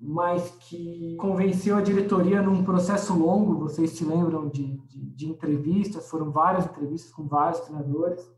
mas 0.00 0.50
que 0.60 1.16
convenceu 1.16 1.76
a 1.76 1.82
diretoria 1.82 2.40
num 2.40 2.64
processo 2.64 3.18
longo. 3.18 3.58
Vocês 3.58 3.90
se 3.90 4.04
lembram 4.04 4.48
de, 4.48 4.78
de, 4.86 5.00
de 5.10 5.28
entrevistas? 5.28 6.08
Foram 6.08 6.30
várias 6.30 6.64
entrevistas 6.64 7.12
com 7.12 7.26
vários 7.26 7.60
treinadores. 7.60 8.32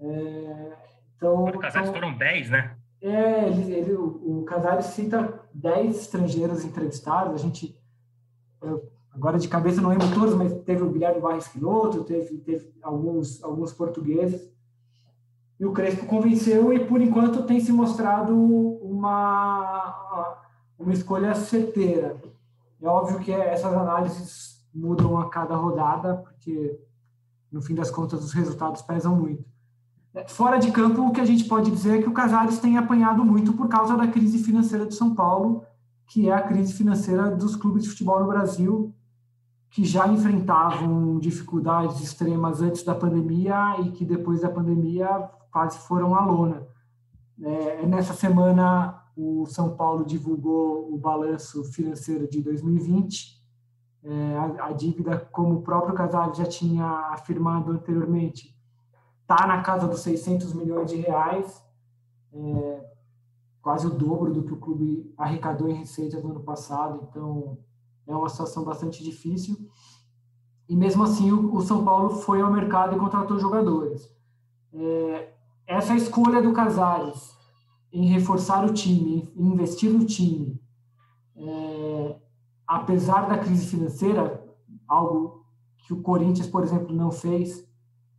É, 0.00 0.76
então, 1.16 1.48
então, 1.48 1.92
foram 1.92 2.16
10, 2.16 2.50
né? 2.50 2.77
É, 3.00 3.48
ele, 3.48 3.72
ele, 3.72 3.92
o, 3.94 4.40
o 4.40 4.44
Casares 4.44 4.86
cita 4.86 5.40
10 5.54 5.96
estrangeiros 5.96 6.64
entrevistados. 6.64 7.34
A 7.34 7.36
gente, 7.38 7.78
eu, 8.62 8.90
agora 9.12 9.38
de 9.38 9.48
cabeça 9.48 9.80
não 9.80 9.90
lembro 9.90 10.12
todos, 10.14 10.34
mas 10.34 10.52
teve 10.64 10.82
o 10.82 10.90
Guilherme 10.90 11.20
Barres 11.20 11.48
Piloto, 11.48 12.04
teve, 12.04 12.38
teve 12.38 12.72
alguns, 12.82 13.42
alguns 13.42 13.72
portugueses. 13.72 14.50
E 15.60 15.66
o 15.66 15.72
Crespo 15.72 16.06
convenceu 16.06 16.72
e, 16.72 16.84
por 16.84 17.00
enquanto, 17.00 17.44
tem 17.44 17.60
se 17.60 17.72
mostrado 17.72 18.32
uma 18.34 19.98
uma 20.78 20.92
escolha 20.92 21.34
certeira. 21.34 22.16
É 22.80 22.86
óbvio 22.86 23.18
que 23.18 23.32
essas 23.32 23.74
análises 23.74 24.64
mudam 24.72 25.18
a 25.18 25.28
cada 25.28 25.56
rodada, 25.56 26.16
porque 26.16 26.80
no 27.50 27.60
fim 27.60 27.74
das 27.74 27.90
contas 27.90 28.22
os 28.22 28.32
resultados 28.32 28.82
pesam 28.82 29.16
muito. 29.16 29.44
Fora 30.26 30.58
de 30.58 30.72
campo, 30.72 31.02
o 31.02 31.12
que 31.12 31.20
a 31.20 31.24
gente 31.24 31.44
pode 31.44 31.70
dizer 31.70 31.98
é 31.98 32.02
que 32.02 32.08
o 32.08 32.12
Casares 32.12 32.58
tem 32.58 32.76
apanhado 32.76 33.24
muito 33.24 33.52
por 33.52 33.68
causa 33.68 33.96
da 33.96 34.08
crise 34.08 34.42
financeira 34.42 34.86
de 34.86 34.94
São 34.94 35.14
Paulo, 35.14 35.64
que 36.06 36.28
é 36.28 36.32
a 36.32 36.42
crise 36.42 36.72
financeira 36.72 37.30
dos 37.30 37.54
clubes 37.54 37.84
de 37.84 37.90
futebol 37.90 38.20
no 38.20 38.26
Brasil, 38.26 38.94
que 39.70 39.84
já 39.84 40.08
enfrentavam 40.08 41.18
dificuldades 41.18 42.00
extremas 42.00 42.62
antes 42.62 42.82
da 42.82 42.94
pandemia 42.94 43.76
e 43.80 43.90
que 43.90 44.04
depois 44.04 44.40
da 44.40 44.48
pandemia 44.48 45.28
quase 45.52 45.78
foram 45.78 46.14
à 46.14 46.24
lona. 46.24 46.66
É, 47.40 47.86
nessa 47.86 48.14
semana, 48.14 49.02
o 49.16 49.46
São 49.46 49.76
Paulo 49.76 50.04
divulgou 50.04 50.92
o 50.92 50.96
balanço 50.96 51.64
financeiro 51.64 52.28
de 52.28 52.42
2020. 52.42 53.38
É, 54.02 54.36
a, 54.36 54.66
a, 54.66 54.72
dívida, 54.72 55.18
como 55.32 55.56
o 55.56 55.62
próprio 55.62 55.94
Casares 55.94 56.38
já 56.38 56.46
tinha 56.46 56.86
afirmado 57.12 57.72
anteriormente, 57.72 58.56
está 59.28 59.46
na 59.46 59.60
casa 59.60 59.86
dos 59.86 60.00
600 60.00 60.54
milhões 60.54 60.90
de 60.90 60.96
reais, 60.96 61.62
é, 62.32 62.90
quase 63.60 63.86
o 63.86 63.90
dobro 63.90 64.32
do 64.32 64.42
que 64.42 64.54
o 64.54 64.56
clube 64.56 65.12
arrecadou 65.18 65.68
em 65.68 65.74
receita 65.74 66.18
no 66.18 66.30
ano 66.30 66.40
passado. 66.40 67.06
Então, 67.10 67.58
é 68.06 68.16
uma 68.16 68.30
situação 68.30 68.64
bastante 68.64 69.04
difícil. 69.04 69.54
E 70.66 70.74
mesmo 70.74 71.02
assim, 71.02 71.30
o, 71.30 71.54
o 71.54 71.60
São 71.60 71.84
Paulo 71.84 72.08
foi 72.08 72.40
ao 72.40 72.50
mercado 72.50 72.96
e 72.96 72.98
contratou 72.98 73.38
jogadores. 73.38 74.10
É, 74.72 75.34
essa 75.66 75.94
escolha 75.94 76.40
do 76.40 76.54
Casares 76.54 77.36
em 77.92 78.06
reforçar 78.06 78.64
o 78.64 78.72
time, 78.72 79.30
em 79.36 79.46
investir 79.46 79.92
no 79.92 80.06
time, 80.06 80.58
é, 81.36 82.16
apesar 82.66 83.28
da 83.28 83.36
crise 83.36 83.66
financeira, 83.66 84.42
algo 84.86 85.44
que 85.86 85.92
o 85.92 86.00
Corinthians, 86.00 86.46
por 86.46 86.62
exemplo, 86.62 86.94
não 86.94 87.10
fez 87.10 87.67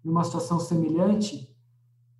numa 0.03 0.23
situação 0.23 0.59
semelhante, 0.59 1.49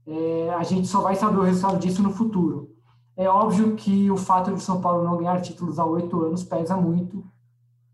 é, 0.06 0.50
a 0.54 0.64
gente 0.64 0.88
só 0.88 1.02
vai 1.02 1.16
saber 1.16 1.38
o 1.38 1.44
resultado 1.44 1.80
disso 1.80 2.02
no 2.02 2.12
futuro. 2.12 2.76
É 3.16 3.28
óbvio 3.28 3.76
que 3.76 4.10
o 4.10 4.18
fato 4.18 4.54
de 4.54 4.62
São 4.62 4.82
Paulo 4.82 5.04
não 5.04 5.18
ganhar 5.18 5.42
títulos 5.42 5.78
há 5.78 5.86
oito 5.86 6.22
anos 6.24 6.44
pesa 6.44 6.76
muito. 6.78 7.24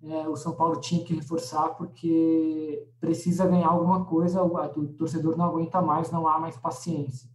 É, 0.04 0.28
o 0.30 0.36
São 0.36 0.54
Paulo 0.54 0.80
tinha 0.80 1.04
que 1.04 1.16
reforçar 1.16 1.70
porque 1.70 2.88
precisa 3.00 3.48
ganhar 3.48 3.70
alguma 3.70 4.06
coisa, 4.06 4.44
o, 4.44 4.88
torcedor 4.90 5.36
não 5.36 5.46
aguenta 5.46 5.82
mais, 5.82 6.12
não 6.12 6.28
há 6.28 6.40
mais 6.40 6.56
paciência. 6.56 7.30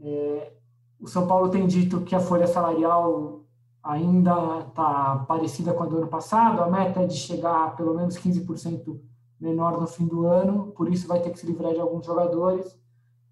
É, 0.00 0.52
o 0.98 1.06
São 1.06 1.26
Paulo 1.26 1.50
tem 1.50 1.66
dito 1.66 2.00
que 2.00 2.14
a 2.14 2.20
folha 2.20 2.46
salarial 2.46 3.44
ainda 3.82 4.60
está 4.68 5.24
parecida 5.28 5.72
com 5.72 5.82
a 5.82 5.86
do 5.86 5.98
ano 5.98 6.08
passado, 6.08 6.62
a 6.62 6.70
meta 6.70 7.02
é 7.02 7.06
de 7.06 7.16
chegar 7.16 7.66
a 7.66 7.70
pelo 7.70 7.94
menos 7.94 8.16
15% 8.16 8.98
menor 9.40 9.80
no 9.80 9.86
fim 9.86 10.06
do 10.06 10.26
ano, 10.26 10.72
por 10.76 10.92
isso 10.92 11.08
vai 11.08 11.20
ter 11.20 11.30
que 11.30 11.38
se 11.38 11.46
livrar 11.46 11.72
de 11.72 11.80
alguns 11.80 12.04
jogadores. 12.04 12.78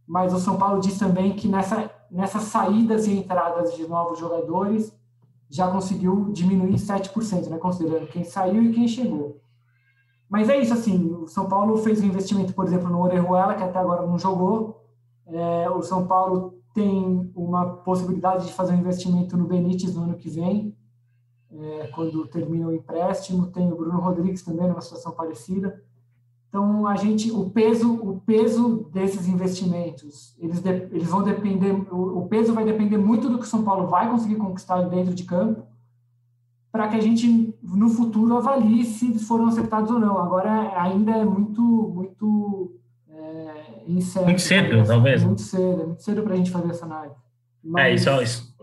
Mas 0.07 0.33
o 0.33 0.38
São 0.38 0.57
Paulo 0.57 0.81
diz 0.81 0.99
também 0.99 1.37
que 1.37 1.47
nessa, 1.47 1.90
nessas 2.11 2.44
saídas 2.44 3.07
e 3.07 3.12
entradas 3.12 3.75
de 3.75 3.87
novos 3.87 4.18
jogadores 4.18 4.97
já 5.51 5.71
conseguiu 5.71 6.31
diminuir 6.33 6.75
7%, 6.75 7.49
né, 7.49 7.59
considerando 7.59 8.07
quem 8.09 8.25
saiu 8.25 8.62
e 8.62 8.73
quem 8.73 8.88
chegou. 8.88 9.40
Mas 10.29 10.49
é 10.49 10.59
isso, 10.61 10.75
assim, 10.75 11.11
o 11.14 11.27
São 11.27 11.47
Paulo 11.49 11.77
fez 11.79 12.01
um 12.01 12.07
investimento, 12.07 12.53
por 12.53 12.66
exemplo, 12.66 12.90
no 12.90 13.01
Orejuela, 13.01 13.55
que 13.55 13.62
até 13.62 13.79
agora 13.79 14.07
não 14.07 14.18
jogou. 14.18 14.85
É, 15.27 15.71
o 15.71 15.83
São 15.83 16.07
Paulo 16.07 16.59
tem 16.75 17.33
uma 17.35 17.77
possibilidade 17.79 18.47
de 18.47 18.53
fazer 18.53 18.75
um 18.75 18.79
investimento 18.79 19.37
no 19.37 19.47
Benítez 19.47 19.94
no 19.94 20.03
ano 20.03 20.16
que 20.16 20.29
vem, 20.29 20.77
é, 21.51 21.87
quando 21.88 22.27
termina 22.29 22.68
o 22.68 22.75
empréstimo. 22.75 23.47
Tem 23.47 23.73
o 23.73 23.77
Bruno 23.77 23.99
Rodrigues 24.01 24.42
também 24.42 24.68
numa 24.68 24.83
situação 24.83 25.12
parecida. 25.12 25.83
Então 26.49 26.87
a 26.87 26.97
gente, 26.97 27.31
o 27.31 27.51
peso, 27.51 27.95
o 27.95 28.21
peso 28.21 28.89
desses 28.93 29.29
investimentos, 29.29 30.35
eles, 30.39 30.61
de, 30.61 30.71
eles 30.71 31.09
vão 31.09 31.23
depender, 31.23 31.73
o, 31.93 32.21
o, 32.21 32.29
peso 32.29 32.55
vai 32.55 32.65
depender 32.65 32.97
muito 32.97 33.29
do 33.29 33.39
que 33.39 33.47
São 33.47 33.63
Paulo 33.63 33.87
vai 33.89 34.11
conseguir 34.11 34.37
conquistar 34.37 34.81
dentro 34.83 35.15
de 35.15 35.25
campo, 35.25 35.67
para 36.73 36.89
que 36.89 36.97
a 36.97 37.01
gente 37.01 37.55
no 37.63 37.89
futuro 37.91 38.37
avalie 38.37 38.85
se 38.85 39.19
foram 39.19 39.47
acertados 39.47 39.91
ou 39.91 39.99
não. 39.99 40.19
Agora 40.19 40.81
ainda 40.81 41.13
é 41.13 41.25
muito, 41.25 41.63
muito 41.63 42.79
incerto. 43.89 44.27
Muito 44.27 44.43
cedo, 44.43 44.87
talvez. 44.87 45.25
Muito 45.25 45.43
cedo, 45.43 45.83
é 45.83 45.87
muito 45.87 46.03
cedo 46.03 46.23
para 46.23 46.35
a 46.35 46.37
gente 46.37 46.51
fazer 46.51 46.71
essa 46.71 46.85
análise. 46.85 47.17
Mas... 47.65 47.85
É, 47.85 47.95
isso, 47.95 48.23
isso. 48.23 48.55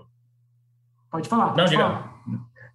Pode 1.10 1.28
falar. 1.28 1.54
Pode 1.54 1.76
não, 1.76 1.82
falar. 1.82 2.14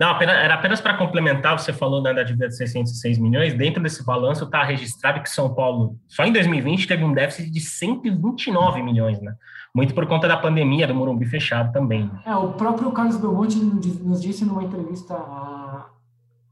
Não, 0.00 0.18
era 0.18 0.54
apenas 0.54 0.80
para 0.80 0.96
complementar, 0.96 1.58
você 1.58 1.74
falou 1.74 2.00
né, 2.00 2.14
da 2.14 2.22
dívida 2.22 2.48
de 2.48 2.56
606 2.56 3.18
milhões, 3.18 3.52
dentro 3.52 3.82
desse 3.82 4.02
balanço 4.02 4.44
está 4.44 4.64
registrado 4.64 5.20
que 5.22 5.28
São 5.28 5.52
Paulo, 5.52 5.98
só 6.08 6.24
em 6.24 6.32
2020, 6.32 6.88
teve 6.88 7.04
um 7.04 7.12
déficit 7.12 7.50
de 7.50 7.60
129 7.60 8.82
milhões, 8.82 9.20
né? 9.20 9.34
Muito 9.74 9.94
por 9.94 10.06
conta 10.06 10.26
da 10.26 10.38
pandemia, 10.38 10.86
do 10.86 10.94
Morumbi 10.94 11.26
fechado 11.26 11.70
também. 11.70 12.06
Né? 12.06 12.22
É, 12.24 12.34
o 12.34 12.54
próprio 12.54 12.90
Carlos 12.92 13.18
Belmonte 13.18 13.58
nos 13.58 14.22
disse 14.22 14.42
numa 14.42 14.64
entrevista 14.64 15.12
há, 15.14 15.90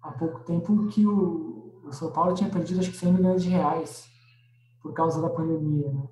há 0.03 0.11
pouco 0.11 0.41
tempo 0.41 0.87
que 0.89 1.07
o, 1.07 1.81
o 1.87 1.91
São 1.91 2.13
Paulo 2.13 2.35
tinha 2.35 2.51
perdido 2.51 2.81
acho 2.81 2.91
que 2.91 2.99
100 2.99 3.13
milhões 3.15 3.43
de 3.43 3.49
reais 3.49 4.07
por 4.83 4.93
causa 4.93 5.23
da 5.23 5.31
pandemia, 5.31 5.91
né? 5.91 6.03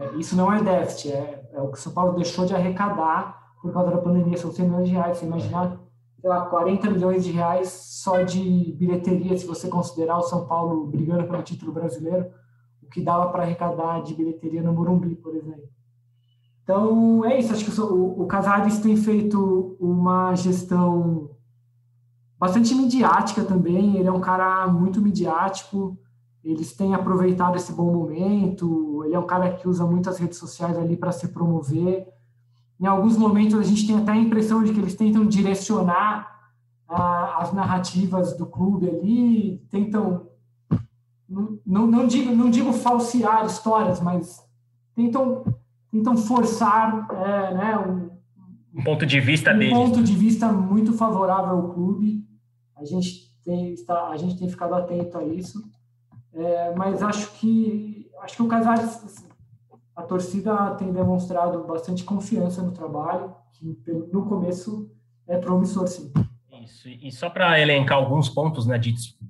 É, 0.00 0.16
isso 0.16 0.34
não 0.34 0.52
é 0.52 0.60
déficit, 0.60 1.12
é, 1.12 1.48
é 1.52 1.60
o 1.62 1.70
que 1.70 1.78
São 1.78 1.92
Paulo 1.92 2.14
deixou 2.14 2.44
de 2.44 2.56
arrecadar 2.56 3.40
por 3.62 3.72
causa 3.72 3.92
da 3.92 3.98
pandemia, 3.98 4.36
são 4.36 4.50
100 4.50 4.64
milhões 4.68 4.88
de 4.88 4.94
reais, 4.94 5.18
você 5.18 5.26
imaginar 5.26 5.78
sei 6.22 6.30
lá, 6.30 6.46
40 6.46 6.88
milhões 6.88 7.24
de 7.24 7.32
reais 7.32 7.68
só 7.68 8.22
de 8.22 8.72
bilheteria, 8.78 9.36
se 9.36 9.44
você 9.44 9.66
considerar 9.66 10.18
o 10.18 10.22
São 10.22 10.46
Paulo 10.46 10.86
brigando 10.86 11.24
pelo 11.24 11.42
título 11.42 11.72
brasileiro, 11.72 12.30
o 12.80 12.86
que 12.86 13.02
dava 13.02 13.28
para 13.30 13.42
arrecadar 13.42 14.00
de 14.02 14.14
bilheteria 14.14 14.62
no 14.62 14.72
Morumbi, 14.72 15.16
por 15.16 15.34
exemplo. 15.34 15.68
Então, 16.62 17.24
é 17.24 17.40
isso. 17.40 17.52
Acho 17.52 17.64
que 17.64 17.80
o, 17.80 18.22
o 18.22 18.26
Casares 18.26 18.78
tem 18.78 18.96
feito 18.96 19.76
uma 19.80 20.32
gestão 20.36 21.30
bastante 22.38 22.72
midiática 22.72 23.42
também. 23.42 23.96
Ele 23.96 24.08
é 24.08 24.12
um 24.12 24.20
cara 24.20 24.68
muito 24.68 25.02
midiático. 25.02 25.98
Eles 26.44 26.72
têm 26.76 26.94
aproveitado 26.94 27.56
esse 27.56 27.72
bom 27.72 27.92
momento. 27.92 29.02
Ele 29.04 29.14
é 29.14 29.18
um 29.18 29.26
cara 29.26 29.52
que 29.54 29.66
usa 29.66 29.84
muitas 29.84 30.18
redes 30.18 30.38
sociais 30.38 30.78
ali 30.78 30.96
para 30.96 31.10
se 31.10 31.28
promover. 31.28 32.06
Em 32.82 32.86
alguns 32.86 33.16
momentos 33.16 33.56
a 33.56 33.62
gente 33.62 33.86
tem 33.86 33.96
até 33.96 34.10
a 34.10 34.16
impressão 34.16 34.64
de 34.64 34.72
que 34.72 34.80
eles 34.80 34.96
tentam 34.96 35.24
direcionar 35.24 36.50
ah, 36.88 37.36
as 37.38 37.52
narrativas 37.52 38.36
do 38.36 38.44
clube 38.44 38.88
ali, 38.90 39.64
tentam 39.70 40.26
não, 41.64 41.86
não, 41.86 42.06
digo 42.08 42.34
não 42.34 42.50
digo 42.50 42.72
falsear 42.72 43.46
histórias, 43.46 44.00
mas 44.00 44.44
tentam 44.96 45.44
tentam 45.92 46.16
forçar 46.16 47.06
é, 47.12 47.54
né, 47.54 47.78
um, 47.78 48.10
um, 48.74 48.82
ponto 48.82 49.06
de 49.06 49.20
vista 49.20 49.52
um 49.52 49.58
deles. 49.58 49.74
ponto 49.78 50.02
de 50.02 50.16
vista 50.16 50.50
muito 50.50 50.92
favorável 50.92 51.52
ao 51.52 51.72
clube. 51.74 52.26
A 52.76 52.84
gente 52.84 53.32
tem 53.44 53.74
está, 53.74 54.08
a 54.08 54.16
gente 54.16 54.36
tem 54.36 54.48
ficado 54.48 54.74
atento 54.74 55.18
a 55.18 55.24
isso, 55.24 55.62
é, 56.34 56.74
mas 56.74 57.00
acho 57.00 57.32
que 57.34 58.10
acho 58.22 58.34
que 58.34 58.42
o 58.42 58.48
Casares 58.48 59.30
a 59.94 60.02
torcida 60.02 60.74
tem 60.74 60.92
demonstrado 60.92 61.64
bastante 61.64 62.04
confiança 62.04 62.62
no 62.62 62.72
trabalho, 62.72 63.34
que 63.52 63.76
no 64.12 64.26
começo 64.26 64.90
é 65.26 65.38
promissor 65.38 65.86
sim. 65.86 66.12
Isso, 66.62 66.88
e 66.88 67.10
só 67.10 67.28
para 67.28 67.58
elencar 67.60 67.98
alguns 67.98 68.28
pontos 68.28 68.66
né, 68.66 68.80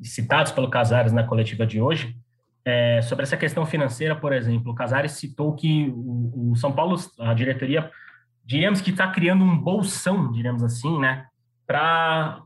citados 0.02 0.52
pelo 0.52 0.68
Casares 0.68 1.12
na 1.12 1.24
coletiva 1.24 1.66
de 1.66 1.80
hoje, 1.80 2.14
é, 2.64 3.00
sobre 3.02 3.24
essa 3.24 3.36
questão 3.36 3.64
financeira, 3.66 4.14
por 4.14 4.32
exemplo, 4.32 4.72
o 4.72 4.74
Casares 4.74 5.12
citou 5.12 5.54
que 5.54 5.88
o, 5.96 6.52
o 6.52 6.56
São 6.56 6.70
Paulo, 6.70 6.96
a 7.18 7.34
diretoria, 7.34 7.90
diríamos 8.44 8.80
que 8.80 8.90
está 8.90 9.08
criando 9.08 9.42
um 9.42 9.58
bolsão, 9.58 10.30
diríamos 10.30 10.62
assim, 10.62 10.98
né, 10.98 11.26
para 11.66 12.42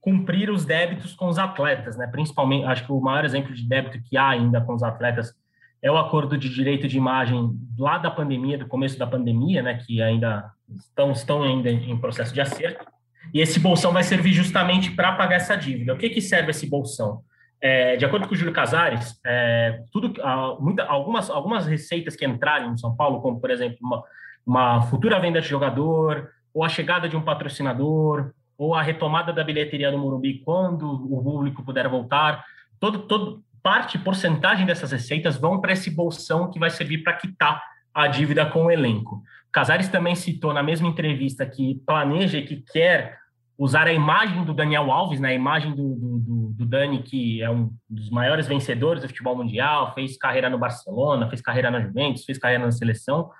cumprir 0.00 0.50
os 0.50 0.64
débitos 0.64 1.14
com 1.14 1.28
os 1.28 1.38
atletas, 1.38 1.96
né, 1.96 2.06
principalmente, 2.06 2.64
acho 2.66 2.84
que 2.84 2.92
o 2.92 3.00
maior 3.00 3.24
exemplo 3.24 3.54
de 3.54 3.66
débito 3.66 4.02
que 4.02 4.16
há 4.16 4.28
ainda 4.28 4.60
com 4.60 4.74
os 4.74 4.82
atletas 4.82 5.34
é 5.82 5.90
o 5.90 5.98
acordo 5.98 6.36
de 6.36 6.48
direito 6.48 6.88
de 6.88 6.96
imagem 6.96 7.50
lá 7.78 7.98
da 7.98 8.10
pandemia, 8.10 8.58
do 8.58 8.66
começo 8.66 8.98
da 8.98 9.06
pandemia, 9.06 9.62
né, 9.62 9.74
que 9.74 10.02
ainda 10.02 10.50
estão, 10.76 11.12
estão 11.12 11.42
ainda 11.42 11.70
em 11.70 11.96
processo 11.98 12.32
de 12.32 12.40
acerto, 12.40 12.84
e 13.32 13.40
esse 13.40 13.58
bolsão 13.60 13.92
vai 13.92 14.02
servir 14.02 14.32
justamente 14.32 14.90
para 14.90 15.12
pagar 15.12 15.36
essa 15.36 15.56
dívida. 15.56 15.94
O 15.94 15.98
que, 15.98 16.10
que 16.10 16.20
serve 16.20 16.50
esse 16.50 16.68
bolsão? 16.68 17.20
É, 17.60 17.96
de 17.96 18.04
acordo 18.04 18.28
com 18.28 18.34
o 18.34 18.36
Júlio 18.36 18.52
Casares, 18.52 19.18
é, 19.24 19.80
tudo, 19.92 20.14
muita, 20.60 20.84
algumas, 20.84 21.30
algumas 21.30 21.66
receitas 21.66 22.14
que 22.14 22.26
entrarem 22.26 22.70
no 22.70 22.78
São 22.78 22.94
Paulo, 22.94 23.20
como, 23.20 23.40
por 23.40 23.50
exemplo, 23.50 23.78
uma, 23.80 24.02
uma 24.46 24.82
futura 24.82 25.18
venda 25.18 25.40
de 25.40 25.48
jogador, 25.48 26.30
ou 26.52 26.64
a 26.64 26.68
chegada 26.68 27.08
de 27.08 27.16
um 27.16 27.22
patrocinador, 27.22 28.32
ou 28.56 28.74
a 28.74 28.82
retomada 28.82 29.32
da 29.32 29.44
bilheteria 29.44 29.90
do 29.90 29.98
Morumbi 29.98 30.40
quando 30.44 30.90
o 30.90 31.22
público 31.22 31.64
puder 31.64 31.88
voltar, 31.88 32.44
todo, 32.78 33.00
todo, 33.00 33.42
parte, 33.66 33.98
porcentagem 33.98 34.64
dessas 34.64 34.92
receitas 34.92 35.36
vão 35.36 35.60
para 35.60 35.72
esse 35.72 35.90
bolsão 35.90 36.48
que 36.48 36.56
vai 36.56 36.70
servir 36.70 36.98
para 36.98 37.14
quitar 37.14 37.60
a 37.92 38.06
dívida 38.06 38.46
com 38.46 38.66
o 38.66 38.70
elenco. 38.70 39.24
Casares 39.50 39.88
também 39.88 40.14
citou 40.14 40.54
na 40.54 40.62
mesma 40.62 40.86
entrevista 40.86 41.44
que 41.44 41.82
planeja 41.84 42.38
e 42.38 42.46
que 42.46 42.62
quer 42.62 43.18
usar 43.58 43.88
a 43.88 43.92
imagem 43.92 44.44
do 44.44 44.54
Daniel 44.54 44.92
Alves, 44.92 45.18
né, 45.18 45.30
a 45.30 45.34
imagem 45.34 45.74
do, 45.74 45.96
do, 45.96 46.52
do, 46.54 46.64
Dani, 46.64 47.02
que 47.02 47.42
é 47.42 47.50
um 47.50 47.72
dos 47.90 48.08
maiores 48.08 48.46
vencedores 48.46 49.02
do 49.02 49.08
futebol 49.08 49.34
mundial, 49.34 49.92
fez 49.94 50.16
carreira 50.16 50.48
no 50.48 50.58
Barcelona, 50.58 51.28
fez 51.28 51.40
carreira 51.40 51.68
na 51.68 51.80
Juventus, 51.80 52.24
fez 52.24 52.38
carreira 52.38 52.64
na 52.64 52.70
seleção, 52.70 53.32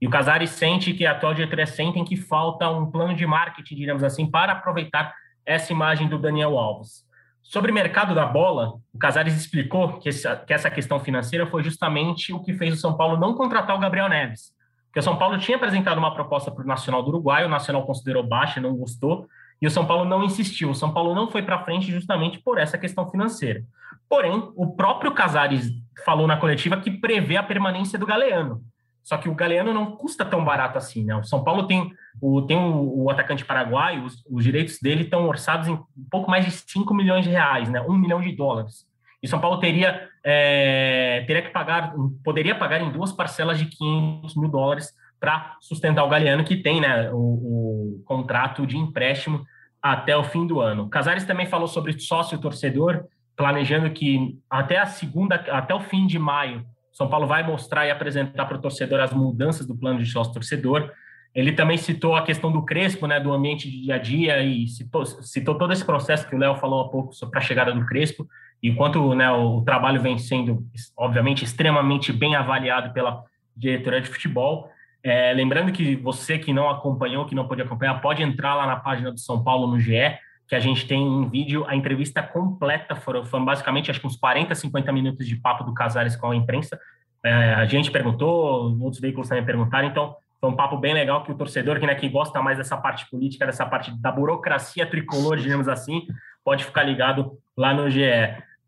e 0.00 0.06
o 0.06 0.10
Casares 0.10 0.50
sente 0.50 0.92
que 0.92 1.04
a 1.04 1.10
atual 1.10 1.34
diretoria 1.34 1.66
sentem 1.66 2.04
que 2.04 2.16
falta 2.16 2.70
um 2.70 2.88
plano 2.88 3.16
de 3.16 3.26
marketing, 3.26 3.74
digamos 3.74 4.04
assim, 4.04 4.30
para 4.30 4.52
aproveitar 4.52 5.12
essa 5.44 5.72
imagem 5.72 6.06
do 6.08 6.20
Daniel 6.20 6.56
Alves. 6.56 7.04
Sobre 7.42 7.70
o 7.70 7.74
mercado 7.74 8.14
da 8.14 8.24
bola, 8.24 8.74
o 8.94 8.98
Casares 8.98 9.36
explicou 9.36 9.98
que, 9.98 10.08
essa, 10.08 10.36
que 10.36 10.54
essa 10.54 10.70
questão 10.70 11.00
financeira 11.00 11.46
foi 11.46 11.62
justamente 11.62 12.32
o 12.32 12.40
que 12.40 12.54
fez 12.54 12.74
o 12.74 12.80
São 12.80 12.96
Paulo 12.96 13.18
não 13.18 13.34
contratar 13.34 13.76
o 13.76 13.80
Gabriel 13.80 14.08
Neves. 14.08 14.52
Porque 14.86 15.00
o 15.00 15.02
São 15.02 15.16
Paulo 15.16 15.38
tinha 15.38 15.56
apresentado 15.56 15.98
uma 15.98 16.14
proposta 16.14 16.50
para 16.50 16.64
o 16.64 16.66
Nacional 16.66 17.02
do 17.02 17.08
Uruguai, 17.08 17.44
o 17.44 17.48
Nacional 17.48 17.84
considerou 17.84 18.22
baixa, 18.22 18.60
não 18.60 18.76
gostou, 18.76 19.26
e 19.60 19.66
o 19.66 19.70
São 19.70 19.86
Paulo 19.86 20.04
não 20.04 20.24
insistiu. 20.24 20.70
O 20.70 20.74
São 20.74 20.92
Paulo 20.92 21.14
não 21.14 21.30
foi 21.30 21.42
para 21.42 21.64
frente 21.64 21.90
justamente 21.90 22.38
por 22.38 22.58
essa 22.58 22.78
questão 22.78 23.10
financeira. 23.10 23.62
Porém, 24.08 24.50
o 24.54 24.74
próprio 24.74 25.12
Casares 25.12 25.70
falou 26.04 26.26
na 26.26 26.36
coletiva 26.36 26.76
que 26.76 26.90
prevê 26.90 27.36
a 27.36 27.42
permanência 27.42 27.98
do 27.98 28.06
Galeano. 28.06 28.62
Só 29.02 29.16
que 29.16 29.28
o 29.28 29.34
Galeano 29.34 29.74
não 29.74 29.96
custa 29.96 30.24
tão 30.24 30.44
barato 30.44 30.78
assim, 30.78 31.04
né? 31.04 31.16
O 31.16 31.24
São 31.24 31.42
Paulo 31.42 31.66
tem 31.66 31.92
o, 32.20 32.42
tem 32.42 32.56
o, 32.56 33.04
o 33.04 33.10
atacante 33.10 33.44
paraguaio, 33.44 34.04
os, 34.04 34.24
os, 34.30 34.44
direitos 34.44 34.78
dele 34.80 35.04
estão 35.04 35.26
orçados 35.26 35.66
em 35.66 35.72
um 35.72 35.84
pouco 36.10 36.30
mais 36.30 36.44
de 36.44 36.50
5 36.50 36.94
milhões 36.94 37.24
de 37.24 37.30
reais, 37.30 37.68
né? 37.68 37.80
1 37.80 37.92
milhão 37.96 38.20
de 38.20 38.32
dólares. 38.32 38.86
E 39.22 39.28
São 39.28 39.40
Paulo 39.40 39.58
teria, 39.58 40.08
é, 40.24 41.24
teria 41.26 41.42
que 41.42 41.50
pagar, 41.50 41.94
poderia 42.24 42.54
pagar 42.54 42.80
em 42.80 42.90
duas 42.90 43.12
parcelas 43.12 43.58
de 43.58 43.66
500 43.66 44.36
mil 44.36 44.48
dólares 44.48 44.92
para 45.20 45.56
sustentar 45.60 46.04
o 46.04 46.08
Galeano, 46.08 46.44
que 46.44 46.56
tem 46.56 46.80
né, 46.80 47.10
o, 47.12 47.16
o, 47.16 48.02
contrato 48.04 48.66
de 48.66 48.76
empréstimo 48.76 49.44
até 49.80 50.16
o 50.16 50.24
fim 50.24 50.46
do 50.46 50.60
ano. 50.60 50.88
Casares 50.88 51.24
também 51.24 51.46
falou 51.46 51.68
sobre 51.68 51.98
sócio 51.98 52.38
torcedor, 52.38 53.04
planejando 53.36 53.90
que 53.90 54.36
até 54.50 54.78
a 54.78 54.86
segunda, 54.86 55.36
até 55.36 55.72
o 55.72 55.80
fim 55.80 56.06
de 56.06 56.18
maio, 56.18 56.66
são 56.92 57.08
Paulo 57.08 57.26
vai 57.26 57.42
mostrar 57.42 57.86
e 57.86 57.90
apresentar 57.90 58.44
para 58.44 58.56
o 58.56 58.60
torcedor 58.60 59.00
as 59.00 59.12
mudanças 59.12 59.66
do 59.66 59.74
plano 59.74 59.98
de 59.98 60.06
sócio 60.06 60.32
torcedor. 60.32 60.92
Ele 61.34 61.52
também 61.52 61.78
citou 61.78 62.14
a 62.14 62.22
questão 62.22 62.52
do 62.52 62.62
Crespo, 62.62 63.06
né, 63.06 63.18
do 63.18 63.32
ambiente 63.32 63.70
de 63.70 63.80
dia 63.80 63.94
a 63.94 63.98
dia, 63.98 64.42
e 64.42 64.68
citou, 64.68 65.06
citou 65.06 65.54
todo 65.56 65.72
esse 65.72 65.84
processo 65.84 66.28
que 66.28 66.36
o 66.36 66.38
Léo 66.38 66.56
falou 66.56 66.80
há 66.82 66.88
pouco 66.90 67.14
sobre 67.14 67.38
a 67.38 67.42
chegada 67.42 67.72
do 67.72 67.86
Crespo, 67.86 68.28
e 68.62 68.72
quanto 68.74 69.14
né, 69.14 69.30
o 69.30 69.62
trabalho 69.62 70.00
vem 70.00 70.18
sendo, 70.18 70.62
obviamente, 70.96 71.44
extremamente 71.44 72.12
bem 72.12 72.36
avaliado 72.36 72.92
pela 72.92 73.24
diretoria 73.56 74.00
de 74.00 74.08
futebol. 74.08 74.70
É, 75.02 75.32
lembrando 75.32 75.72
que 75.72 75.96
você 75.96 76.38
que 76.38 76.52
não 76.52 76.68
acompanhou, 76.68 77.24
que 77.24 77.34
não 77.34 77.48
pôde 77.48 77.62
acompanhar, 77.62 78.00
pode 78.00 78.22
entrar 78.22 78.54
lá 78.54 78.66
na 78.66 78.76
página 78.76 79.10
do 79.10 79.18
São 79.18 79.42
Paulo 79.42 79.66
no 79.66 79.80
GE, 79.80 80.16
que 80.48 80.54
a 80.54 80.60
gente 80.60 80.86
tem 80.86 81.02
em 81.02 81.28
vídeo 81.28 81.64
a 81.66 81.74
entrevista 81.74 82.22
completa, 82.22 82.94
foram, 82.94 83.24
foram 83.24 83.44
basicamente 83.44 83.90
acho 83.90 84.00
que 84.00 84.06
uns 84.06 84.16
40, 84.16 84.54
50 84.54 84.92
minutos 84.92 85.26
de 85.26 85.36
papo 85.36 85.64
do 85.64 85.72
Casares 85.72 86.16
com 86.16 86.30
a 86.30 86.36
imprensa. 86.36 86.78
É, 87.24 87.54
a 87.54 87.64
gente 87.64 87.90
perguntou, 87.90 88.76
outros 88.80 89.00
veículos 89.00 89.28
também 89.28 89.44
perguntaram, 89.44 89.88
então 89.88 90.16
foi 90.40 90.50
um 90.50 90.56
papo 90.56 90.76
bem 90.76 90.92
legal 90.92 91.22
que 91.22 91.30
o 91.30 91.36
torcedor 91.36 91.78
que, 91.78 91.86
né, 91.86 91.94
que 91.94 92.08
gosta 92.08 92.42
mais 92.42 92.58
dessa 92.58 92.76
parte 92.76 93.08
política, 93.08 93.46
dessa 93.46 93.64
parte 93.64 93.92
da 94.00 94.10
burocracia 94.10 94.84
tricolor, 94.84 95.36
digamos 95.36 95.68
assim, 95.68 96.04
pode 96.44 96.64
ficar 96.64 96.82
ligado 96.82 97.38
lá 97.56 97.72
no 97.72 97.88
GE. 97.88 98.02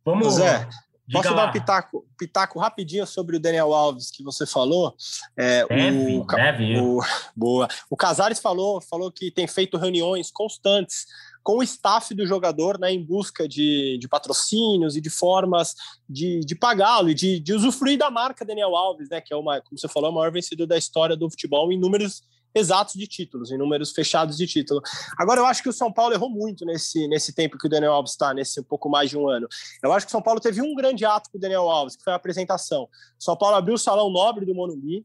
Vamos. 0.04 0.34
Zé, 0.34 0.68
posso 1.12 1.30
lá. 1.30 1.36
dar 1.36 1.48
um 1.48 1.52
pitaco, 1.52 2.06
pitaco 2.16 2.58
rapidinho 2.60 3.04
sobre 3.06 3.36
o 3.36 3.40
Daniel 3.40 3.74
Alves 3.74 4.08
que 4.10 4.22
você 4.22 4.46
falou? 4.46 4.94
É, 5.36 5.66
deve, 5.66 6.18
o, 6.18 6.24
deve. 6.24 6.78
O, 6.80 7.00
boa. 7.34 7.66
O 7.90 7.96
Casares 7.96 8.38
falou, 8.38 8.80
falou 8.80 9.10
que 9.10 9.32
tem 9.32 9.48
feito 9.48 9.76
reuniões 9.76 10.30
constantes 10.30 11.06
com 11.44 11.58
o 11.58 11.62
staff 11.62 12.14
do 12.14 12.26
jogador 12.26 12.80
né, 12.80 12.90
em 12.90 13.04
busca 13.04 13.46
de, 13.46 13.98
de 14.00 14.08
patrocínios 14.08 14.96
e 14.96 15.00
de 15.00 15.10
formas 15.10 15.74
de, 16.08 16.40
de 16.40 16.56
pagá-lo 16.56 17.10
e 17.10 17.14
de, 17.14 17.38
de 17.38 17.52
usufruir 17.52 17.98
da 17.98 18.10
marca 18.10 18.44
Daniel 18.44 18.74
Alves, 18.74 19.10
né, 19.10 19.20
que 19.20 19.32
é 19.32 19.36
uma, 19.36 19.60
como 19.60 19.78
você 19.78 19.86
falou, 19.86 20.10
o 20.10 20.14
maior 20.14 20.32
vencedor 20.32 20.66
da 20.66 20.78
história 20.78 21.14
do 21.14 21.30
futebol 21.30 21.70
em 21.70 21.78
números 21.78 22.22
exatos 22.54 22.94
de 22.94 23.06
títulos, 23.06 23.50
em 23.50 23.58
números 23.58 23.90
fechados 23.92 24.36
de 24.36 24.46
título. 24.46 24.80
Agora, 25.18 25.40
eu 25.40 25.46
acho 25.46 25.62
que 25.62 25.68
o 25.68 25.72
São 25.72 25.92
Paulo 25.92 26.14
errou 26.14 26.30
muito 26.30 26.64
nesse, 26.64 27.06
nesse 27.08 27.34
tempo 27.34 27.58
que 27.58 27.66
o 27.66 27.70
Daniel 27.70 27.92
Alves 27.92 28.12
está, 28.12 28.32
nesse 28.32 28.62
pouco 28.62 28.88
mais 28.88 29.10
de 29.10 29.18
um 29.18 29.28
ano. 29.28 29.48
Eu 29.82 29.92
acho 29.92 30.06
que 30.06 30.10
o 30.10 30.12
São 30.12 30.22
Paulo 30.22 30.40
teve 30.40 30.62
um 30.62 30.74
grande 30.74 31.04
ato 31.04 31.30
com 31.30 31.36
o 31.36 31.40
Daniel 31.40 31.68
Alves, 31.68 31.96
que 31.96 32.04
foi 32.04 32.12
a 32.12 32.16
apresentação. 32.16 32.84
O 32.84 32.88
São 33.18 33.36
Paulo 33.36 33.56
abriu 33.56 33.74
o 33.74 33.78
Salão 33.78 34.08
Nobre 34.08 34.46
do 34.46 34.54
Monumbi 34.54 35.04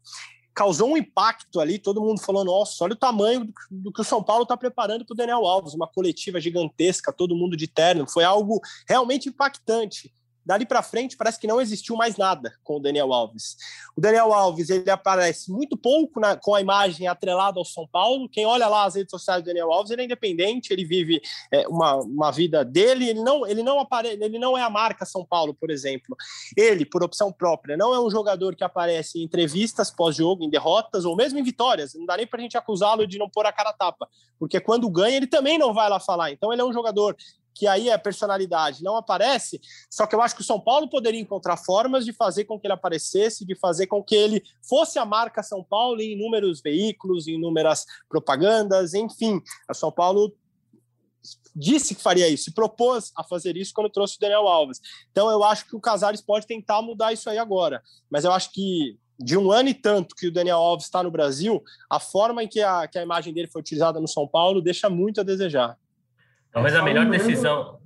causou 0.54 0.90
um 0.90 0.98
impacto 0.98 1.60
ali, 1.60 1.80
todo 1.80 2.02
mundo 2.02 2.20
falou, 2.20 2.44
nossa, 2.44 2.84
olha 2.84 2.94
o 2.94 2.98
tamanho 2.98 3.46
do, 3.46 3.54
do 3.72 3.92
que 3.92 4.02
o 4.02 4.04
São 4.04 4.22
Paulo 4.22 4.44
está 4.44 4.58
preparando 4.58 5.06
para 5.06 5.14
o 5.14 5.18
Daniel 5.18 5.46
Alves, 5.46 5.74
uma 5.74 5.88
coletiva 5.88 6.40
gigantesca, 6.40 7.14
todo 7.14 7.36
mundo 7.36 7.56
de 7.56 7.68
terno, 7.68 8.08
foi 8.10 8.24
algo 8.24 8.60
realmente 8.88 9.30
impactante. 9.30 10.14
Dali 10.50 10.66
para 10.66 10.82
frente, 10.82 11.16
parece 11.16 11.40
que 11.40 11.46
não 11.46 11.62
existiu 11.62 11.96
mais 11.96 12.18
nada 12.18 12.52
com 12.64 12.78
o 12.78 12.80
Daniel 12.80 13.14
Alves. 13.14 13.56
O 13.96 14.02
Daniel 14.02 14.34
Alves 14.34 14.72
ele 14.72 14.90
aparece 14.90 15.52
muito 15.52 15.78
pouco 15.78 16.20
na, 16.20 16.36
com 16.36 16.56
a 16.56 16.60
imagem 16.60 17.08
atrelada 17.08 17.60
ao 17.60 17.66
São 17.66 17.88
Paulo. 17.88 18.28
Quem 18.28 18.48
olha 18.48 18.68
lá 18.68 18.86
as 18.86 18.96
redes 18.96 19.12
sociais 19.12 19.44
do 19.44 19.46
Daniel 19.46 19.72
Alves, 19.72 19.92
ele 19.92 20.02
é 20.02 20.06
independente, 20.06 20.74
ele 20.74 20.84
vive 20.84 21.22
é, 21.52 21.68
uma, 21.68 21.98
uma 21.98 22.32
vida 22.32 22.66
dele. 22.66 23.10
Ele 23.10 23.22
não, 23.22 23.46
ele 23.46 23.62
não 23.62 23.80
aparece, 23.80 24.18
ele 24.24 24.40
não 24.40 24.58
é 24.58 24.64
a 24.64 24.72
marca 24.72 25.06
São 25.06 25.24
Paulo, 25.24 25.54
por 25.54 25.70
exemplo. 25.70 26.18
Ele, 26.58 26.84
por 26.84 27.04
opção 27.04 27.32
própria, 27.32 27.78
não 27.78 27.94
é 27.94 28.00
um 28.00 28.10
jogador 28.10 28.56
que 28.56 28.64
aparece 28.64 29.20
em 29.20 29.24
entrevistas 29.24 29.92
pós-jogo, 29.92 30.44
em 30.44 30.50
derrotas 30.50 31.06
ou 31.06 31.16
mesmo 31.16 31.38
em 31.38 31.44
vitórias. 31.44 31.94
Não 31.94 32.08
dá 32.08 32.18
nem 32.18 32.26
para 32.26 32.40
a 32.40 32.42
gente 32.42 32.58
acusá-lo 32.58 33.06
de 33.06 33.20
não 33.20 33.30
pôr 33.30 33.46
a 33.46 33.54
cara 33.54 33.72
tapa, 33.72 34.10
porque 34.40 34.60
quando 34.60 34.90
ganha 34.90 35.18
ele 35.18 35.28
também 35.28 35.60
não 35.60 35.76
vai 35.76 35.88
lá 35.88 36.00
falar. 36.00 36.32
Então 36.32 36.52
ele 36.52 36.64
é 36.64 36.66
um 36.66 36.74
jogador 36.74 37.16
que 37.60 37.68
aí 37.68 37.92
a 37.92 38.00
personalidade 38.00 38.82
não 38.82 38.96
aparece, 38.96 39.60
só 39.90 40.08
que 40.08 40.16
eu 40.16 40.22
acho 40.22 40.34
que 40.34 40.42
o 40.42 40.46
São 40.46 40.60
Paulo 40.60 40.90
poderia 40.90 41.20
encontrar 41.20 41.58
formas 41.58 42.06
de 42.06 42.14
fazer 42.14 42.46
com 42.46 42.58
que 42.58 42.66
ele 42.66 42.74
aparecesse, 42.74 43.46
de 43.46 43.54
fazer 43.54 43.88
com 43.88 44.02
que 44.02 44.16
ele 44.16 44.42
fosse 44.68 44.98
a 44.98 45.06
marca 45.06 45.44
São 45.44 45.62
Paulo 45.62 46.00
em 46.00 46.14
inúmeros 46.14 46.62
veículos, 46.62 47.28
em 47.28 47.34
inúmeras 47.34 47.86
propagandas, 48.08 48.94
enfim. 48.94 49.42
A 49.68 49.74
São 49.74 49.92
Paulo 49.92 50.34
disse 51.54 51.94
que 51.94 52.02
faria 52.02 52.30
isso, 52.30 52.46
se 52.46 52.54
propôs 52.54 53.12
a 53.14 53.24
fazer 53.26 53.58
isso 53.58 53.74
quando 53.74 53.90
trouxe 53.90 54.16
o 54.16 54.20
Daniel 54.20 54.48
Alves. 54.48 54.80
Então 55.12 55.30
eu 55.30 55.44
acho 55.44 55.66
que 55.66 55.76
o 55.76 55.82
Casares 55.82 56.22
pode 56.22 56.48
tentar 56.48 56.82
mudar 56.82 57.12
isso 57.12 57.30
aí 57.30 57.38
agora, 57.38 57.84
mas 58.10 58.24
eu 58.24 58.32
acho 58.32 58.54
que 58.54 58.98
de 59.22 59.38
um 59.38 59.52
ano 59.52 59.68
e 59.68 59.74
tanto 59.74 60.16
que 60.16 60.28
o 60.28 60.32
Daniel 60.32 60.60
Alves 60.60 60.86
está 60.86 61.04
no 61.04 61.12
Brasil, 61.12 61.62
a 61.90 62.00
forma 62.00 62.42
em 62.42 62.48
que 62.48 62.62
a, 62.62 62.88
que 62.88 62.98
a 62.98 63.04
imagem 63.04 63.34
dele 63.34 63.50
foi 63.50 63.60
utilizada 63.60 64.00
no 64.00 64.08
São 64.08 64.26
Paulo 64.26 64.62
deixa 64.62 64.90
muito 64.90 65.20
a 65.20 65.26
desejar. 65.26 65.78
Talvez 66.52 66.76
a 66.76 66.84
melhor 66.84 67.10
decisão. 67.10 67.78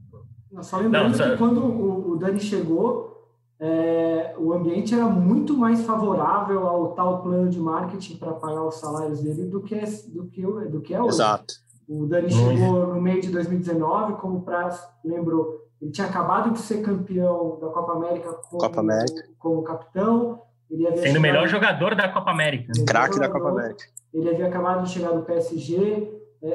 Só 0.61 0.77
lembrando 0.77 1.09
não, 1.09 1.13
só... 1.15 1.29
que 1.29 1.37
quando 1.37 2.11
o, 2.11 2.15
Dani 2.17 2.39
chegou, 2.39 3.27
é, 3.59 4.35
o 4.37 4.53
ambiente 4.53 4.93
era 4.93 5.05
muito 5.05 5.57
mais 5.57 5.83
favorável 5.83 6.67
ao 6.67 6.93
tal 6.93 7.21
plano 7.21 7.49
de 7.49 7.59
marketing 7.59 8.17
para 8.17 8.33
pagar 8.33 8.63
os 8.63 8.75
salários 8.75 9.21
dele 9.21 9.45
do 9.45 9.61
que, 9.61 9.79
do 10.13 10.25
que, 10.27 10.41
do 10.41 10.81
que 10.81 10.93
é 10.93 11.01
hoje. 11.01 11.15
Exato. 11.15 11.53
O 11.87 12.05
Dani 12.05 12.31
chegou 12.31 12.87
no 12.87 13.01
meio 13.01 13.21
de 13.21 13.29
2019, 13.29 14.13
como 14.13 14.37
o 14.37 14.41
Praz 14.41 14.87
lembrou, 15.03 15.63
ele 15.83 15.91
tinha 15.91 16.07
acabado 16.07 16.51
de 16.51 16.59
ser 16.59 16.81
campeão 16.81 17.59
da 17.59 17.67
Copa 17.67 17.91
América 17.91 18.31
como, 18.33 18.61
Copa 18.61 18.79
América. 18.79 19.23
como 19.37 19.63
capitão. 19.63 20.41
Ele 20.71 20.87
havia 20.87 21.01
Sendo 21.01 21.19
o 21.19 21.21
melhor 21.21 21.45
jogador 21.47 21.93
da 21.93 22.07
Copa 22.07 22.31
América. 22.31 22.71
Craque 22.87 23.19
da 23.19 23.27
Copa 23.27 23.49
América. 23.49 23.83
Ele 24.13 24.29
havia 24.29 24.47
acabado 24.47 24.85
de 24.85 24.91
chegar 24.91 25.11
do 25.11 25.23
PSG, 25.23 26.09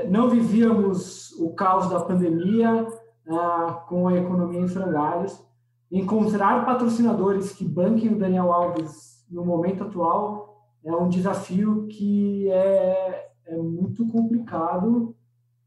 não 0.08 0.28
vivíamos 0.28 1.32
o 1.32 1.50
caos 1.54 1.88
da 1.88 2.00
pandemia 2.00 2.86
ah, 3.28 3.84
com 3.88 4.08
a 4.08 4.14
economia 4.14 4.60
em 4.60 4.68
frangalhos. 4.68 5.42
Encontrar 5.90 6.66
patrocinadores 6.66 7.52
que 7.52 7.64
banquem 7.64 8.12
o 8.12 8.18
Daniel 8.18 8.52
Alves 8.52 9.24
no 9.30 9.44
momento 9.44 9.84
atual 9.84 10.62
é 10.84 10.94
um 10.94 11.08
desafio 11.08 11.86
que 11.86 12.50
é, 12.50 13.30
é 13.46 13.56
muito 13.56 14.06
complicado 14.08 15.14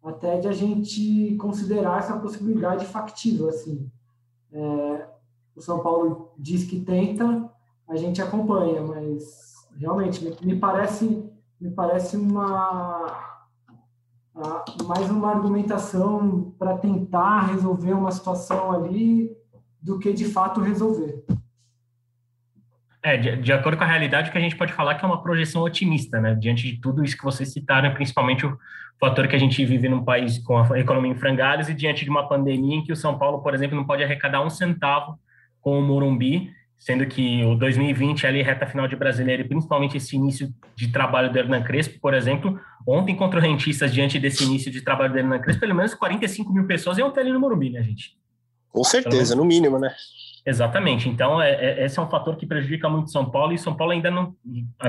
até 0.03 0.39
de 0.39 0.47
a 0.47 0.51
gente 0.51 1.36
considerar 1.38 1.99
essa 1.99 2.17
possibilidade 2.17 2.86
factível 2.86 3.49
assim. 3.49 3.89
É, 4.51 5.07
o 5.55 5.61
São 5.61 5.80
Paulo 5.80 6.32
diz 6.38 6.63
que 6.63 6.80
tenta, 6.80 7.49
a 7.88 7.95
gente 7.95 8.22
acompanha, 8.22 8.82
mas 8.82 9.67
realmente 9.78 10.24
me, 10.24 10.36
me 10.43 10.59
parece 10.59 11.30
me 11.59 11.69
parece 11.69 12.17
uma 12.17 13.30
mais 14.34 15.09
uma 15.09 15.32
argumentação 15.32 16.53
para 16.57 16.77
tentar 16.77 17.47
resolver 17.47 17.93
uma 17.93 18.11
situação 18.11 18.71
ali 18.71 19.29
do 19.82 19.99
que 19.99 20.13
de 20.13 20.25
fato 20.25 20.61
resolver. 20.61 21.23
É, 23.03 23.17
de, 23.17 23.36
de, 23.38 23.51
acordo 23.51 23.77
com 23.77 23.84
a 23.84 23.88
realidade, 23.88 24.29
o 24.29 24.32
que 24.32 24.38
a 24.38 24.41
gente 24.41 24.55
pode 24.55 24.73
falar 24.73 24.91
é 24.91 24.95
que 24.95 25.03
é 25.03 25.07
uma 25.07 25.23
projeção 25.23 25.63
otimista, 25.63 26.21
né? 26.21 26.36
Diante 26.36 26.71
de 26.71 26.79
tudo 26.79 27.03
isso 27.03 27.17
que 27.17 27.23
vocês 27.23 27.51
citaram, 27.51 27.91
principalmente 27.93 28.45
o 28.45 28.55
fator 28.99 29.27
que 29.27 29.36
a 29.36 29.39
gente 29.39 29.65
vive 29.65 29.89
num 29.89 30.03
país 30.03 30.38
com 30.38 30.59
a 30.59 30.79
economia 30.79 31.11
em 31.11 31.15
frangalhos 31.15 31.67
e 31.67 31.73
diante 31.73 32.03
de 32.03 32.11
uma 32.11 32.29
pandemia 32.29 32.75
em 32.75 32.84
que 32.84 32.93
o 32.93 32.95
São 32.95 33.17
Paulo, 33.17 33.41
por 33.41 33.55
exemplo, 33.55 33.75
não 33.75 33.86
pode 33.86 34.03
arrecadar 34.03 34.41
um 34.41 34.49
centavo 34.51 35.19
com 35.59 35.79
o 35.79 35.82
Morumbi 35.82 36.51
sendo 36.82 37.05
que 37.05 37.45
o 37.45 37.53
2020 37.53 38.25
ali 38.25 38.41
reta 38.41 38.65
final 38.65 38.88
de 38.88 38.95
Brasileiro 38.95 39.43
e 39.43 39.47
principalmente 39.47 39.97
esse 39.97 40.15
início 40.15 40.51
de 40.75 40.88
trabalho 40.88 41.32
do 41.32 41.38
Hernan 41.38 41.61
Crespo, 41.61 41.99
por 41.99 42.15
exemplo, 42.15 42.59
ontem 42.88 43.15
contra 43.15 43.39
o 43.39 43.41
Rentistas 43.41 43.93
diante 43.93 44.17
desse 44.17 44.43
início 44.43 44.71
de 44.71 44.82
trabalho 44.82 45.13
do 45.13 45.19
Hernan 45.19 45.38
Crespo, 45.38 45.59
pelo 45.59 45.75
menos 45.75 45.93
45 45.93 46.51
mil 46.51 46.65
pessoas 46.65 46.97
iam 46.97 47.11
ter 47.11 47.19
ali 47.19 47.32
no 47.32 47.39
Morumbi, 47.39 47.69
né, 47.69 47.84
gente? 47.84 48.17
Com 48.71 48.84
certeza, 48.84 49.36
no 49.36 49.45
mínimo, 49.45 49.77
né? 49.77 49.93
Exatamente. 50.43 51.07
Então, 51.07 51.39
é, 51.39 51.51
é, 51.51 51.86
esse 51.86 51.99
é 51.99 52.01
um 52.01 52.09
fator 52.09 52.36
que 52.36 52.47
prejudica 52.47 52.89
muito 52.89 53.11
São 53.11 53.29
Paulo, 53.29 53.53
e 53.53 53.59
São 53.59 53.75
Paulo 53.75 53.93
ainda 53.93 54.09
não, 54.09 54.34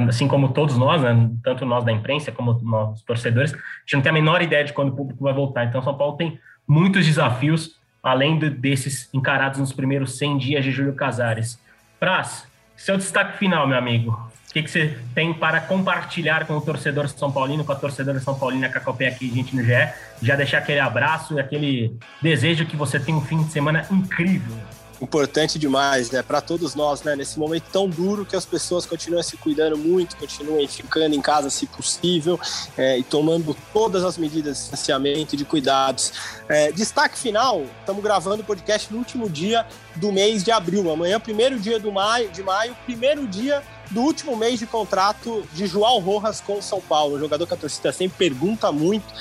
assim 0.09 0.27
como 0.27 0.55
todos 0.55 0.79
nós, 0.79 1.03
né, 1.03 1.31
tanto 1.45 1.67
nós 1.67 1.85
da 1.85 1.93
imprensa 1.93 2.33
como 2.33 2.59
nós 2.63 3.03
torcedores, 3.03 3.53
a 3.53 3.57
gente 3.57 3.97
não 3.97 4.01
tem 4.01 4.11
a 4.11 4.15
menor 4.15 4.41
ideia 4.41 4.65
de 4.65 4.73
quando 4.73 4.95
o 4.95 4.97
público 4.97 5.23
vai 5.23 5.35
voltar. 5.35 5.67
Então, 5.67 5.83
São 5.83 5.95
Paulo 5.95 6.17
tem 6.17 6.41
muitos 6.67 7.05
desafios, 7.05 7.77
além 8.03 8.39
de, 8.39 8.49
desses 8.49 9.13
encarados 9.13 9.61
nos 9.61 9.75
primeiros 9.75 10.17
100 10.17 10.39
dias 10.39 10.65
de 10.65 10.71
Júlio 10.71 10.95
Casares. 10.95 11.61
Praz, 12.03 12.49
seu 12.77 12.97
destaque 12.97 13.39
final, 13.39 13.65
meu 13.65 13.79
amigo. 13.79 14.11
O 14.11 14.53
que, 14.53 14.61
que 14.61 14.69
você 14.69 14.99
tem 15.15 15.33
para 15.33 15.61
compartilhar 15.61 16.49
com 16.49 16.57
o 16.57 16.61
torcedor 16.61 17.09
São 17.09 17.31
Paulino, 17.31 17.65
com 17.65 17.71
a 17.71 17.77
torcedora 17.77 18.19
São 18.19 18.37
Paulina 18.37 18.69
que 18.69 18.77
acompanha 18.77 19.11
aqui 19.11 19.31
a 19.31 19.33
gente 19.33 19.55
no 19.55 19.63
GE? 19.63 19.89
Já 20.21 20.35
deixar 20.35 20.59
aquele 20.59 20.81
abraço 20.81 21.35
e 21.35 21.39
aquele 21.39 21.97
desejo 22.21 22.67
que 22.67 22.75
você 22.75 22.99
tenha 22.99 23.17
um 23.17 23.21
fim 23.21 23.45
de 23.45 23.53
semana 23.53 23.87
incrível 23.89 24.57
importante 25.03 25.59
demais, 25.59 26.11
né? 26.11 26.23
Para 26.23 26.41
todos 26.41 26.77
nós, 26.77 27.03
né? 27.03 27.17
Nesse 27.17 27.39
momento 27.39 27.65
tão 27.73 27.89
duro 27.89 28.25
que 28.25 28.37
as 28.37 28.47
pessoas 28.47 28.87
continuem 28.87 29.23
se 29.23 29.37
cuidando 29.37 29.77
muito, 29.77 30.17
continuem 30.17 30.69
ficando 30.69 31.15
em 31.15 31.21
casa 31.21 31.51
se 31.51 31.67
possível 31.67 32.39
é, 32.79 32.99
e 32.99 33.03
tomando 33.03 33.57
todas 33.73 34.05
as 34.05 34.17
medidas 34.17 34.57
de 34.57 34.63
distanciamento 34.63 35.35
e 35.35 35.39
de 35.39 35.45
cuidados. 35.45 36.13
É, 36.49 36.71
destaque 36.71 37.19
final: 37.19 37.65
estamos 37.81 38.03
gravando 38.03 38.43
o 38.43 38.47
podcast 38.47 38.93
no 38.93 38.99
último 38.99 39.29
dia 39.29 39.67
do 39.97 40.13
mês 40.13 40.45
de 40.45 40.53
abril. 40.53 40.91
Amanhã, 40.91 41.19
primeiro 41.19 41.59
dia 41.59 41.81
do 41.81 41.91
maio, 41.91 42.31
de 42.31 42.43
maio, 42.43 42.77
primeiro 42.85 43.27
dia 43.27 43.63
do 43.91 44.01
último 44.01 44.37
mês 44.37 44.59
de 44.59 44.67
contrato 44.67 45.47
de 45.53 45.67
João 45.67 45.99
Rojas 45.99 46.41
com 46.41 46.59
o 46.59 46.63
São 46.63 46.81
Paulo. 46.81 47.19
Jogador 47.19 47.47
que 47.47 47.55
a 47.55 47.57
torcida 47.57 47.93
sempre 47.93 48.17
pergunta 48.17 48.71
muito 48.71 49.13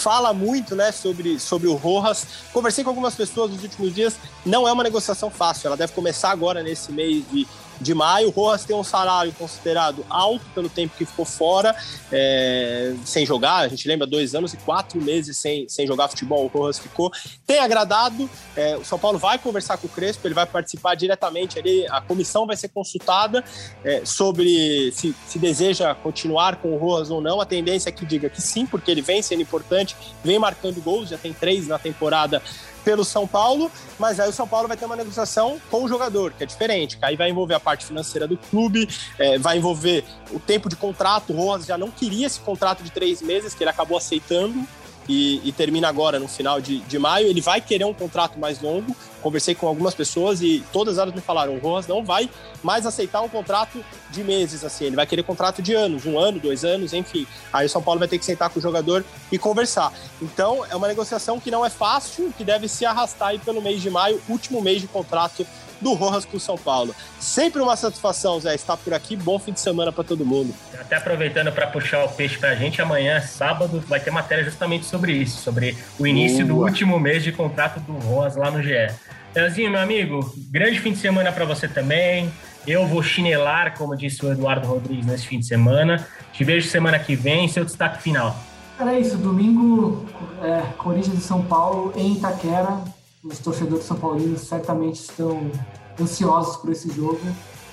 fala 0.00 0.32
muito 0.32 0.74
né, 0.74 0.92
sobre, 0.92 1.38
sobre 1.38 1.68
o 1.68 1.74
Rojas. 1.74 2.26
Conversei 2.52 2.84
com 2.84 2.90
algumas 2.90 3.14
pessoas 3.14 3.50
nos 3.50 3.62
últimos 3.62 3.94
dias, 3.94 4.16
não 4.44 4.66
é 4.68 4.72
uma 4.72 4.82
negociação 4.82 5.30
fácil, 5.30 5.68
ela 5.68 5.76
deve 5.76 5.92
começar 5.92 6.30
agora 6.30 6.62
nesse 6.62 6.92
mês 6.92 7.24
de 7.30 7.46
de 7.80 7.94
maio. 7.94 8.28
O 8.28 8.30
Rojas 8.30 8.64
tem 8.64 8.74
um 8.76 8.84
salário 8.84 9.32
considerado 9.32 10.04
alto 10.08 10.44
pelo 10.54 10.68
tempo 10.68 10.94
que 10.96 11.04
ficou 11.04 11.24
fora, 11.24 11.74
é, 12.10 12.94
sem 13.04 13.24
jogar. 13.26 13.60
A 13.60 13.68
gente 13.68 13.86
lembra 13.88 14.06
dois 14.06 14.34
anos 14.34 14.52
e 14.52 14.56
quatro 14.58 15.00
meses 15.00 15.36
sem, 15.36 15.68
sem 15.68 15.86
jogar 15.86 16.08
futebol. 16.08 16.44
O 16.44 16.48
Rojas 16.48 16.78
ficou. 16.78 17.10
Tem 17.46 17.58
agradado. 17.58 18.28
É, 18.56 18.76
o 18.76 18.84
São 18.84 18.98
Paulo 18.98 19.18
vai 19.18 19.38
conversar 19.38 19.76
com 19.76 19.86
o 19.86 19.90
Crespo, 19.90 20.26
ele 20.26 20.34
vai 20.34 20.46
participar 20.46 20.94
diretamente 20.94 21.58
ali. 21.58 21.86
A 21.88 22.00
comissão 22.00 22.46
vai 22.46 22.56
ser 22.56 22.68
consultada 22.68 23.44
é, 23.84 24.04
sobre 24.04 24.92
se, 24.92 25.14
se 25.26 25.38
deseja 25.38 25.94
continuar 25.94 26.56
com 26.56 26.74
o 26.74 26.78
Rojas 26.78 27.10
ou 27.10 27.20
não. 27.20 27.40
A 27.40 27.46
tendência 27.46 27.88
é 27.88 27.92
que 27.92 28.06
diga 28.06 28.28
que 28.28 28.40
sim, 28.40 28.66
porque 28.66 28.90
ele 28.90 29.02
vem 29.02 29.22
sendo 29.22 29.42
importante, 29.42 29.96
vem 30.22 30.38
marcando 30.38 30.80
gols, 30.80 31.08
já 31.08 31.18
tem 31.18 31.32
três 31.32 31.66
na 31.66 31.78
temporada 31.78 32.42
pelo 32.84 33.04
São 33.04 33.26
Paulo, 33.26 33.70
mas 33.98 34.20
aí 34.20 34.28
o 34.28 34.32
São 34.32 34.46
Paulo 34.46 34.68
vai 34.68 34.76
ter 34.76 34.84
uma 34.84 34.96
negociação 34.96 35.60
com 35.70 35.84
o 35.84 35.88
jogador, 35.88 36.32
que 36.32 36.44
é 36.44 36.46
diferente, 36.46 36.96
que 36.98 37.04
aí 37.04 37.16
vai 37.16 37.30
envolver 37.30 37.54
a 37.54 37.60
parte 37.60 37.86
financeira 37.86 38.28
do 38.28 38.36
clube, 38.36 38.88
é, 39.18 39.38
vai 39.38 39.56
envolver 39.56 40.04
o 40.30 40.38
tempo 40.38 40.68
de 40.68 40.76
contrato. 40.76 41.32
O 41.32 41.36
Rojas 41.36 41.66
já 41.66 41.78
não 41.78 41.90
queria 41.90 42.26
esse 42.26 42.40
contrato 42.40 42.82
de 42.82 42.90
três 42.90 43.22
meses, 43.22 43.54
que 43.54 43.64
ele 43.64 43.70
acabou 43.70 43.96
aceitando, 43.96 44.66
e, 45.08 45.40
e, 45.44 45.52
termina 45.52 45.88
agora 45.88 46.18
no 46.18 46.28
final 46.28 46.60
de, 46.60 46.80
de 46.80 46.98
maio. 46.98 47.26
Ele 47.26 47.40
vai 47.40 47.60
querer 47.60 47.84
um 47.84 47.94
contrato 47.94 48.38
mais 48.38 48.60
longo. 48.60 48.94
Conversei 49.22 49.54
com 49.54 49.66
algumas 49.66 49.94
pessoas 49.94 50.42
e 50.42 50.62
todas 50.72 50.98
elas 50.98 51.14
me 51.14 51.20
falaram: 51.20 51.54
o 51.54 51.58
Rojas 51.58 51.86
não 51.86 52.04
vai 52.04 52.28
mais 52.62 52.86
aceitar 52.86 53.20
um 53.22 53.28
contrato 53.28 53.84
de 54.10 54.22
meses, 54.22 54.64
assim. 54.64 54.84
Ele 54.84 54.96
vai 54.96 55.06
querer 55.06 55.22
contrato 55.22 55.62
de 55.62 55.74
anos, 55.74 56.04
um 56.06 56.18
ano, 56.18 56.38
dois 56.38 56.64
anos, 56.64 56.92
enfim. 56.92 57.26
Aí 57.52 57.66
o 57.66 57.70
São 57.70 57.82
Paulo 57.82 57.98
vai 57.98 58.08
ter 58.08 58.18
que 58.18 58.24
sentar 58.24 58.50
com 58.50 58.58
o 58.58 58.62
jogador 58.62 59.04
e 59.30 59.38
conversar. 59.38 59.92
Então 60.20 60.64
é 60.70 60.76
uma 60.76 60.88
negociação 60.88 61.40
que 61.40 61.50
não 61.50 61.64
é 61.64 61.70
fácil, 61.70 62.32
que 62.36 62.44
deve 62.44 62.68
se 62.68 62.84
arrastar 62.84 63.28
aí 63.28 63.38
pelo 63.38 63.62
mês 63.62 63.80
de 63.80 63.90
maio, 63.90 64.20
último 64.28 64.60
mês 64.60 64.80
de 64.80 64.88
contrato 64.88 65.46
do 65.80 65.92
Rojas 65.94 66.24
com 66.24 66.36
o 66.36 66.40
São 66.40 66.56
Paulo. 66.56 66.94
Sempre 67.18 67.60
uma 67.60 67.76
satisfação, 67.76 68.38
Zé, 68.40 68.54
estar 68.54 68.76
por 68.76 68.92
aqui. 68.92 69.16
Bom 69.16 69.38
fim 69.38 69.52
de 69.52 69.60
semana 69.60 69.92
para 69.92 70.04
todo 70.04 70.24
mundo. 70.24 70.54
Até 70.78 70.96
aproveitando 70.96 71.52
para 71.52 71.66
puxar 71.66 72.04
o 72.04 72.08
peixe 72.08 72.38
para 72.38 72.50
a 72.50 72.54
gente, 72.54 72.80
amanhã, 72.80 73.20
sábado, 73.20 73.82
vai 73.88 74.00
ter 74.00 74.10
matéria 74.10 74.44
justamente 74.44 74.84
sobre 74.86 75.12
isso, 75.12 75.42
sobre 75.42 75.76
o 75.98 76.06
início 76.06 76.46
Boa. 76.46 76.48
do 76.48 76.70
último 76.70 76.98
mês 76.98 77.22
de 77.22 77.32
contrato 77.32 77.80
do 77.80 77.92
Rojas 77.92 78.36
lá 78.36 78.50
no 78.50 78.62
GE. 78.62 78.90
Leozinho, 79.34 79.70
meu 79.70 79.80
amigo, 79.80 80.32
grande 80.48 80.78
fim 80.78 80.92
de 80.92 80.98
semana 80.98 81.32
para 81.32 81.44
você 81.44 81.66
também. 81.66 82.30
Eu 82.66 82.86
vou 82.86 83.02
chinelar, 83.02 83.76
como 83.76 83.96
disse 83.96 84.24
o 84.24 84.32
Eduardo 84.32 84.66
Rodrigues 84.66 85.04
nesse 85.04 85.26
fim 85.26 85.38
de 85.38 85.46
semana. 85.46 86.06
Te 86.32 86.44
vejo 86.44 86.68
semana 86.68 86.98
que 86.98 87.14
vem. 87.14 87.46
Seu 87.48 87.64
destaque 87.64 88.02
final. 88.02 88.34
Era 88.78 88.98
isso. 88.98 89.16
Domingo, 89.16 90.06
é, 90.42 90.62
Corinthians 90.78 91.18
e 91.18 91.20
São 91.20 91.42
Paulo 91.42 91.92
em 91.96 92.14
Itaquera. 92.14 92.78
Os 93.24 93.38
torcedores 93.38 93.86
são 93.86 93.96
paulinos 93.96 94.42
certamente 94.42 95.00
estão 95.00 95.50
ansiosos 95.98 96.56
por 96.56 96.70
esse 96.70 96.90
jogo. 96.90 97.20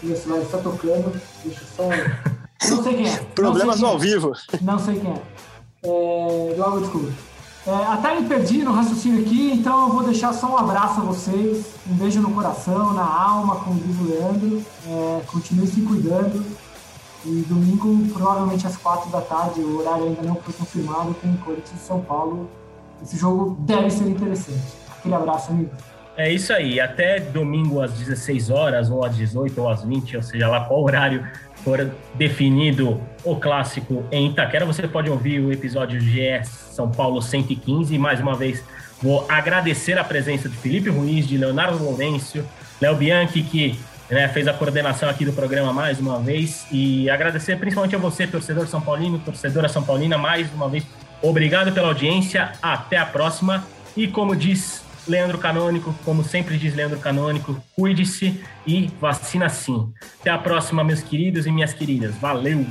E 0.02 0.08
você 0.08 0.30
vai 0.30 0.42
estar 0.42 0.60
tocando. 0.60 1.22
Deixa 1.44 1.62
só. 1.76 1.84
Não 2.70 2.84
sei 2.84 2.96
quem 2.96 3.10
é. 3.10 3.18
Problemas 3.36 3.80
quem 3.80 3.88
ao 3.88 3.96
é. 3.96 4.00
vivo. 4.00 4.32
Não 4.62 4.80
sei 4.80 5.00
quem 5.00 5.12
é. 5.12 5.22
é 5.84 6.56
logo 6.58 6.80
desculpa. 6.80 7.12
É, 7.68 7.72
até 7.72 8.20
me 8.20 8.28
perdi 8.28 8.64
no 8.64 8.72
raciocínio 8.72 9.22
aqui, 9.22 9.52
então 9.52 9.88
eu 9.88 9.94
vou 9.94 10.04
deixar 10.04 10.34
só 10.34 10.48
um 10.48 10.58
abraço 10.58 11.00
a 11.00 11.04
vocês, 11.04 11.64
um 11.88 11.94
beijo 11.94 12.20
no 12.20 12.32
coração, 12.32 12.92
na 12.94 13.04
alma, 13.04 13.58
como 13.58 13.80
diz 13.80 14.00
o 14.00 14.04
Leandro. 14.04 14.66
É, 14.88 15.22
continue 15.28 15.68
se 15.68 15.82
cuidando. 15.82 16.44
E 17.24 17.46
domingo, 17.48 18.08
provavelmente 18.14 18.66
às 18.66 18.78
quatro 18.78 19.12
da 19.12 19.22
tarde, 19.22 19.62
o 19.62 19.80
horário 19.80 20.06
ainda 20.06 20.24
não 20.24 20.36
foi 20.36 20.54
confirmado, 20.54 21.14
com 21.16 21.38
Corinthians 21.38 21.80
e 21.80 21.86
São 21.86 22.02
Paulo. 22.02 22.50
Esse 23.04 23.16
jogo 23.16 23.56
deve 23.60 23.92
ser 23.92 24.08
interessante. 24.08 24.81
Aquele 25.02 25.16
abraço, 25.16 25.52
amigo. 25.52 25.72
É 26.16 26.32
isso 26.32 26.54
aí. 26.54 26.80
Até 26.80 27.20
domingo 27.20 27.82
às 27.82 27.92
16 27.94 28.52
horas, 28.52 28.92
ou 28.92 29.04
às 29.04 29.16
18 29.16 29.60
ou 29.60 29.70
às 29.70 29.84
20, 29.84 30.18
ou 30.18 30.24
seja 30.24 30.48
lá 30.48 30.66
qual 30.66 30.84
horário 30.84 31.26
for 31.64 31.92
definido 32.16 33.02
o 33.24 33.36
clássico 33.36 34.04
em 34.12 34.28
Itaquera, 34.28 34.66
você 34.66 34.88
pode 34.88 35.10
ouvir 35.10 35.40
o 35.40 35.52
episódio 35.52 36.00
GE 36.00 36.44
São 36.44 36.90
Paulo 36.90 37.22
115. 37.22 37.94
E 37.94 37.98
mais 37.98 38.20
uma 38.20 38.36
vez, 38.36 38.64
vou 39.02 39.26
agradecer 39.30 39.98
a 39.98 40.04
presença 40.04 40.48
de 40.48 40.56
Felipe 40.58 40.90
Ruiz, 40.90 41.28
de 41.28 41.38
Leonardo 41.38 41.84
Lourenço, 41.84 42.44
Léo 42.80 42.96
Bianchi, 42.96 43.42
que 43.42 43.80
né, 44.10 44.28
fez 44.28 44.48
a 44.48 44.54
coordenação 44.54 45.10
aqui 45.10 45.24
do 45.26 45.34
programa 45.34 45.72
mais 45.72 46.00
uma 46.00 46.20
vez. 46.20 46.68
E 46.72 47.10
agradecer 47.10 47.58
principalmente 47.58 47.96
a 47.96 48.00
você, 48.00 48.28
torcedor 48.28 48.68
São 48.68 48.82
Paulino, 48.82 49.18
torcedora 49.20 49.70
São 49.70 49.82
Paulina, 49.82 50.18
mais 50.18 50.52
uma 50.54 50.68
vez. 50.68 50.86
Obrigado 51.22 51.72
pela 51.72 51.88
audiência. 51.88 52.52
Até 52.62 52.98
a 52.98 53.06
próxima. 53.06 53.66
E 53.96 54.08
como 54.08 54.36
diz 54.36 54.84
Leandro 55.12 55.38
Canônico, 55.38 55.94
como 56.06 56.24
sempre 56.24 56.58
diz 56.58 56.74
Leandro 56.74 56.98
Canônico, 56.98 57.62
cuide-se 57.76 58.42
e 58.66 58.90
vacina 59.00 59.50
sim. 59.50 59.92
Até 60.22 60.30
a 60.30 60.38
próxima, 60.38 60.86
meus 60.86 61.04
queridos 61.04 61.46
e 61.46 61.52
minhas 61.52 61.74
queridas. 61.74 62.16
Valeu! 62.16 62.66